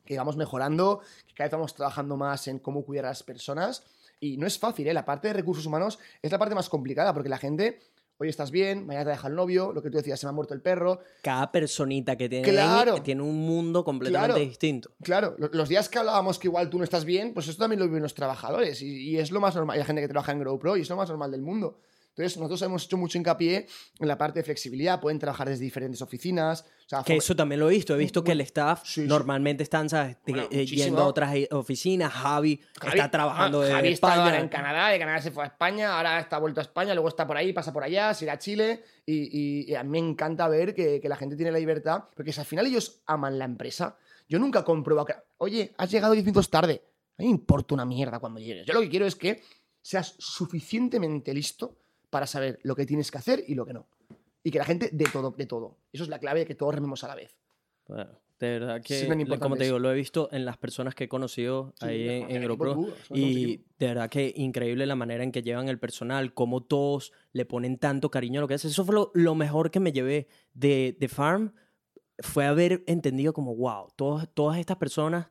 [0.04, 3.84] que vamos mejorando, que cada vez vamos trabajando más en cómo cuidar a las personas.
[4.20, 4.94] Y no es fácil, ¿eh?
[4.94, 7.80] La parte de recursos humanos es la parte más complicada, porque la gente,
[8.20, 10.32] hoy estás bien, mañana te deja el novio, lo que tú decías, se me ha
[10.32, 11.00] muerto el perro.
[11.22, 12.94] Cada personita que tiene, Claro.
[12.94, 14.48] ahí tiene un mundo completamente Claro.
[14.48, 14.90] distinto.
[15.02, 17.78] Claro, lo- los días que hablábamos que igual tú no estás bien, pues esto también
[17.80, 18.82] lo viven los trabajadores.
[18.82, 19.78] Y, y es lo más normal.
[19.78, 21.78] Hay gente que trabaja en GrowPro y es lo más normal del mundo.
[22.18, 23.66] Entonces, nosotros hemos hecho mucho hincapié
[24.00, 25.00] en la parte de flexibilidad.
[25.00, 26.62] Pueden trabajar desde diferentes oficinas.
[26.84, 27.94] O sea, Que eso también lo he visto.
[27.94, 30.16] He visto que el staff Sí, normalmente están, ¿sabes?
[30.26, 32.12] Bueno, Eh, yendo a otras eh, oficinas.
[32.12, 34.24] Javi, Javi- está trabajando ah, de Javi está España.
[34.24, 37.08] ahora en Canadá, de Canadá se fue a España, ahora está vuelto a España, luego
[37.08, 38.82] está por ahí, pasa por allá, se irá a Chile.
[39.06, 39.14] Y,
[39.68, 42.32] y- y a mí me encanta ver que, que la gente tiene la libertad, porque
[42.32, 43.96] si al final ellos aman la empresa,
[44.28, 46.82] yo nunca compruebo que, oye, has llegado 10 minutos tarde.
[47.16, 48.66] A mí me importa una mierda cuando llegues.
[48.66, 49.40] Yo lo que quiero es que
[49.80, 51.76] seas suficientemente listo
[52.10, 53.86] para saber lo que tienes que hacer y lo que no.
[54.42, 55.76] Y que la gente de todo, de todo.
[55.92, 57.36] Eso es la clave de que todos rememos a la vez.
[57.86, 61.04] Bueno, de verdad que, Sí, como te digo, lo he visto en las personas que
[61.04, 65.32] he conocido Sí, ahí en, en un Y de verdad que increíble la manera en
[65.32, 68.70] que llevan el personal, cómo todos le ponen tanto cariño a lo que hacen.
[68.70, 71.52] Eso fue lo, lo mejor que me llevé de, de Farm.
[72.20, 75.28] fue haber entendido como, wow, todas, todas estas personas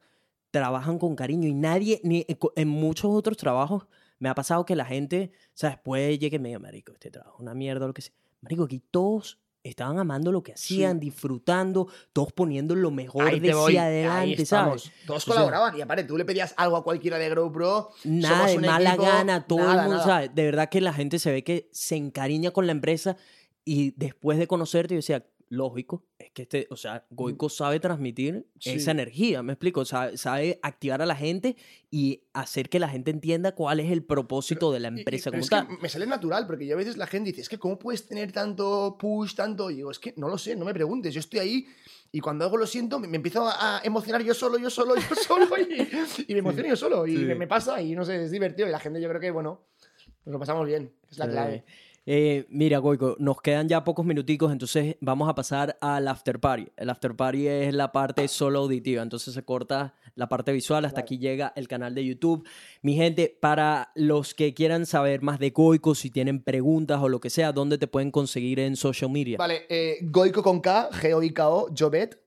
[0.51, 2.25] trabajan con cariño y nadie, ni
[2.55, 3.87] en muchos otros trabajos,
[4.19, 7.11] me ha pasado que la gente, o sea, después llegue y me diga, marico, este
[7.11, 8.13] trabajo es una mierda, lo que sea.
[8.41, 13.53] Marico, aquí todos estaban amando lo que hacían, disfrutando, todos poniendo lo mejor Ahí de
[13.53, 14.45] sí adelante.
[14.45, 14.91] ¿sabes?
[15.05, 17.89] Todos O sea, colaboraban y aparte tú le pedías algo a cualquiera de GrowPro.
[18.05, 20.27] Nada somos de un mala equipo, gana, todo nada, el mundo nada.
[20.27, 23.17] De verdad que la gente se ve que se encariña con la empresa
[23.65, 28.45] y después de conocerte, yo decía, lógico, es que este, o sea, Goico sabe transmitir
[28.59, 28.71] Sí.
[28.71, 31.55] esa energía, me explico, sabe, sabe activar a la gente
[31.89, 35.31] y hacer que la gente entienda cuál es el propósito de la Y- y- empresa
[35.31, 35.67] pero como es tal.
[35.67, 38.05] que me sale natural, porque yo a veces la gente dice, es que ¿cómo puedes
[38.07, 39.71] tener tanto push, tanto?
[39.71, 41.67] Y digo, es que no lo sé, no me preguntes, yo estoy ahí
[42.11, 44.95] y cuando algo lo siento me, me empiezo a a emocionar yo solo, yo solo,
[44.95, 45.87] yo solo y,
[46.27, 47.23] y me emociono yo solo y Sí.
[47.23, 49.61] me, me pasa y no sé, es divertido y la gente yo creo que, bueno,
[50.25, 51.61] nos lo pasamos bien, es la Sí.
[52.09, 56.69] Eh, mira, Goico, nos quedan ya pocos minuticos, entonces vamos a pasar al after party.
[56.77, 61.01] El after party es la parte solo auditiva, entonces se corta la parte visual, hasta
[61.01, 62.47] aquí llega el canal de YouTube.
[62.81, 67.19] Mi gente, para los que quieran saber más de Goico, si tienen preguntas o lo
[67.19, 69.37] que sea, ¿dónde te pueden conseguir en social media?
[69.37, 71.71] Vale, eh, Goico con K, G-O-I-K-O,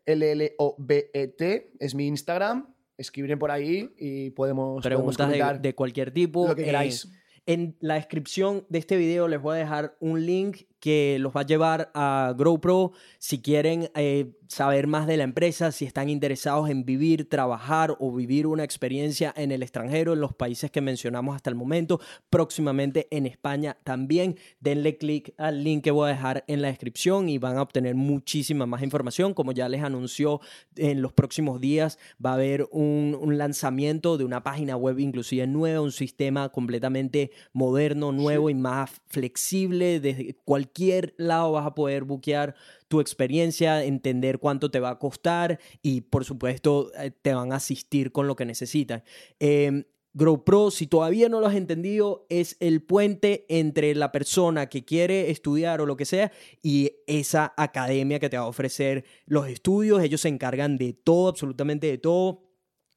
[0.05, 2.75] L-L-O-B-E-T, es mi Instagram.
[2.99, 6.47] Escribiré por ahí y podemos, podemos Preguntas de, cualquier tipo.
[6.47, 7.09] lo que eh, queráis.
[7.51, 11.43] En la descripción de este video les voy a dejar un link que los va
[11.43, 16.71] a llevar a GrowPro si quieren eh, saber más de la empresa, si están interesados
[16.71, 21.37] en vivir, trabajar o vivir una experiencia en el extranjero, en los países que mencionamos
[21.37, 22.01] hasta el momento,
[22.31, 24.37] próximamente en España también.
[24.59, 27.95] Denle clic al link que voy a dejar en la descripción y van a obtener
[27.95, 29.35] muchísima más información.
[29.35, 30.41] Como ya les anunció,
[30.77, 35.47] en los próximos días va a haber un, un lanzamiento de una página web inclusive
[35.47, 40.01] nueva, un sistema completamente moderno, nuevo y más flexible.
[40.01, 40.70] Desde cualquier
[41.17, 42.55] lado vas a poder buquear
[42.89, 47.57] tu experiencia, entender cuánto te va a costar y por supuesto eh, te van a
[47.57, 49.03] asistir con lo que necesitan.
[49.39, 54.85] Eh, GrowPro, si todavía no lo has entendido, es el puente entre la persona que
[54.85, 56.33] quiere estudiar o lo que sea
[56.63, 60.03] y esa academia que te va a ofrecer los estudios.
[60.03, 62.50] Ellos se encargan de todo, absolutamente de todo.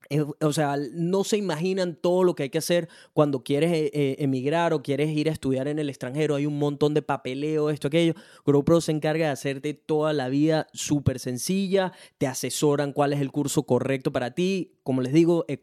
[0.09, 3.91] Eh, O sea, no se imaginan todo lo que hay que hacer cuando quieres eh,
[3.93, 6.35] eh, emigrar o quieres ir a estudiar en el extranjero.
[6.35, 8.13] Hay un montón de papeleo, esto, aquello.
[8.45, 11.93] GrowPro se encarga de hacerte toda la vida súper sencilla.
[12.17, 14.71] Te asesoran cuál es el curso correcto para ti.
[14.84, 15.59] Como les digo, he,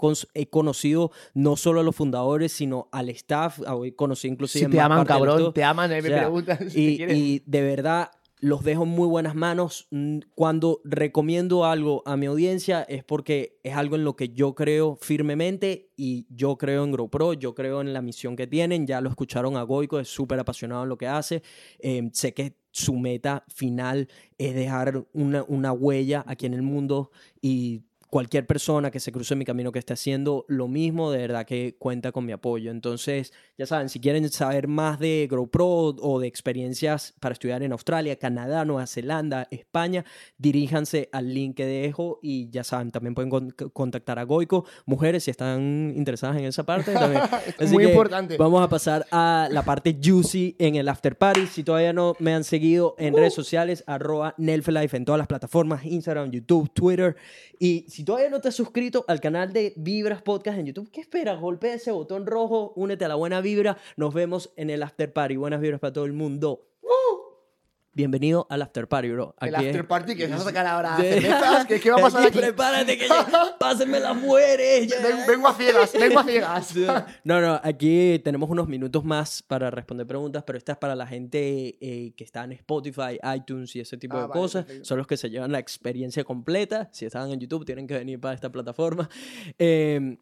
[0.48, 3.60] conocido no solo a los fundadores, sino al staff.
[3.66, 6.70] Ah, He conocido inclusive Si te aman, cabrón, te aman, eh, O me sea, preguntan
[6.70, 8.10] si y de verdad
[8.40, 9.86] los dejo en muy buenas manos.
[9.90, 14.54] Mm, Cuando recomiendo algo a mi audiencia es porque es algo en lo que yo
[14.54, 18.86] creo firmemente y yo creo en GrowPro, yo creo en la misión que tienen.
[18.86, 21.42] Ya lo escucharon a Goico, es súper apasionado en lo que hace.
[21.78, 24.08] Eh, sé que su meta final
[24.38, 27.10] es dejar una, una huella aquí en el mundo
[27.42, 31.19] y cualquier persona que se cruce en mi camino que esté haciendo lo mismo, de
[31.19, 32.70] verdad que cuenta con mi apoyo.
[32.73, 37.70] Entonces, ya saben, si quieren saber más de GrowPro o de experiencias para estudiar en
[37.73, 40.05] Australia, Canadá, Nueva Zelanda, España,
[40.39, 44.65] diríjanse al link que dejo y ya saben, también pueden con- contactar a Goico.
[44.87, 47.23] Mujeres, si están interesadas en esa parte, también.
[47.59, 48.37] Así Muy que importante.
[48.37, 51.47] Vamos a pasar a la parte juicy en el after party.
[51.47, 55.85] Si todavía no me han seguido en redes sociales, arroba Nelfelife en todas las plataformas,
[55.85, 57.15] Instagram, YouTube, Twitter.
[57.59, 61.01] Y si todavía no te has suscrito al canal de Vibras Podcast en YouTube, ¿qué
[61.01, 61.40] esperas?
[61.40, 63.77] Golpea ese botón rojo, únete a la buena vibra.
[63.97, 65.36] Nos vemos en el after party.
[65.36, 66.66] Buenas vibras para todo el mundo.
[67.92, 69.34] Bienvenido al after party, bro.
[69.40, 70.96] El Aquí es- after party que vas a sacar ahora
[71.66, 72.38] ¿qué, qué va a pasar aquí?
[72.38, 74.86] Prepárate que ya, pásenme las mujeres.
[74.86, 75.26] ya.
[75.26, 76.24] Vengo a ciegas, vengo a
[76.62, 77.06] ciegas.
[77.24, 81.06] No, no, aquí tenemos unos minutos más para responder preguntas, pero esta es para la
[81.08, 84.64] gente eh, que está en Spotify, iTunes y ese tipo Ah, de vale, cosas.
[84.66, 84.86] perfecto.
[84.88, 86.88] Son los que se llevan la experiencia completa.
[86.92, 89.08] Si están en YouTube, tienen que venir para esta plataforma.
[89.58, 90.16] Eh,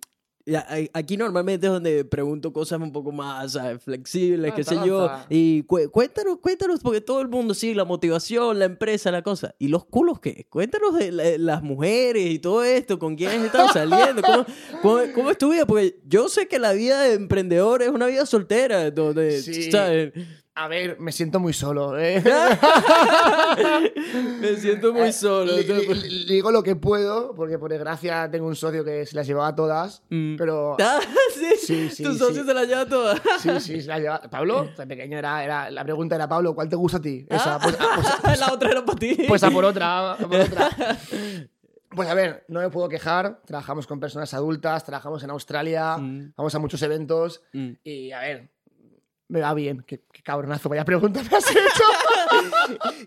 [0.92, 3.82] Aquí normalmente es donde pregunto cosas un poco más ¿sabes?
[3.82, 5.10] flexibles, Ah, qué sé yo.
[5.28, 9.54] Y cu- cuéntanos, cuéntanos, porque todo el mundo sí, la motivación, la empresa, la cosa.
[9.58, 10.46] ¿Y los culos qué?
[10.48, 14.46] Cuéntanos de la- las mujeres y todo esto, con quiénes están saliendo, cómo,
[14.82, 18.06] cómo, cómo es tu vida, porque yo sé que la vida de emprendedor es una
[18.06, 19.70] vida soltera, donde, Sí.
[19.70, 20.12] ¿sabes?
[20.60, 21.96] A ver, me siento muy solo.
[21.98, 22.20] ¿eh?
[24.40, 25.56] Me siento muy solo.
[25.56, 29.16] Le, le- le digo lo que puedo, porque por desgracia tengo un socio que se
[29.16, 30.36] las llevaba todas, Mm.
[30.36, 30.98] pero Ah,
[31.34, 32.18] sí, Sí, sí, tu sí.
[32.18, 33.16] socio se la lleva toda.
[33.38, 34.22] sí, sí, se las llevaba.
[34.28, 37.26] Pablo, de pequeño era, era, la pregunta era, Pablo, ¿cuál te gusta a ti?
[37.28, 39.16] Esa, Ah, pues, ah, pues- la otra era para ti.
[39.28, 40.70] Pues a por otra, a por otra.
[41.90, 43.40] Pues a ver, no me puedo quejar.
[43.46, 46.32] Trabajamos con personas adultas, trabajamos en Australia, Mm.
[46.36, 47.70] vamos a muchos eventos Mm.
[47.82, 48.50] y a ver,
[49.28, 49.84] me va bien.
[49.86, 51.84] Qué, cabronazo, vaya pregunta me has hecho.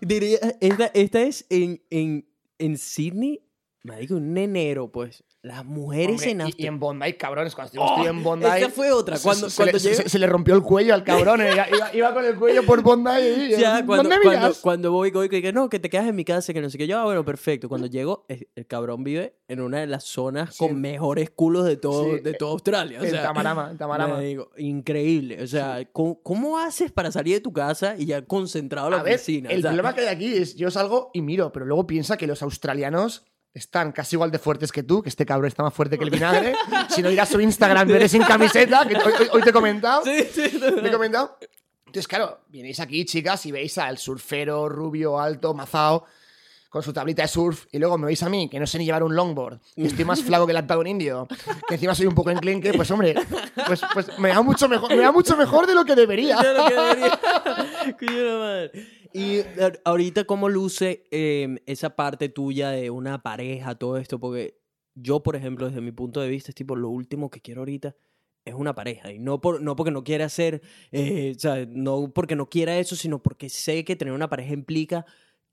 [0.00, 2.26] Diría, esta, esta es en, en
[2.62, 3.40] en Sydney,
[3.82, 7.54] me digo, un enero, pues, las mujeres Hombre, en y- y, After- en Bondi, cabrones,
[7.56, 7.88] cuando ¡Oh!
[7.96, 8.46] estuve en Bondi...
[8.46, 9.16] Esa fue otra.
[9.16, 11.40] se- Cuando, se, cuando le, se- se- se le rompió el cuello al cabrón.
[11.40, 13.10] eh, Iba, iba- con el cuello por Bondi
[13.48, 13.56] y...
[13.58, 14.58] Ya, cuando, ¿Dónde cuando, miras?
[14.60, 16.86] cuando voy, voy, que no, que te quedas en mi casa, que no sé qué.
[16.86, 17.68] Yo, ah, bueno, perfecto.
[17.68, 20.58] Cuando llego, el, cabrón vive en una de las zonas Sí.
[20.64, 23.00] con mejores culos de todo, Sí, de toda Australia.
[23.00, 24.18] O en sea, Tamarama, en Tamarama.
[24.18, 25.42] me digo, increíble.
[25.42, 29.00] O sea, ¿cómo, cómo haces para salir de tu casa y ya concentrado en la
[29.00, 31.66] A ver, el O sea, problema que hay aquí es, yo salgo y miro, pero
[31.66, 33.24] luego piensa que los australianos
[33.54, 36.10] están casi igual de fuertes que tú, que este cabrón está más fuerte que el
[36.10, 36.54] vinagre.
[36.88, 40.02] si no irás a su Instagram, veré sin camiseta, que hoy, hoy- te he comentado.
[40.04, 41.38] Sí, sí, Te he comentado.
[41.86, 46.06] Entonces, claro, vienes aquí, chicas, y veis al surfero rubio, alto, mazao,
[46.70, 48.86] con su tablita de surf, y luego me veis a mí, que no sé ni
[48.86, 51.28] llevar un longboard, que estoy más flaco que el un indio,
[51.68, 53.14] que encima soy un poco enclenque, pues hombre,
[53.66, 56.38] pues, pues me, da mucho mejor, me da mucho mejor de lo que debería.
[56.42, 57.20] Ya lo que debería.
[59.12, 64.18] Y a- ahorita, ¿cómo luce eh, esa parte tuya de una pareja, todo esto?
[64.18, 64.58] Porque
[64.94, 67.94] yo, por ejemplo, desde mi punto de vista, es tipo, lo último que quiero ahorita
[68.44, 69.12] es una pareja.
[69.12, 72.78] Y no, por, no porque no quiera hacer, eh, o sea, no porque no quiera
[72.78, 75.04] eso, sino porque sé que tener una pareja implica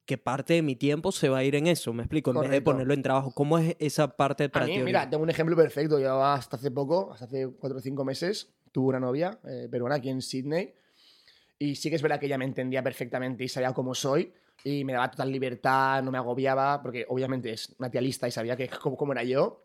[0.06, 2.44] que parte de mi tiempo se va a ir en eso, me explico, en vez
[2.44, 2.72] de Correcto.
[2.72, 3.32] ponerlo en trabajo.
[3.32, 4.82] ¿Cómo es esa parte A para mí, ti?
[4.82, 6.00] mira, tengo un ejemplo perfecto.
[6.00, 9.96] Yo hasta hace poco, hasta hace cuatro o cinco meses, tuve una novia eh, peruana
[9.96, 10.74] aquí en Sydney.
[11.60, 14.32] Y sí que es verdad que ella me entendía perfectamente y sabía cómo soy.
[14.64, 18.32] Y me daba total libertad, no me agobiaba, porque obviamente es una tía lista y
[18.32, 19.64] sabía que, cómo, cómo era yo.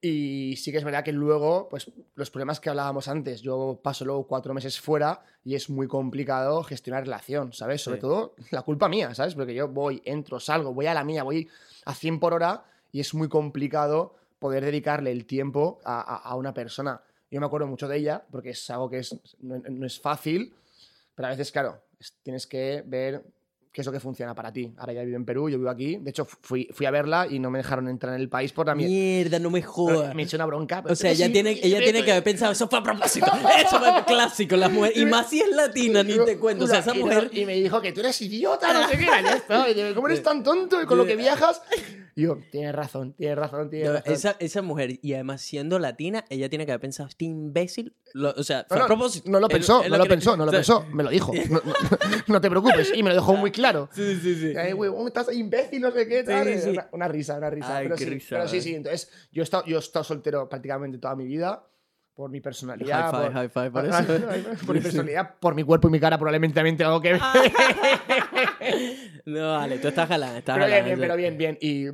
[0.00, 4.04] Y sí que es verdad que luego, pues los problemas que hablábamos antes, yo paso
[4.04, 7.82] luego cuatro meses fuera y es muy complicado gestionar relación, ¿sabes?
[7.82, 8.00] Sobre Sí.
[8.02, 9.34] todo la culpa mía, ¿sabes?
[9.34, 11.48] Porque yo voy, entro, salgo, voy a la mía, voy
[11.84, 16.34] a 100 por hora y es muy complicado poder dedicarle el tiempo a, a- a
[16.36, 17.02] una persona.
[17.30, 20.54] Yo me acuerdo mucho de ella porque es algo que es, no, no es fácil,
[21.14, 23.22] pero a veces, claro, es- tienes que ver
[23.72, 24.72] qué es lo que funciona para ti.
[24.78, 25.96] Ahora ya vivo en Perú, yo vivo aquí.
[25.96, 28.66] De hecho, fui, fui a verla y no me dejaron entrar en el país por
[28.68, 28.92] la mierda.
[28.92, 30.14] Mierda, no me jodas.
[30.14, 30.84] Me echó una bronca.
[30.88, 33.26] O sea, ella sí, tiene, ella tiene que haber pensado, eso fue a propósito.
[33.58, 34.96] Eso fue clásico, las mujeres.
[34.96, 36.66] Y más si es latina, ni te cuento.
[36.66, 37.30] O sea, esa mujer.
[37.32, 39.06] Y me dijo que tú eres idiota, no sé qué.
[39.94, 41.60] ¿Cómo eres tan tonto y con lo que viajas?
[42.16, 44.12] Y yo, tienes razón, tienes razón, tienes No, razón.
[44.12, 47.94] esa, esa mujer, y además siendo latina, ella tiene que haber pensado, este imbécil.
[48.12, 49.30] lo- o sea, fue No, a no, propósito.
[49.30, 50.86] no lo pensó, él no lo quería- pensó, no lo pensó.
[50.92, 51.32] Me lo dijo.
[51.50, 51.72] No, no-
[52.28, 52.92] no te preocupes.
[52.94, 53.88] Y me lo dejó muy claro.
[53.92, 54.56] Sí, sí, sí.
[54.56, 56.22] Ay, huevón, estás imbécil, no sé qué.
[56.24, 56.46] tal.
[56.46, 56.70] Sí, sí.
[56.70, 57.76] Una, una risa, una risa.
[57.76, 58.74] Ay, pero qué sí, risa, pero sí, sí.
[58.74, 61.66] Entonces, yo he, estado, yo he estado soltero prácticamente toda mi vida
[62.14, 63.10] por mi personalidad.
[63.10, 63.84] High five, por, high five, por
[64.56, 64.66] eso.
[64.66, 67.20] por mi personalidad, por mi cuerpo y mi cara, probablemente también tengo que ver.
[69.26, 70.96] No, vale, tú estás jalando, estás pero bien, jalando.
[70.96, 71.58] bien, pero bien, bien.
[71.60, 71.86] Y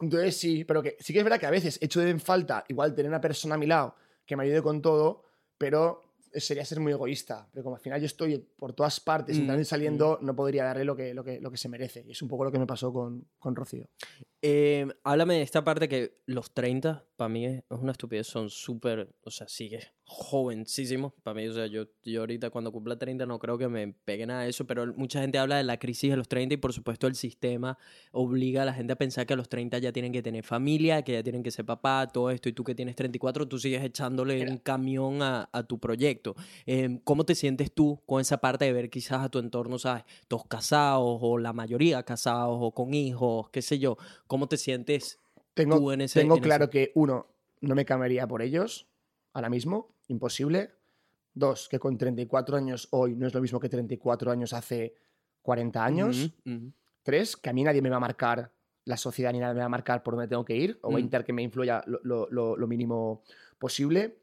[0.00, 2.64] entonces sí, pero que sí que es verdad que a veces echo de en falta
[2.68, 5.24] igual tener una persona a mi lado que me ayude con todo,
[5.58, 6.02] pero
[6.34, 7.46] sería ser muy egoísta.
[7.52, 10.64] Pero como al final yo estoy por todas partes, Mm, entrando y saliendo, no podría
[10.64, 12.04] darle lo que, lo, que, lo que se merece.
[12.06, 13.86] Y es un poco lo que me pasó con, con Rocío.
[14.40, 19.14] Eh, háblame de esta parte que los 30, para mí es una estupidez, son súper,
[19.22, 21.14] o sea, sigue jovencísimo.
[21.22, 24.26] Para mí, o sea, yo, yo ahorita cuando cumpla 30 no creo que me pegue
[24.26, 26.72] nada de eso, pero mucha gente habla de la crisis de los 30 y por
[26.72, 27.78] supuesto el sistema
[28.10, 31.02] obliga a la gente a pensar que a los 30 ya tienen que tener familia,
[31.02, 33.84] que ya tienen que ser papá, todo esto, y tú que tienes 34, tú sigues
[33.84, 34.50] echándole Mira.
[34.50, 36.34] un camión a, a tu proyecto.
[36.66, 40.02] Eh, ¿Cómo te sientes tú con esa parte de ver quizás a tu entorno, sabes,
[40.26, 43.96] todos casados o la mayoría casados o con hijos, qué sé yo?
[44.26, 45.20] ¿Cómo te sientes
[45.54, 47.26] Tengo, tú en ese- tengo en claro ese- que, uno,
[47.60, 48.88] no me cambiaría por ellos
[49.32, 50.70] ahora mismo, imposible.
[51.34, 54.94] Dos, que con 34 años hoy no es lo mismo que 34 años hace
[55.42, 56.30] 40 años.
[57.02, 58.52] Tres, que a mí nadie me va a marcar,
[58.84, 60.96] la sociedad ni nadie me va a marcar por dónde tengo que ir, o voy
[60.96, 61.00] a Mm.
[61.06, 63.22] intentar que me influya lo, lo- lo- lo mínimo
[63.58, 64.18] posible.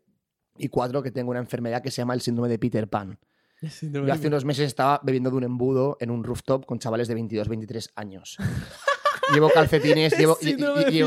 [0.58, 3.18] Y cuatro, que tengo una enfermedad que se llama el síndrome de Peter Pan.
[3.82, 7.14] Yo hace unos meses estaba bebiendo de un embudo en un rooftop con chavales de
[7.16, 8.38] 22, 23 años.
[9.34, 10.54] Llevo calcetines, llevo, de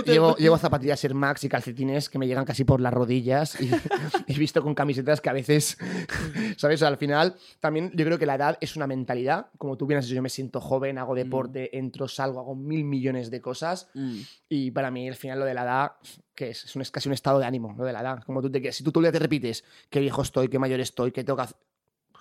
[0.05, 3.71] llevo, llevo- zapatillas Air Max y calcetines que me llegan casi por las rodillas y,
[4.27, 5.77] y visto con camisetas que a veces,
[6.57, 6.83] ¿sabes?
[6.83, 9.47] Al final, también yo creo que la edad es una mentalidad.
[9.59, 12.85] Como tú bien has dicho, yo me siento joven, hago deporte, entro, salgo, hago mil
[12.85, 14.21] millones de cosas Mm.
[14.49, 15.93] y para mí al final lo de la edad,
[16.35, 16.65] ¿qué es?
[16.65, 18.23] Es, un, es casi un estado de ánimo, lo de la edad.
[18.25, 18.73] Como tú te.
[18.73, 21.37] Si tú todo el día te repites qué viejo estoy, qué mayor estoy, qué tengo
[21.37, 21.57] que hacer,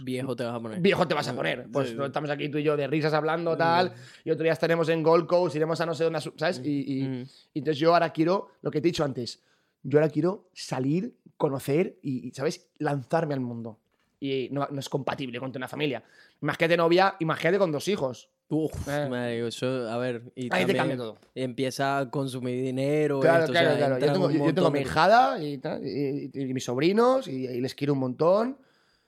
[0.03, 0.79] Viejo te vas a poner.
[0.79, 1.67] viejo te vas a poner.
[1.71, 4.89] Pues Sí, estamos aquí tú y yo de risas hablando, tal, y otro día estaremos
[4.89, 6.61] en Gold Coast, iremos a no sé dónde, ¿sabes?
[6.63, 7.21] Y, y- Mm.
[7.53, 9.41] y entonces yo ahora quiero, lo que te he dicho antes,
[9.83, 12.67] yo ahora quiero salir, conocer y, y, ¿sabes?
[12.77, 13.79] Lanzarme al mundo.
[14.19, 16.03] Y no, no es compatible con tener una familia.
[16.41, 18.29] Imagínate novia, imagínate con dos hijos.
[18.49, 19.45] Uf, Eh.
[19.47, 21.17] eso, a ver, y Ahí te cambia todo.
[21.33, 23.19] empieza a consumir dinero.
[23.21, 23.97] Claro, esto, o claro, sea, claro.
[23.97, 27.73] Yo tengo, yo tengo mi hijada y, tal, y- y mis sobrinos y, y les
[27.73, 28.57] quiero un montón.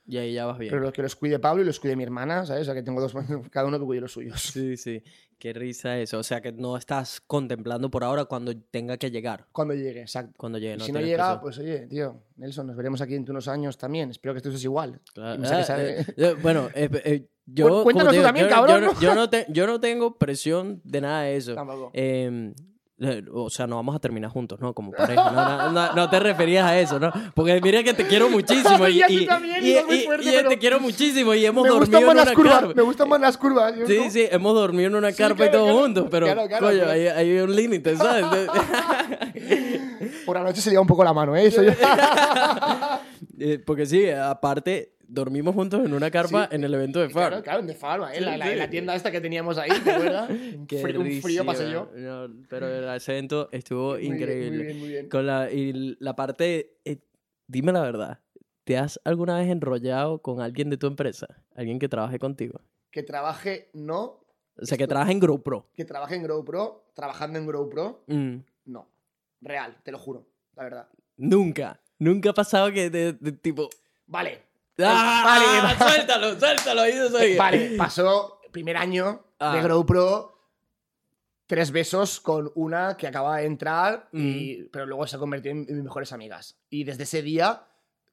[0.05, 0.69] Y ahí ya vas bien.
[0.69, 2.63] Pero los que los cuide Pablo y los cuide mi hermana, ¿sabes?
[2.63, 3.13] O sea, que tengo dos,
[3.51, 4.41] cada uno que cuide los suyos.
[4.41, 5.01] Sí, sí.
[5.39, 6.19] Qué risa eso.
[6.19, 9.47] O sea que no estás contemplando por ahora cuando tenga que llegar.
[9.51, 10.33] Cuando llegue, exacto.
[10.37, 10.77] Cuando llegue.
[10.77, 11.41] No si no llega, presión.
[11.41, 14.09] pues oye, tío, Nelson, nos veremos aquí en unos años también.
[14.09, 15.01] Espero que esto es igual.
[15.13, 15.41] Claro.
[15.45, 17.67] Ah, eh, eh, bueno, eh, yo.
[17.69, 18.99] Cu- cuéntanos tú también, yo, cabrón, Yo, no- ¿no?
[19.01, 21.55] yo no te- yo no tengo presión de nada de eso.
[21.55, 21.91] Tampoco.
[23.05, 24.73] Eh, o sea, no vamos a terminar juntos, ¿no?
[24.73, 25.29] Como pareja.
[25.31, 27.11] No, no, no- no te referías a eso, ¿no?
[27.35, 28.87] Porque mira que te quiero muchísimo.
[28.87, 31.33] Y, y- también, y- y- fuerte, te quiero muchísimo.
[31.33, 32.59] Y hemos me dormido en una curvas.
[32.59, 32.73] carpa.
[32.75, 33.75] Me gustan más las curvas.
[33.77, 35.79] yo Sí, no- sí, hemos dormido en una Sí, carpa y todos claro.
[35.81, 38.25] juntos, pero Claro, claro, coño, hay, hay un límite, ¿sabes?
[40.25, 41.47] Por la noche se lleva un poco la mano, ¿eh?
[41.47, 41.71] Eso yo-
[43.39, 46.55] Eh, Porque sí, aparte, dormimos juntos en una carpa Sí.
[46.55, 47.29] en el evento de FAR.
[47.29, 48.15] Claro, claro, en The Farm, ¿eh?
[48.15, 48.55] Sí, la, la- sí.
[48.55, 50.29] la tienda esta que teníamos ahí, ¿te acuerdas?
[50.29, 51.89] Un Qué frío, un frío pasé yo.
[51.95, 54.57] No, pero ese evento estuvo Muy bien, increíble.
[54.57, 55.09] Muy bien, muy bien.
[55.09, 56.97] Con la, y la parte, eh,
[57.47, 58.19] dime la verdad,
[58.63, 61.27] ¿te has alguna vez enrollado con alguien de tu empresa?
[61.55, 62.59] Alguien que trabaje contigo.
[62.91, 64.19] Que trabaje, no.
[64.59, 65.67] O sea, que trabaje en GoPro.
[65.73, 68.35] Que trabaje en GrowPro, trabajando en GrowPro, Mm,
[68.65, 68.87] no.
[69.41, 70.25] Real, te lo juro,
[70.55, 70.87] la verdad.
[71.17, 71.79] Nunca.
[71.99, 73.69] Nunca ha pasado que de, de tipo...
[74.07, 74.39] Vale.
[74.79, 75.23] ¡Ah!
[75.25, 75.77] vale.
[75.95, 76.81] Suéltalo, suéltalo.
[76.81, 77.31] Ahí no soy.
[77.33, 79.55] Eh, Vale, pasó primer año Ah.
[79.55, 80.39] de GrowPro,
[81.47, 85.65] tres besos con una que acaba de entrar, y, pero luego se ha convertido en,
[85.67, 86.57] en mis mejores amigas.
[86.69, 87.63] Y desde ese día,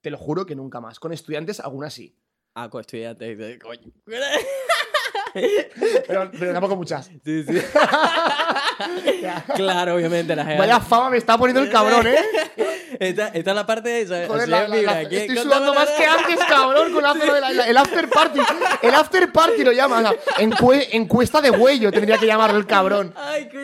[0.00, 0.98] te lo juro que nunca más.
[0.98, 2.16] Con estudiantes, algunas sí.
[2.54, 3.38] Ah, con estudiantes.
[3.38, 3.92] de- Coño.
[5.32, 7.06] Pero, pero tampoco muchas.
[7.24, 7.54] Sí, sí.
[9.54, 10.34] claro, obviamente.
[10.34, 12.16] La Vaya fama me está poniendo el cabrón, ¿eh?
[13.00, 14.26] Esta, esta es la parte de esa.
[14.26, 17.02] Joder, la- es, la- mira, la- aquí- estoy sudando la- más que antes, cabrón, con
[17.02, 18.40] la la- la- el after party.
[18.82, 19.98] El after party lo llama.
[19.98, 23.14] o sea, encue- encuesta de huello tendría que llamarlo el cabrón.
[23.16, 23.58] Ay, qué.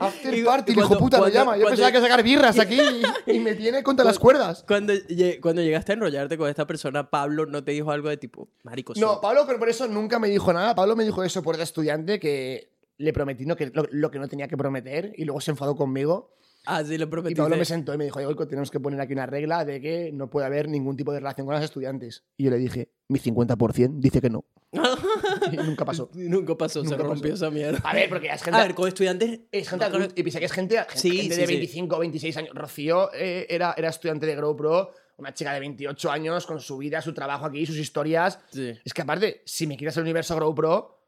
[0.00, 1.56] After Y- party, hijo cuando- puta lo llama.
[1.56, 2.80] Yo cuando- pensaba que sacar birras aquí
[3.26, 4.64] y, y me tiene contra las cuerdas.
[4.66, 4.92] Cuando,
[5.40, 8.92] cuando llegaste a enrollarte con esta persona, Pablo no te dijo algo de tipo, marico,
[8.96, 9.20] No, suelta".
[9.20, 10.74] Pablo por eso nunca me dijo nada.
[10.74, 14.18] Pablo me dijo eso por de estudiante que le prometí no, que, lo, lo que
[14.18, 16.34] no tenía que prometer y luego se enfadó conmigo.
[16.66, 17.40] Ah, sí, le Y prometiste.
[17.42, 20.10] Pablo me sentó y me dijo, Goico, tenemos que poner aquí una regla de que
[20.12, 22.24] no puede haber ningún tipo de relación con los estudiantes.
[22.36, 24.44] Y yo le dije, mi 50% dice que no.
[25.52, 26.10] y nunca pasó.
[26.14, 27.46] Y Nunca pasó, se Nunca rompió pasó.
[27.46, 27.80] esa mierda.
[27.82, 28.58] A ver, porque es gente...
[28.60, 29.40] A ver, con estudiantes.
[29.50, 31.52] Es gente no adulta, y piensa que es gente, Sí, gente sí, de sí.
[31.54, 32.50] 25 o 26 años.
[32.54, 37.02] Rocío eh, era, era estudiante de GrowPro, una chica de 28 años con su vida,
[37.02, 38.38] su trabajo aquí, sus historias.
[38.52, 38.72] Sí.
[38.84, 40.99] Es que aparte, si me quieres el universo GrowPro,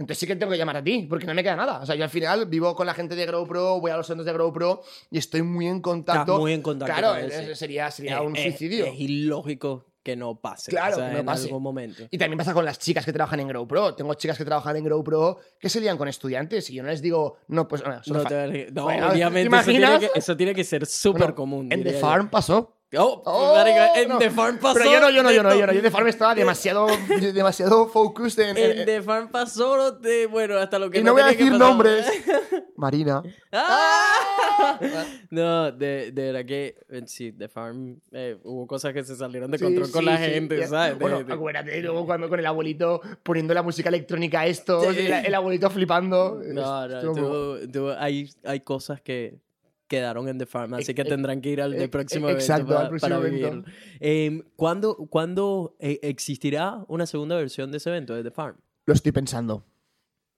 [0.00, 1.80] entonces sí que tengo que llamar a ti, porque no me queda nada.
[1.80, 4.26] O sea, yo al final vivo con la gente de GrowPro, voy a los eventos
[4.26, 6.22] de GrowPro y estoy muy en contacto.
[6.32, 7.54] Estás muy en contacto Claro, con él, eh, sí.
[7.54, 8.86] sería, sería Eh, un eh, suicidio.
[8.86, 10.70] Es ilógico que no pase.
[10.70, 11.44] Claro, o sea, que no en pase.
[11.48, 12.04] algún momento.
[12.10, 13.94] Y también pasa con las chicas que trabajan en GrowPro.
[13.94, 17.02] Tengo chicas que trabajan en GrowPro que se lían con estudiantes y yo no les
[17.02, 20.64] digo, no, pues No, te- no, Bueno, obviamente ¿te eso tiene, que, eso tiene que
[20.64, 21.68] ser súper Bueno, común.
[21.70, 21.92] En The.
[21.92, 22.79] Farm pasó.
[22.96, 23.56] Oh, Oh,
[23.94, 24.18] en no.
[24.18, 24.74] The Farm pasó.
[24.78, 25.72] Pero yo no, yo no, yo no, yo no.
[25.72, 26.88] Yo de Farm estaba demasiado,
[27.32, 28.56] demasiado focused en.
[28.56, 31.52] en- En The Farm pasó, de, bueno, hasta lo que y no voy a decir
[31.52, 32.06] nombres.
[32.76, 33.22] Marina.
[33.52, 34.78] ¡Ah!
[35.30, 39.50] No, de, de verdad que eh, sí, The Farm eh, hubo cosas que se salieron
[39.50, 40.24] de Sí, control con la sí.
[40.24, 40.66] gente.
[40.66, 40.98] ¿sabes?
[40.98, 44.98] Bueno, de- acuérdate, luego cuando con el abuelito poniendo la música electrónica a esto, el,
[45.12, 46.40] el abuelito flipando.
[46.44, 49.38] No, no, tuvo- hay, hay cosas que
[49.90, 52.88] quedaron en The Farm, así que tendrán que ir al próximo evento exacto, para, al
[52.90, 53.70] próximo para evento.
[53.98, 58.56] Em, ¿Cuándo, cuándo, eh, existirá una segunda versión de ese evento, de The Farm?
[58.86, 59.66] Lo estoy pensando.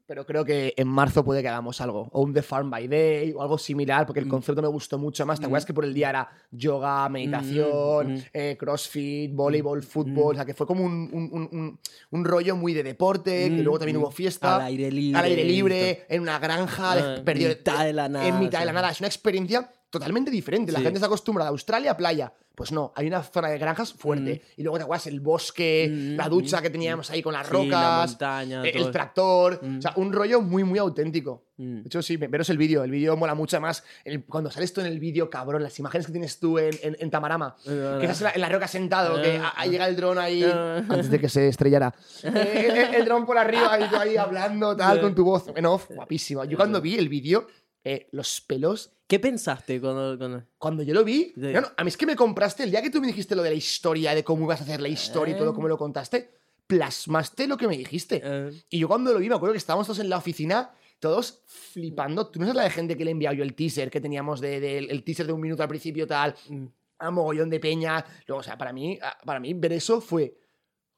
[0.07, 2.09] Pero creo que en marzo puede que hagamos algo.
[2.13, 4.31] O un The Farm by Day o algo similar, porque el Mm.
[4.31, 5.39] concepto me gustó mucho más.
[5.39, 5.49] ¿Te Mm.
[5.49, 8.23] acuerdas que por el día era yoga, meditación, Mm, mm.
[8.33, 10.33] eh, crossfit, voleibol, fútbol?
[10.33, 11.79] O sea, que fue como un, un- un-
[12.11, 14.01] un- rollo muy de deporte, que Mm, luego también mm.
[14.03, 14.57] hubo fiesta.
[14.57, 15.19] Al aire libre.
[15.19, 18.67] al aire libre, en una granja, Ah, perdido- mitad de la nada, En mitad de
[18.67, 18.91] la nada.
[18.91, 20.73] Es una experiencia totalmente diferente.
[20.73, 20.85] La Sí.
[20.85, 22.33] gente está acostumbrada a Australia, playa.
[22.55, 24.43] Pues no, hay una zona de granjas fuerte.
[24.59, 27.47] Y luego te acuerdas el bosque, Mm, la ducha mm, que teníamos ahí con las
[27.47, 29.61] Sí, la rocas, montaña, eh, todo el tractor.
[29.63, 29.79] Mm.
[29.79, 31.45] O sea, un rollo muy, muy auténtico.
[31.57, 31.81] Mm.
[31.81, 32.85] De hecho, sí, ve- veros el vídeo.
[32.85, 33.85] El vídeo mola mucho más.
[34.29, 37.11] cuando sales tú en el vídeo, cabrón, las imágenes que tienes tú en, en- en
[37.11, 37.57] Tamarama.
[37.65, 39.55] Que estás en la, en la roca sentado, que Ah.
[39.57, 40.43] a- llega el dron ahí.
[40.45, 40.77] Ah.
[40.89, 41.95] Antes de que se estrellara.
[42.25, 45.65] Eh, el, el dron por arriba y tú ahí hablando, tal, con tu voz en
[45.67, 45.89] off.
[45.91, 46.45] Guapísimo.
[46.45, 47.47] Yo cuando vi el vídeo,
[47.85, 50.17] eh, los pelos ¿Qué pensaste cuando...?
[50.17, 51.41] cuando- cuando yo lo vi, Sí.
[51.53, 53.43] no, no, a mí es que me compraste, el día que tú me dijiste lo
[53.43, 55.55] de la historia, de cómo ibas a hacer la historia y todo, Eh.
[55.55, 56.31] cómo lo contaste,
[56.67, 58.21] plasmaste lo que me dijiste.
[58.25, 61.43] eh, Y yo cuando lo vi, me acuerdo que estábamos todos en la oficina, todos
[61.47, 62.29] flipando.
[62.29, 64.41] Tú no sabes la de gente que le he enviado yo el teaser que teníamos
[64.41, 66.65] de, de- el teaser de un minuto al principio, tal, mm.
[67.01, 68.03] a mogollón de peña.
[68.27, 70.35] Luego, o sea, para mí, para mí ver eso fue,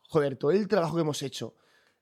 [0.09, 1.55] joder, todo el trabajo que hemos hecho.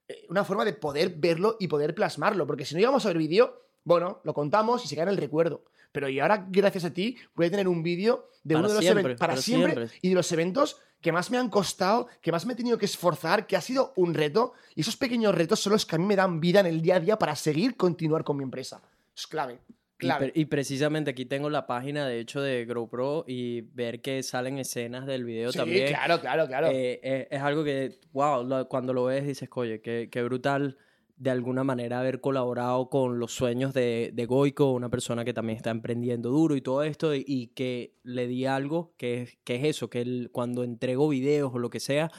[0.08, 3.18] Eh, Una forma de poder verlo y poder plasmarlo, porque si no llegamos a ver
[3.18, 5.64] vídeo, bueno, lo contamos y se queda en el recuerdo.
[5.92, 8.74] Pero y ahora, gracias a ti, voy a tener un vídeo de Para uno de
[8.80, 9.98] los eventos para para siempre, siempre.
[10.02, 12.86] y de los eventos que más me han costado, que más me he tenido que
[12.86, 14.52] esforzar, que ha sido un reto.
[14.74, 16.96] Y esos pequeños retos son los que a mí me dan vida en el día
[16.96, 18.80] a día para seguir, continuar con mi empresa.
[19.14, 19.58] Es clave.
[19.98, 20.32] Y, Clave.
[20.34, 25.06] y precisamente aquí tengo la página, de hecho, de GoPro y ver que salen escenas
[25.06, 25.88] del video Sí, también.
[25.88, 26.68] claro, claro, claro.
[26.68, 30.76] Eh, eh, es algo que, wow, lo- cuando lo ves dices, oye, qué, qué brutal
[31.16, 35.56] de alguna manera haber colaborado con los sueños de, de Goico, una persona que también
[35.56, 39.56] está emprendiendo duro y todo esto, y, y que le di algo que es, que
[39.56, 42.10] es eso, que él, cuando entrego videos o lo que sea,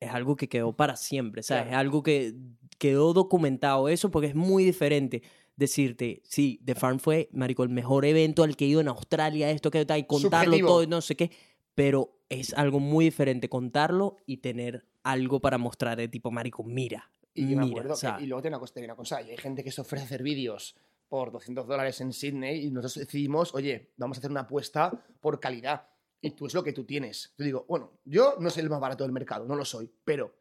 [0.00, 1.64] es algo que quedó para siempre, ¿sabes?
[1.64, 1.76] Claro.
[1.76, 2.34] Es algo que
[2.78, 5.22] quedó documentado eso porque es muy diferente
[5.56, 9.50] decirte, sí, The Farm fue, marico, el mejor evento al que he ido en Australia,
[9.50, 10.68] esto que tal, y contarlo Subjetivo.
[10.68, 11.30] todo y no sé qué,
[11.74, 17.10] pero es algo muy diferente contarlo y tener algo para mostrar de tipo, marico, mira,
[17.42, 18.24] Y yo me mira, acuerdo que- ¿sabes?
[18.24, 20.06] y luego tiene una cosa, tiene una cosa, y hay gente que se ofrece a
[20.06, 20.76] hacer vídeos
[21.08, 24.90] por 200 dólares en Sydney y nosotros decidimos, oye, vamos a hacer una apuesta
[25.20, 25.88] por calidad.
[26.20, 27.32] Y tú es lo que tú tienes.
[27.38, 30.34] Yo digo, bueno, yo no soy el más barato del mercado, no lo soy, pero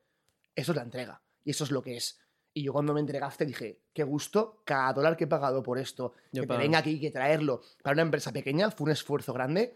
[0.55, 1.21] eso es la entrega.
[1.43, 2.19] Y eso es lo que es.
[2.53, 6.13] Y yo cuando me entregaste dije, qué gusto, cada dólar que he pagado por esto,
[6.31, 9.33] Yo que te venga aquí y que traerlo para una empresa pequeña fue un esfuerzo
[9.33, 9.75] grande.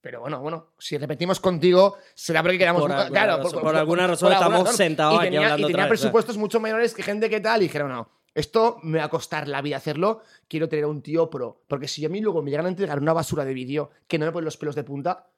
[0.00, 2.80] Pero bueno, bueno, si repetimos contigo, será porque queramos...
[2.82, 5.60] Por un- alguna claro, razón- por alguna razón alguna estamos sentados y aquí tenía, hablando
[5.60, 6.00] Y otra tenía vez, ¿sabes?
[6.00, 9.46] presupuestos mucho menores que gente que tal, y dijeron, no, esto me va a costar
[9.48, 11.62] la vida hacerlo, quiero tener un tío pro.
[11.68, 14.24] Porque si a mí luego me llegan a entregar una basura de vídeo que no
[14.26, 15.28] me pone los pelos de punta,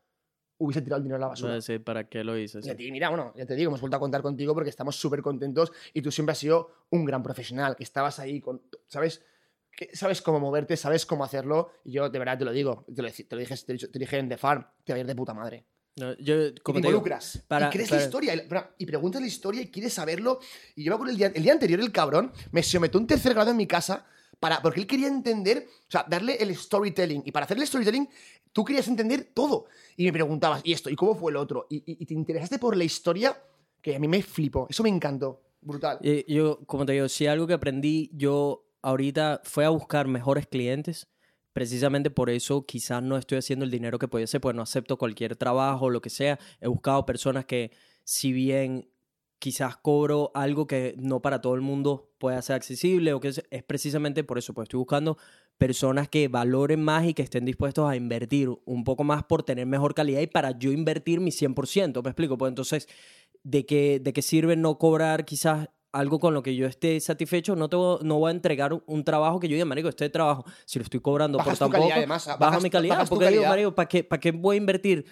[0.59, 1.61] hubiese tirado el dinero a la No basura.
[1.61, 2.61] sé para qué lo hice.
[2.61, 2.71] Y sí.
[2.71, 5.23] a ti, mira, bueno, ya te digo, hemos vuelto a contar contigo porque estamos súper
[5.23, 9.25] contentos y tú siempre has sido un gran profesional, que estabas ahí con, ¿sabes?
[9.95, 13.09] Sabes cómo moverte, sabes cómo hacerlo y yo de verdad te lo digo, te lo,
[13.09, 15.15] dije- te lo dije, te te dije en The Farm, te va a ir de
[15.15, 15.65] puta madre.
[15.97, 17.43] No, yo, como te te digo, involucras.
[17.49, 18.35] para- y crees para- la historia.
[18.79, 20.41] y- preguntas la historia y quieres saberlo.
[20.75, 23.35] Y yo me acuerdo el día, el día anterior, el cabrón me sometió un tercer
[23.35, 24.07] grado en mi casa
[24.41, 27.23] para, porque él quería entender, o sea, darle el storytelling.
[27.27, 28.09] Y para hacer el storytelling,
[28.53, 29.67] tú querías entender todo.
[29.97, 30.89] Y me preguntabas, ¿y esto?
[30.89, 31.67] ¿Y cómo fue el otro?
[31.69, 33.37] Y, y- y te interesaste por la historia
[33.83, 34.67] que a mí me flipó.
[34.71, 35.43] Eso me encantó.
[35.61, 35.99] Brutal.
[36.03, 40.47] Y yo, como te digo, si algo que aprendí yo ahorita fue a buscar mejores
[40.47, 41.09] clientes.
[41.53, 45.37] Precisamente por eso quizás no estoy haciendo el dinero que hacer, pues no acepto cualquier
[45.37, 46.39] trabajo, lo que sea.
[46.61, 47.73] He buscado personas que,
[48.05, 48.89] si bien
[49.39, 53.43] quizás cobro algo que no para todo el mundo pueda ser accesible, o que es,
[53.51, 55.19] es precisamente por eso, pues estoy buscando
[55.59, 59.67] personas que valoren más y que estén dispuestos a invertir un poco más por tener
[59.67, 62.39] mejor calidad y para yo invertir mi 100%, ¿me explico?
[62.39, 62.89] Pues entonces,
[63.43, 67.55] ¿de qué, de qué sirve no cobrar quizás algo con lo que yo esté satisfecho?
[67.57, 70.09] No, te voy- no voy a entregar un, un trabajo que yo diga, marico, este
[70.11, 72.71] trabajo, si lo estoy cobrando Bajas por tu tan calidad, poco, además, baja bajas- mi
[72.71, 72.95] calidad.
[72.95, 73.51] bajas tu Porque digo, calidad.
[73.51, 75.05] marico, ¿para qué, ¿para qué voy a invertir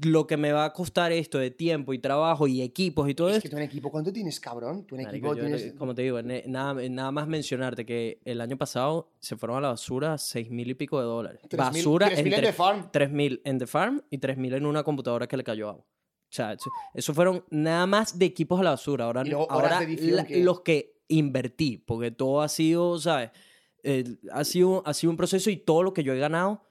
[0.00, 3.30] lo que me va a costar esto de tiempo y trabajo y equipos y todo
[3.30, 3.42] Es eso?
[3.44, 4.84] que tú en equipo, ¿cuánto tienes, cabrón?
[4.86, 5.72] Tú en Marico, equipo yo, tienes...
[5.78, 9.68] como te digo, nada, nada más mencionarte que el año pasado se fueron a la
[9.68, 11.40] basura seis mil y pico de dólares.
[11.48, 12.90] 3.000 basura 3.000 en entre The Farm.
[12.92, 15.86] 3.000 en The Farm y 3.000 en una computadora que le cayó agua.
[16.36, 19.06] Sea, eso, eso fueron nada más de equipos a la basura.
[19.06, 23.30] Ahora, luego ahora la- que- los que invertí, porque todo ha sido, ¿sabes?
[23.82, 26.62] El- ha, sido, ha sido un proceso y todo lo que yo he ganado.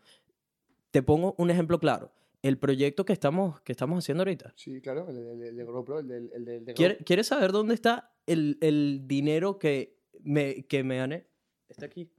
[0.92, 2.12] Te pongo un ejemplo claro.
[2.42, 4.54] El proyecto que estamos, que estamos haciendo ahorita.
[4.56, 7.52] Sí, claro, el de, el el de GoPro, el el de, de ¿Quiere- ¿Quieres saber
[7.52, 11.26] dónde está el, el dinero que me, que me gané?
[11.70, 12.12] Está aquí.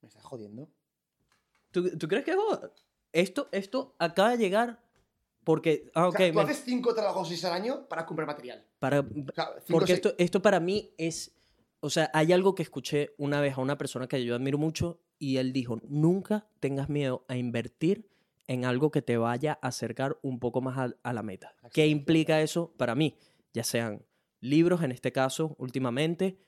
[0.00, 0.68] ¿Me estás jodiendo?
[1.72, 2.36] ¿Tú, tú crees que es?
[3.12, 4.80] Esto, esto acaba de llegar
[5.46, 5.88] porque...
[5.94, 6.16] Ah, O ok.
[6.18, 8.66] sea, tú me- haces cinco trabajos al año para comprar material.
[8.80, 11.32] para, O sea, cinco, porque seis- esto, esto para mí es...
[11.80, 14.98] O sea, hay algo que escuché una vez a una persona que yo admiro mucho
[15.20, 18.08] y él dijo, nunca tengas miedo a invertir
[18.48, 21.54] en algo que te vaya a acercar un poco más a, a la meta.
[21.72, 23.16] ¿Qué implica eso para mí?
[23.52, 24.04] Ya sean
[24.40, 26.38] libros, en este caso, últimamente,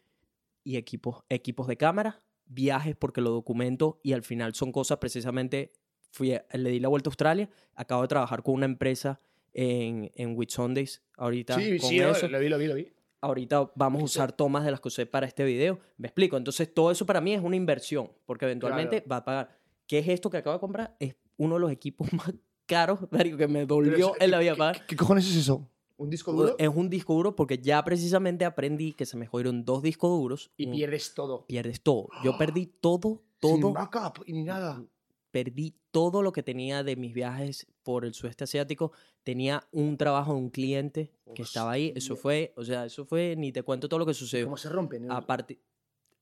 [0.64, 5.72] y equipos, equipos de cámara, viajes porque lo documento y al final son cosas precisamente,
[6.18, 9.20] fui a- le di la vuelta a Australia, acabo de trabajar con una empresa
[9.54, 12.92] en, en Whitsundays ahorita Sí, con sí, eso lo vi, lo vi, lo vi.
[13.20, 15.78] ahorita vamos a usar tomas de las que usé para este video.
[15.96, 16.36] Me explico.
[16.36, 19.48] Entonces, todo eso para mí es una inversión, porque eventualmente va a pagar.
[19.86, 20.96] ¿Qué es esto que acabo de comprar?
[21.00, 22.34] Es uno de los equipos más
[22.66, 24.86] caros, que me dolió en la ¿qué- vida qué- pagar.
[24.86, 25.66] ¿Qué, cojones es eso?
[25.96, 26.54] ¿Un disco duro?
[26.58, 30.50] Es un disco duro porque ya precisamente aprendí que se me jodieron dos discos duros.
[30.56, 31.44] y pierdes todo.
[31.46, 32.08] pierdes todo.
[32.22, 33.72] Yo perdí todo, Sin todo.
[33.72, 34.80] backup y ni nada.
[35.30, 38.92] Perdí todo lo que tenía de mis viajes por el sudeste asiático.
[39.24, 41.92] Tenía un trabajo de un cliente que estaba ahí.
[41.94, 44.46] Eso fue, o sea, eso fue, ni te cuento todo lo que sucedió.
[44.46, 45.10] ¿Cómo se rompen?
[45.12, 45.60] Aparte,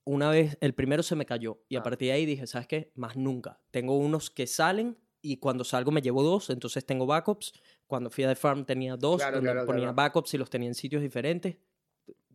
[0.04, 1.82] una vez, el primero se me cayó y a Ah.
[1.82, 2.90] partir de ahí dije, ¿sabes qué?
[2.94, 3.60] Más nunca.
[3.70, 7.52] Tengo unos que salen y cuando salgo me llevo dos, entonces tengo backups.
[7.86, 9.94] Cuando fui a The Farm tenía dos, Claro, ponía claro.
[9.94, 11.56] backups y los tenía en sitios diferentes,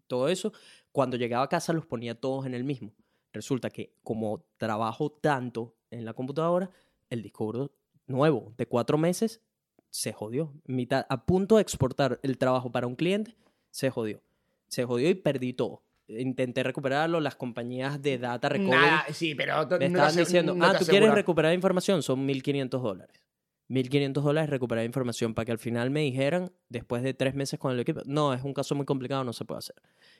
[0.07, 0.51] todo eso.
[0.91, 2.93] Cuando llegaba a casa los ponía todos en el mismo.
[3.33, 6.71] Resulta que como trabajo tanto en la computadora,
[7.09, 7.71] el disco duro
[8.07, 9.41] nuevo de cuatro meses
[9.89, 10.53] se jodió.
[10.65, 13.35] Mitad, a punto de exportar el trabajo para un cliente,
[13.69, 14.21] se jodió.
[14.67, 15.83] Se jodió y perdí todo.
[16.07, 20.65] Intenté recuperarlo, las compañías de data recovery Nada, sí, pero me no estaban diciendo, no
[20.65, 23.21] ah, tú quieres recuperar información, son 1.500 dólares.
[23.71, 27.71] 1.500 dólares recuperar información para que al final me dijeran, después de tres meses con
[27.71, 29.75] el equipo, no, es un caso muy complicado, no se puede hacer.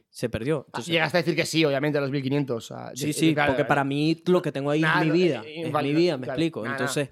[0.10, 0.60] Se perdió.
[0.60, 2.72] Ah, Entonces, Llegaste a decir que sí, obviamente, a los 1500.
[2.72, 5.12] o sea, sí, sí, claro, porque para mí lo que tengo ahí Nada, es mi
[5.12, 6.64] vida, eh, es mi vida, me claro, explico.
[6.64, 7.10] nada, Entonces,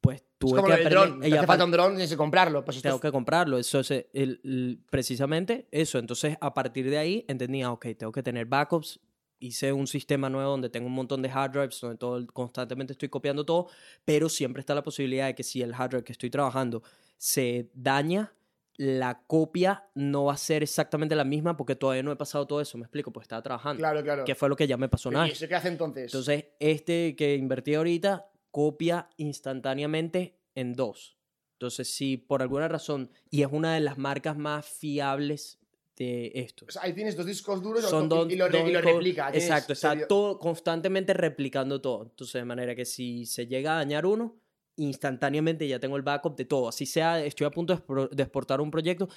[0.00, 1.28] pues Es tuve como que aprender.
[1.30, 2.64] y hace falta un dron, tienes que comprarlo.
[2.64, 3.58] Pues tengo es- que comprarlo.
[3.58, 5.98] Eso es el- el- precisamente eso.
[5.98, 9.00] Entonces, a partir de ahí, entendía, ok, tengo que tener backups.
[9.40, 13.08] Hice un sistema nuevo donde tengo un montón de hard drives, donde todo, constantemente estoy
[13.08, 13.68] copiando todo,
[14.04, 16.82] pero siempre está la posibilidad de que si el hard drive que estoy trabajando
[17.16, 18.32] se daña,
[18.76, 22.60] la copia no va a ser exactamente la misma porque todavía no he pasado todo
[22.62, 22.78] eso.
[22.78, 23.78] Me explico, pues estaba trabajando.
[23.78, 24.24] Claro, claro.
[24.24, 26.04] Que fue lo que ya me pasó una ¿Y eso qué hace entonces?
[26.04, 31.18] Entonces, este que invertí ahorita copia instantáneamente en dos.
[31.52, 35.59] Entonces, si por alguna razón, y es una de las marcas más fiables
[36.04, 36.64] de esto.
[36.68, 38.80] O sea, ahí tienes dos discos duros Son y, dos, y lo, dos y lo
[38.80, 39.30] replica.
[39.32, 42.02] Exacto, está serio- todo constantemente replicando todo.
[42.04, 44.36] Entonces, de manera que si se llega a dañar uno,
[44.76, 46.68] instantáneamente ya tengo el backup de todo.
[46.68, 47.74] Así sea, estoy a punto
[48.12, 49.08] de exportar un proyecto,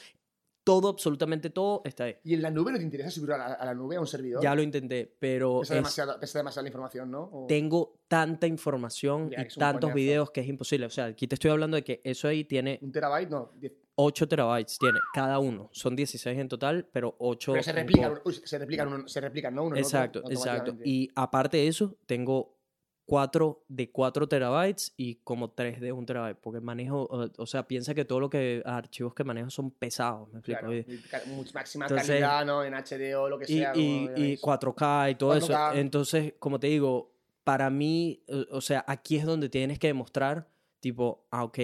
[0.65, 2.15] todo, absolutamente todo está ahí.
[2.23, 4.07] ¿Y en la nube no te interesa subirlo a la, a la nube, a un
[4.07, 4.41] servidor?
[4.41, 7.29] Ya lo intenté, pero pesa, es- demasiado, pesa demasiado la información, ¿no?
[7.31, 9.95] O- tengo tanta información Ya, y tantos coñazo.
[9.95, 10.85] videos que es imposible.
[10.85, 13.29] O sea, aquí te estoy hablando de que eso ahí tiene ¿Un terabyte?
[13.29, 13.51] No.
[13.59, 15.69] diez- 8 terabytes, tiene cada uno.
[15.71, 19.53] Son 16 en total, pero 8 Pero se replican, uy, se replican, uno- se replican,
[19.55, 19.63] ¿no?
[19.65, 20.75] Uno en otro, Exacto, exacto.
[20.83, 22.57] Y aparte de eso, tengo
[23.05, 27.07] 4 de 4 terabytes y como 3 de 1 terabyte, porque manejo,
[27.37, 30.61] o, sea, piensa que todo lo que archivos que manejo son pesados, ¿me explico?
[31.09, 32.63] Claro, máxima Entonces- calidad, ¿no?
[32.63, 33.73] En HD o lo que sea.
[33.75, 34.41] y- y veáis.
[34.41, 35.71] 4K y todo 4K.
[35.71, 35.79] eso.
[35.79, 37.11] Entonces, como te digo,
[37.43, 40.47] para mí, o sea, aquí es donde tienes que demostrar,
[40.79, 41.59] tipo, ah, ok,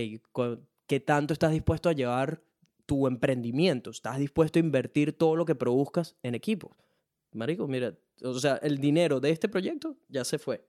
[0.90, 2.42] ¿qué tanto estás dispuesto a llevar
[2.86, 3.92] tu emprendimiento?
[3.92, 6.72] ¿Estás dispuesto a invertir todo lo que produzcas en equipos?
[7.32, 7.94] Marico, mira,
[8.24, 10.66] o sea, el dinero de este proyecto ya se fue,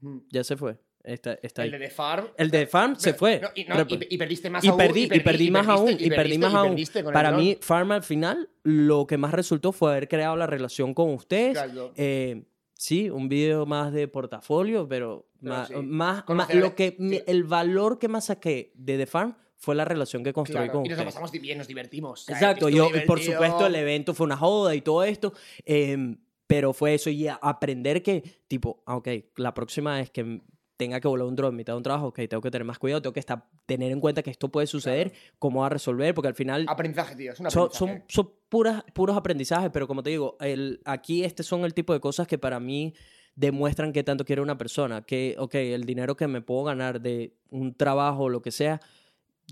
[0.00, 0.18] Mm.
[0.32, 0.78] ya se fue.
[1.04, 1.68] Está, está ahí.
[1.68, 2.26] El de The Farm.
[2.36, 3.40] El de Farm se Pero- fue.
[3.40, 4.78] no, y, no, y- y perdiste más y aún.
[4.78, 6.76] perdí, y perdí más aún, y perdí más aún.
[7.12, 11.10] Para mí, Farm al final, lo que más resultó fue haber creado la relación con
[11.14, 11.52] ustedes.
[11.52, 11.92] Claro.
[11.96, 12.42] Eh,
[12.74, 15.74] sí, un video más de portafolio, pero, Pero más, sí.
[15.76, 17.22] más, más lo que sí.
[17.26, 20.86] el valor que más saqué de The Farm fue la relación que construí Claro, con
[20.86, 21.14] y nos ustedes.
[21.14, 22.22] pasamos bien, nos divertimos.
[22.22, 23.32] o sea, Exacto, yo, por divertido.
[23.34, 25.32] supuesto, el evento fue una joda y todo esto,
[25.64, 26.16] em,
[26.46, 30.40] pero fue eso y aprender que, tipo, ah, ok, la próxima vez que
[30.78, 32.78] tenga que volar un drone en mitad de un trabajo, ok, tengo que tener más
[32.78, 36.14] cuidado, tengo que estar, tener en cuenta que esto puede suceder, cómo va a resolver,
[36.14, 37.32] porque al final Aprendizaje, tío.
[37.32, 38.02] Es un son, aprendizaje.
[38.08, 41.92] son, son puras, puros aprendizajes, pero como te digo, el, aquí este son el tipo
[41.92, 42.94] de cosas que para mí
[43.34, 45.02] demuestran qué tanto quiere una persona.
[45.02, 48.80] Que, ok, el dinero que me puedo ganar de un trabajo o lo que sea,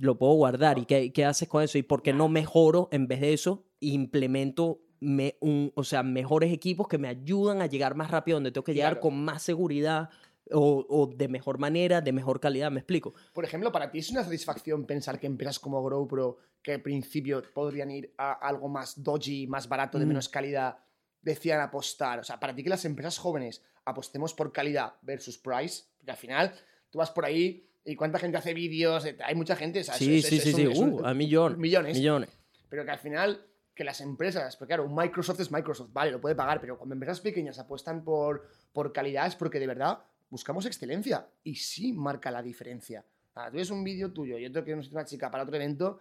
[0.00, 0.78] lo puedo guardar.
[0.78, 1.78] ¿Y qué, qué haces con eso?
[1.78, 3.64] ¿Y por qué no mejoro en vez de eso?
[3.80, 8.50] Implemento me, un, o sea, mejores equipos que me ayudan a llegar más rápido donde
[8.52, 9.00] tengo que llegar Claro.
[9.02, 10.08] con más seguridad
[10.52, 12.70] o, o de mejor manera, de mejor calidad.
[12.70, 13.14] ¿Me explico?
[13.32, 17.42] Por ejemplo, para ti es una satisfacción pensar que empresas como GoPro, que al principio
[17.54, 20.08] podrían ir a algo más dodgy, más barato, de Mm.
[20.08, 20.78] menos calidad,
[21.22, 22.20] decían apostar.
[22.20, 26.16] O sea, para ti que las empresas jóvenes apostemos por calidad versus price, porque al
[26.16, 26.52] final
[26.90, 30.18] tú vas por ahí y cuánta gente hace vídeos, eh, hay mucha gente, sea, Sí,
[30.18, 30.66] eso- sí, eso- sí, es sí.
[30.66, 31.58] un- es un- Uh, a millones.
[31.58, 31.96] millones.
[31.96, 32.30] Millones.
[32.68, 36.34] pero que al final que las empresas, porque claro, Microsoft es Microsoft, vale, lo puede
[36.34, 39.98] pagar, pero cuando empresas pequeñas apuestan por, por calidad es porque de verdad
[40.30, 43.04] buscamos excelencia y sí marca la diferencia.
[43.34, 46.00] Tú ves un vídeo tuyo y otro que nos una chica para otro evento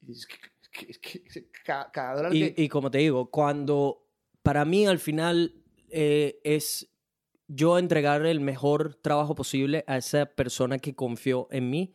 [0.00, 0.26] y dices, es
[0.70, 2.62] que, es que- es que cada, cada dólar Y, que...
[2.62, 4.06] y como te digo, cuando
[4.42, 5.52] para mí al final
[5.90, 6.88] eh, es
[7.48, 11.94] yo entregar el mejor trabajo posible a esa persona que confió en mí,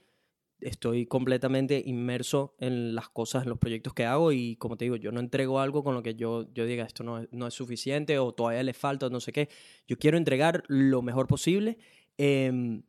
[0.60, 4.96] estoy completamente inmerso en las cosas, en los proyectos que hago y como te digo,
[4.96, 7.54] yo no entrego algo con lo que yo, yo diga esto no, es- no es
[7.54, 9.50] suficiente o todavía le falta no sé qué.
[9.88, 11.78] Yo quiero entregar lo mejor posible
[12.18, 12.84] em,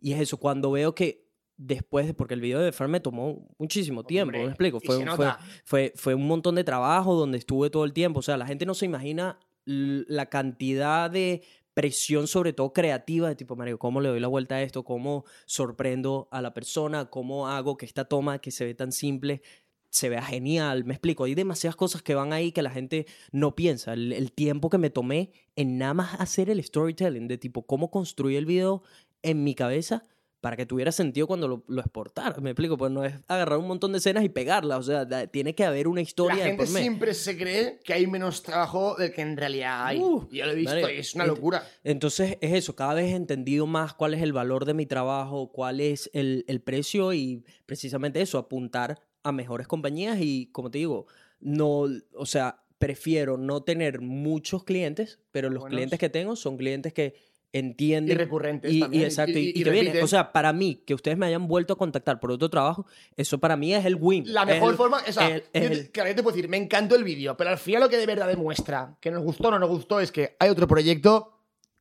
[0.00, 3.46] y es eso, cuando veo que después, de- porque el video de Farm me tomó
[3.58, 5.26] muchísimo tiempo, Hombre, me explico, fue, fue,
[5.64, 8.18] fue, fue un montón de trabajo donde estuve todo el tiempo.
[8.20, 11.42] O sea, la gente no se imagina la cantidad de
[11.74, 14.84] presión, sobre todo creativa, de tipo, Mario, ¿cómo le doy la vuelta a esto?
[14.84, 17.06] ¿Cómo sorprendo a la persona?
[17.06, 19.42] ¿Cómo hago que esta toma que se ve tan simple
[19.90, 20.84] se vea genial?
[20.84, 23.92] Me explico, hay demasiadas cosas que van ahí que la gente no piensa.
[23.92, 27.90] El, el tiempo que me tomé en nada más hacer el storytelling, de tipo, cómo
[27.90, 28.82] construir el video
[29.22, 30.02] en mi cabeza
[30.40, 32.40] para que tuviera sentido cuando lo, lo exportara.
[32.40, 35.26] Me explico, pues no es agarrar un montón de escenas y pegarlas, o sea, da-
[35.26, 39.12] tiene que haber una historia La gente siempre se cree que hay menos trabajo del
[39.12, 39.98] que en realidad hay.
[39.98, 41.66] Uh, Yo lo he visto y es una locura.
[41.84, 45.52] Entonces es eso, cada vez he entendido más cuál es el valor de mi trabajo,
[45.52, 50.78] cuál es el, el precio y precisamente eso, apuntar a mejores compañías y como te
[50.78, 51.06] digo,
[51.40, 55.76] no, o sea, prefiero no tener muchos clientes, pero los Buenos.
[55.76, 57.14] clientes que tengo son clientes que
[57.52, 59.04] entienden Y recurrentes y, y también.
[59.04, 60.04] exacto, y, y- y que repiten.
[60.04, 62.86] O sea, para mí, que ustedes me hayan vuelto a contactar por otro trabajo,
[63.16, 64.24] eso para mí es el win.
[64.32, 66.56] La mejor el- forma, o sea, el- yo te- claro, yo te puedo decir, me
[66.58, 69.50] encantó el vídeo, pero al final lo que de verdad demuestra que nos gustó o
[69.50, 71.36] no nos gustó es que hay otro proyecto,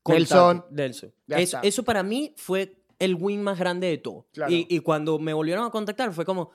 [0.08, 1.12] Nelson, Nelson.
[1.28, 4.26] Eso, eso para mí fue el win más grande de todo.
[4.34, 4.52] Claro.
[4.52, 6.50] Y, y cuando me volvieron a contactar fue como,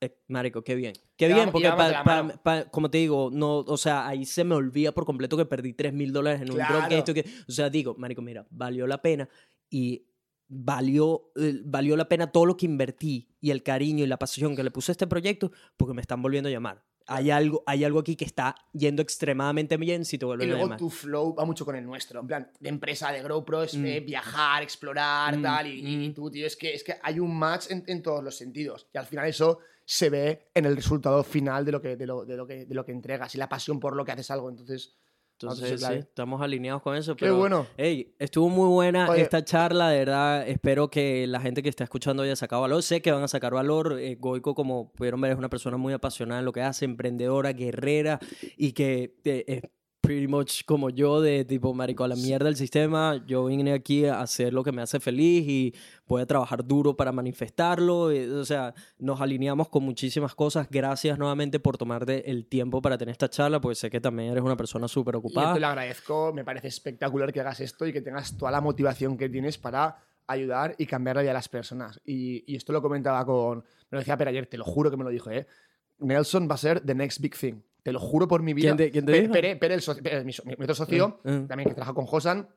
[0.00, 0.92] eh, marico, qué bien.
[1.16, 4.24] Qué Ya bien, vamos- porque pa- pa- pa- como te digo, no, o sea, ahí
[4.24, 6.76] se me olvida por completo que perdí 3 mil dólares en un Claro.
[6.76, 9.28] dron que esto que, o sea, digo, marico, mira, valió la pena
[9.70, 10.06] y
[10.46, 14.56] valió, eh, valió la pena todo lo que invertí y el cariño y la pasión
[14.56, 16.84] que le puse a este proyecto porque me están volviendo a llamar.
[17.10, 20.50] Hay algo, hay algo aquí que está yendo extremadamente bien si te y vuelven a
[20.52, 20.78] luego llamar.
[20.78, 22.20] tu flow va mucho con el nuestro.
[22.20, 23.86] En plan, de empresa, de GoPro, es Mm.
[23.86, 25.66] eh, viajar, explorar, Mm, tal.
[25.68, 26.14] Y, y- y mm.
[26.14, 28.88] tú, tío, es que, es que hay un match en, en todos los sentidos.
[28.92, 29.58] Y al final eso
[29.90, 32.74] se ve en el resultado final de lo que, de lo, de lo que, de
[32.74, 34.50] lo que entregas y la pasión por lo que haces algo.
[34.50, 34.98] Entonces,
[35.40, 37.16] Entonces, sí, estamos alineados con eso.
[37.16, 37.66] Qué Pero, bueno.
[37.78, 39.22] Ey, estuvo muy buena Oye.
[39.22, 40.46] esta charla, de verdad.
[40.46, 42.82] Espero que la gente que está escuchando haya sacado valor.
[42.82, 43.96] Sé que van a sacar valor.
[43.98, 47.54] Eh, Goico, como pudieron ver, es una persona muy apasionada en lo que hace, emprendedora,
[47.54, 48.20] guerrera
[48.58, 49.62] y que eh,
[50.00, 53.22] pretty much como yo, de tipo, marico, a la mierda el sistema.
[53.26, 55.74] Yo vine aquí a hacer lo que me hace feliz y
[56.06, 58.10] voy a trabajar duro para manifestarlo.
[58.10, 60.68] eh, o sea, nos alineamos con muchísimas cosas.
[60.70, 64.42] Gracias nuevamente por tomarte el tiempo para tener esta charla, porque sé que también eres
[64.42, 65.54] una persona súper y yo ocupada.
[65.54, 66.32] te lo agradezco.
[66.32, 69.98] Me parece espectacular que hagas esto y que tengas toda la motivación que tienes para
[70.26, 72.00] ayudar y cambiar la vida de las personas.
[72.04, 73.58] Y, y esto lo comentaba con.
[73.90, 75.46] Me lo decía Pere ayer, te lo juro que me lo dijo, ¿eh?
[75.98, 77.60] Nelson va a ser the next big thing.
[77.88, 78.66] Te lo juro por mi vida.
[78.68, 79.32] ¿Quién te- quién te Pe- dijo?
[79.32, 81.46] Pere, Pere, el socio- Pere, mi, so- mi otro socio, mm.
[81.46, 82.48] también que trabaja con Josan,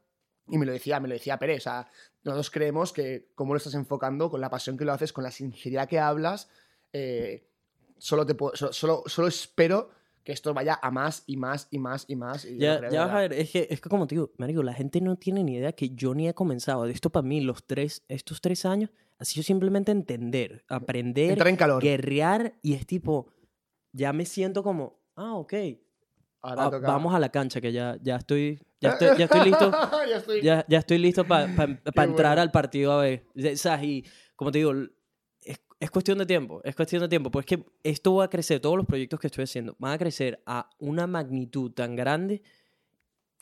[0.47, 1.55] y me lo decía, me lo decía Pere.
[1.55, 1.87] O sea,
[2.23, 5.31] nosotros creemos que cómo lo estás enfocando, con la pasión que lo haces, con la
[5.31, 6.49] sinceridad que hablas,
[6.91, 7.47] eh,
[7.97, 9.89] solo, te puedo- solo, solo, solo espero
[10.23, 12.45] que esto vaya a más y más y más y más.
[12.45, 14.73] y Ya, ya vas a ver, es que, es que como te digo, marico, la
[14.73, 16.85] gente no tiene ni idea que yo ni he comenzado.
[16.85, 21.55] Esto para mí, los tres, estos tres años, ha sido simplemente entender, aprender, Entrar en
[21.55, 21.81] calor.
[21.81, 23.29] guerrear y es tipo,
[23.93, 25.53] ya me siento como, ah, ok,
[26.43, 29.41] Ahora ah, toca- vamos a la cancha, que ya, ya estoy, ya estoy, ya estoy
[29.41, 29.71] listo,
[30.09, 30.41] ya estoy.
[30.41, 31.43] ya, ya estoy listo para
[31.85, 32.41] entrar bueno.
[32.41, 33.25] al partido a ver.
[33.35, 34.03] O sea, y
[34.35, 34.73] como te digo,
[35.43, 38.29] es, es cuestión de tiempo, es cuestión de tiempo, pues es que esto va a
[38.29, 42.41] crecer, todos los proyectos que estoy haciendo van a crecer a una magnitud tan grande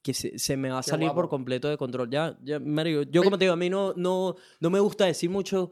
[0.04, 2.10] que se, se me va a Qué salir por completo de control.
[2.10, 5.30] Ya, ya, Mario, yo como te digo, a mí no, no, no me gusta decir
[5.30, 5.72] mucho,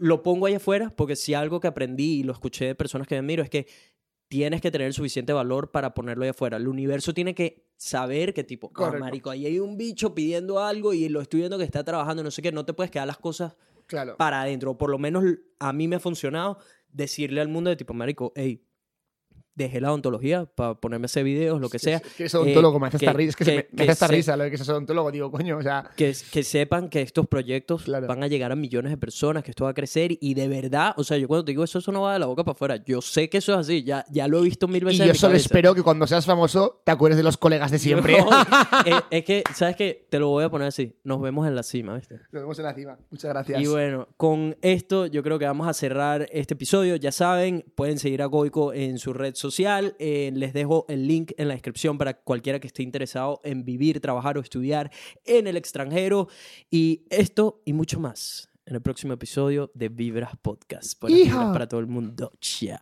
[0.00, 3.16] lo pongo ahí afuera, porque si algo que aprendí y lo escuché de personas que
[3.16, 3.66] me miro es que
[4.32, 6.56] tienes que tener suficiente valor para ponerlo ahí afuera.
[6.56, 10.94] El universo tiene que saber que tipo, ah, marico, ahí hay un bicho pidiendo algo
[10.94, 13.18] y lo estoy viendo que está trabajando, no sé qué, no te puedes quedar las
[13.18, 13.54] cosas
[13.86, 14.16] Claro.
[14.16, 14.78] para adentro.
[14.78, 15.22] Por lo menos
[15.58, 16.56] a mí me ha funcionado
[16.90, 18.64] decirle al mundo de tipo, marico, hey,
[19.54, 21.98] dejé la odontología para ponerme ese videos, lo que sea.
[21.98, 23.30] Es que es odontólogo, Eh, me hace esta risa.
[23.30, 24.68] Es que, se que- me, me que hace esta se- risa lo de que seas
[24.70, 25.10] odontólogo.
[25.10, 25.90] Digo, coño, o sea.
[25.96, 28.06] Que, que sepan que estos proyectos Claro.
[28.06, 30.94] van a llegar a millones de personas, que esto va a crecer y de verdad,
[30.96, 32.76] o sea, yo cuando te digo eso, eso no va de la boca para afuera.
[32.84, 35.00] Yo sé que eso es así, ya, ya lo he visto mil Y veces.
[35.00, 35.46] en yo solo cabeza.
[35.46, 38.18] espero que cuando seas famoso te acuerdes de los colegas de siempre.
[38.18, 38.28] No,
[38.86, 40.06] es, es que, ¿sabes qué?
[40.10, 40.96] Te lo voy a poner así.
[41.04, 42.16] Nos vemos en la cima, ¿viste?
[42.32, 42.98] Nos vemos en la cima.
[43.10, 43.60] Muchas gracias.
[43.60, 46.96] Y bueno, con esto yo creo que vamos a cerrar este episodio.
[46.96, 49.94] Ya saben, pueden seguir a Goico en su red social.
[49.98, 54.00] Eh, les dejo el link en la descripción para cualquiera que esté interesado en vivir,
[54.00, 54.90] trabajar o estudiar
[55.24, 56.28] en el extranjero.
[56.70, 60.98] Y esto y mucho más en el próximo episodio de Vibras Podcast.
[61.00, 61.34] Buenas ¡Hija!
[61.34, 62.32] vibras para todo el mundo.
[62.40, 62.78] Chao.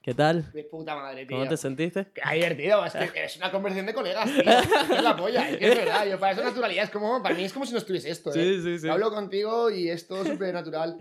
[0.00, 0.52] ¿Qué tal?
[0.52, 1.38] De puta madre, tío.
[1.38, 2.08] ¿Cómo te sentiste?
[2.12, 4.42] Qué divertido, es que es una conversación de colegas, tío.
[4.42, 6.06] Es que es la polla, es que es verdad.
[6.06, 8.34] Yo, para eso naturalidad es como, para mí es como si no estuviese esto, ¿eh?
[8.34, 8.88] Sí, sí, sí.
[8.88, 10.98] Hablo contigo y es todo súper natural.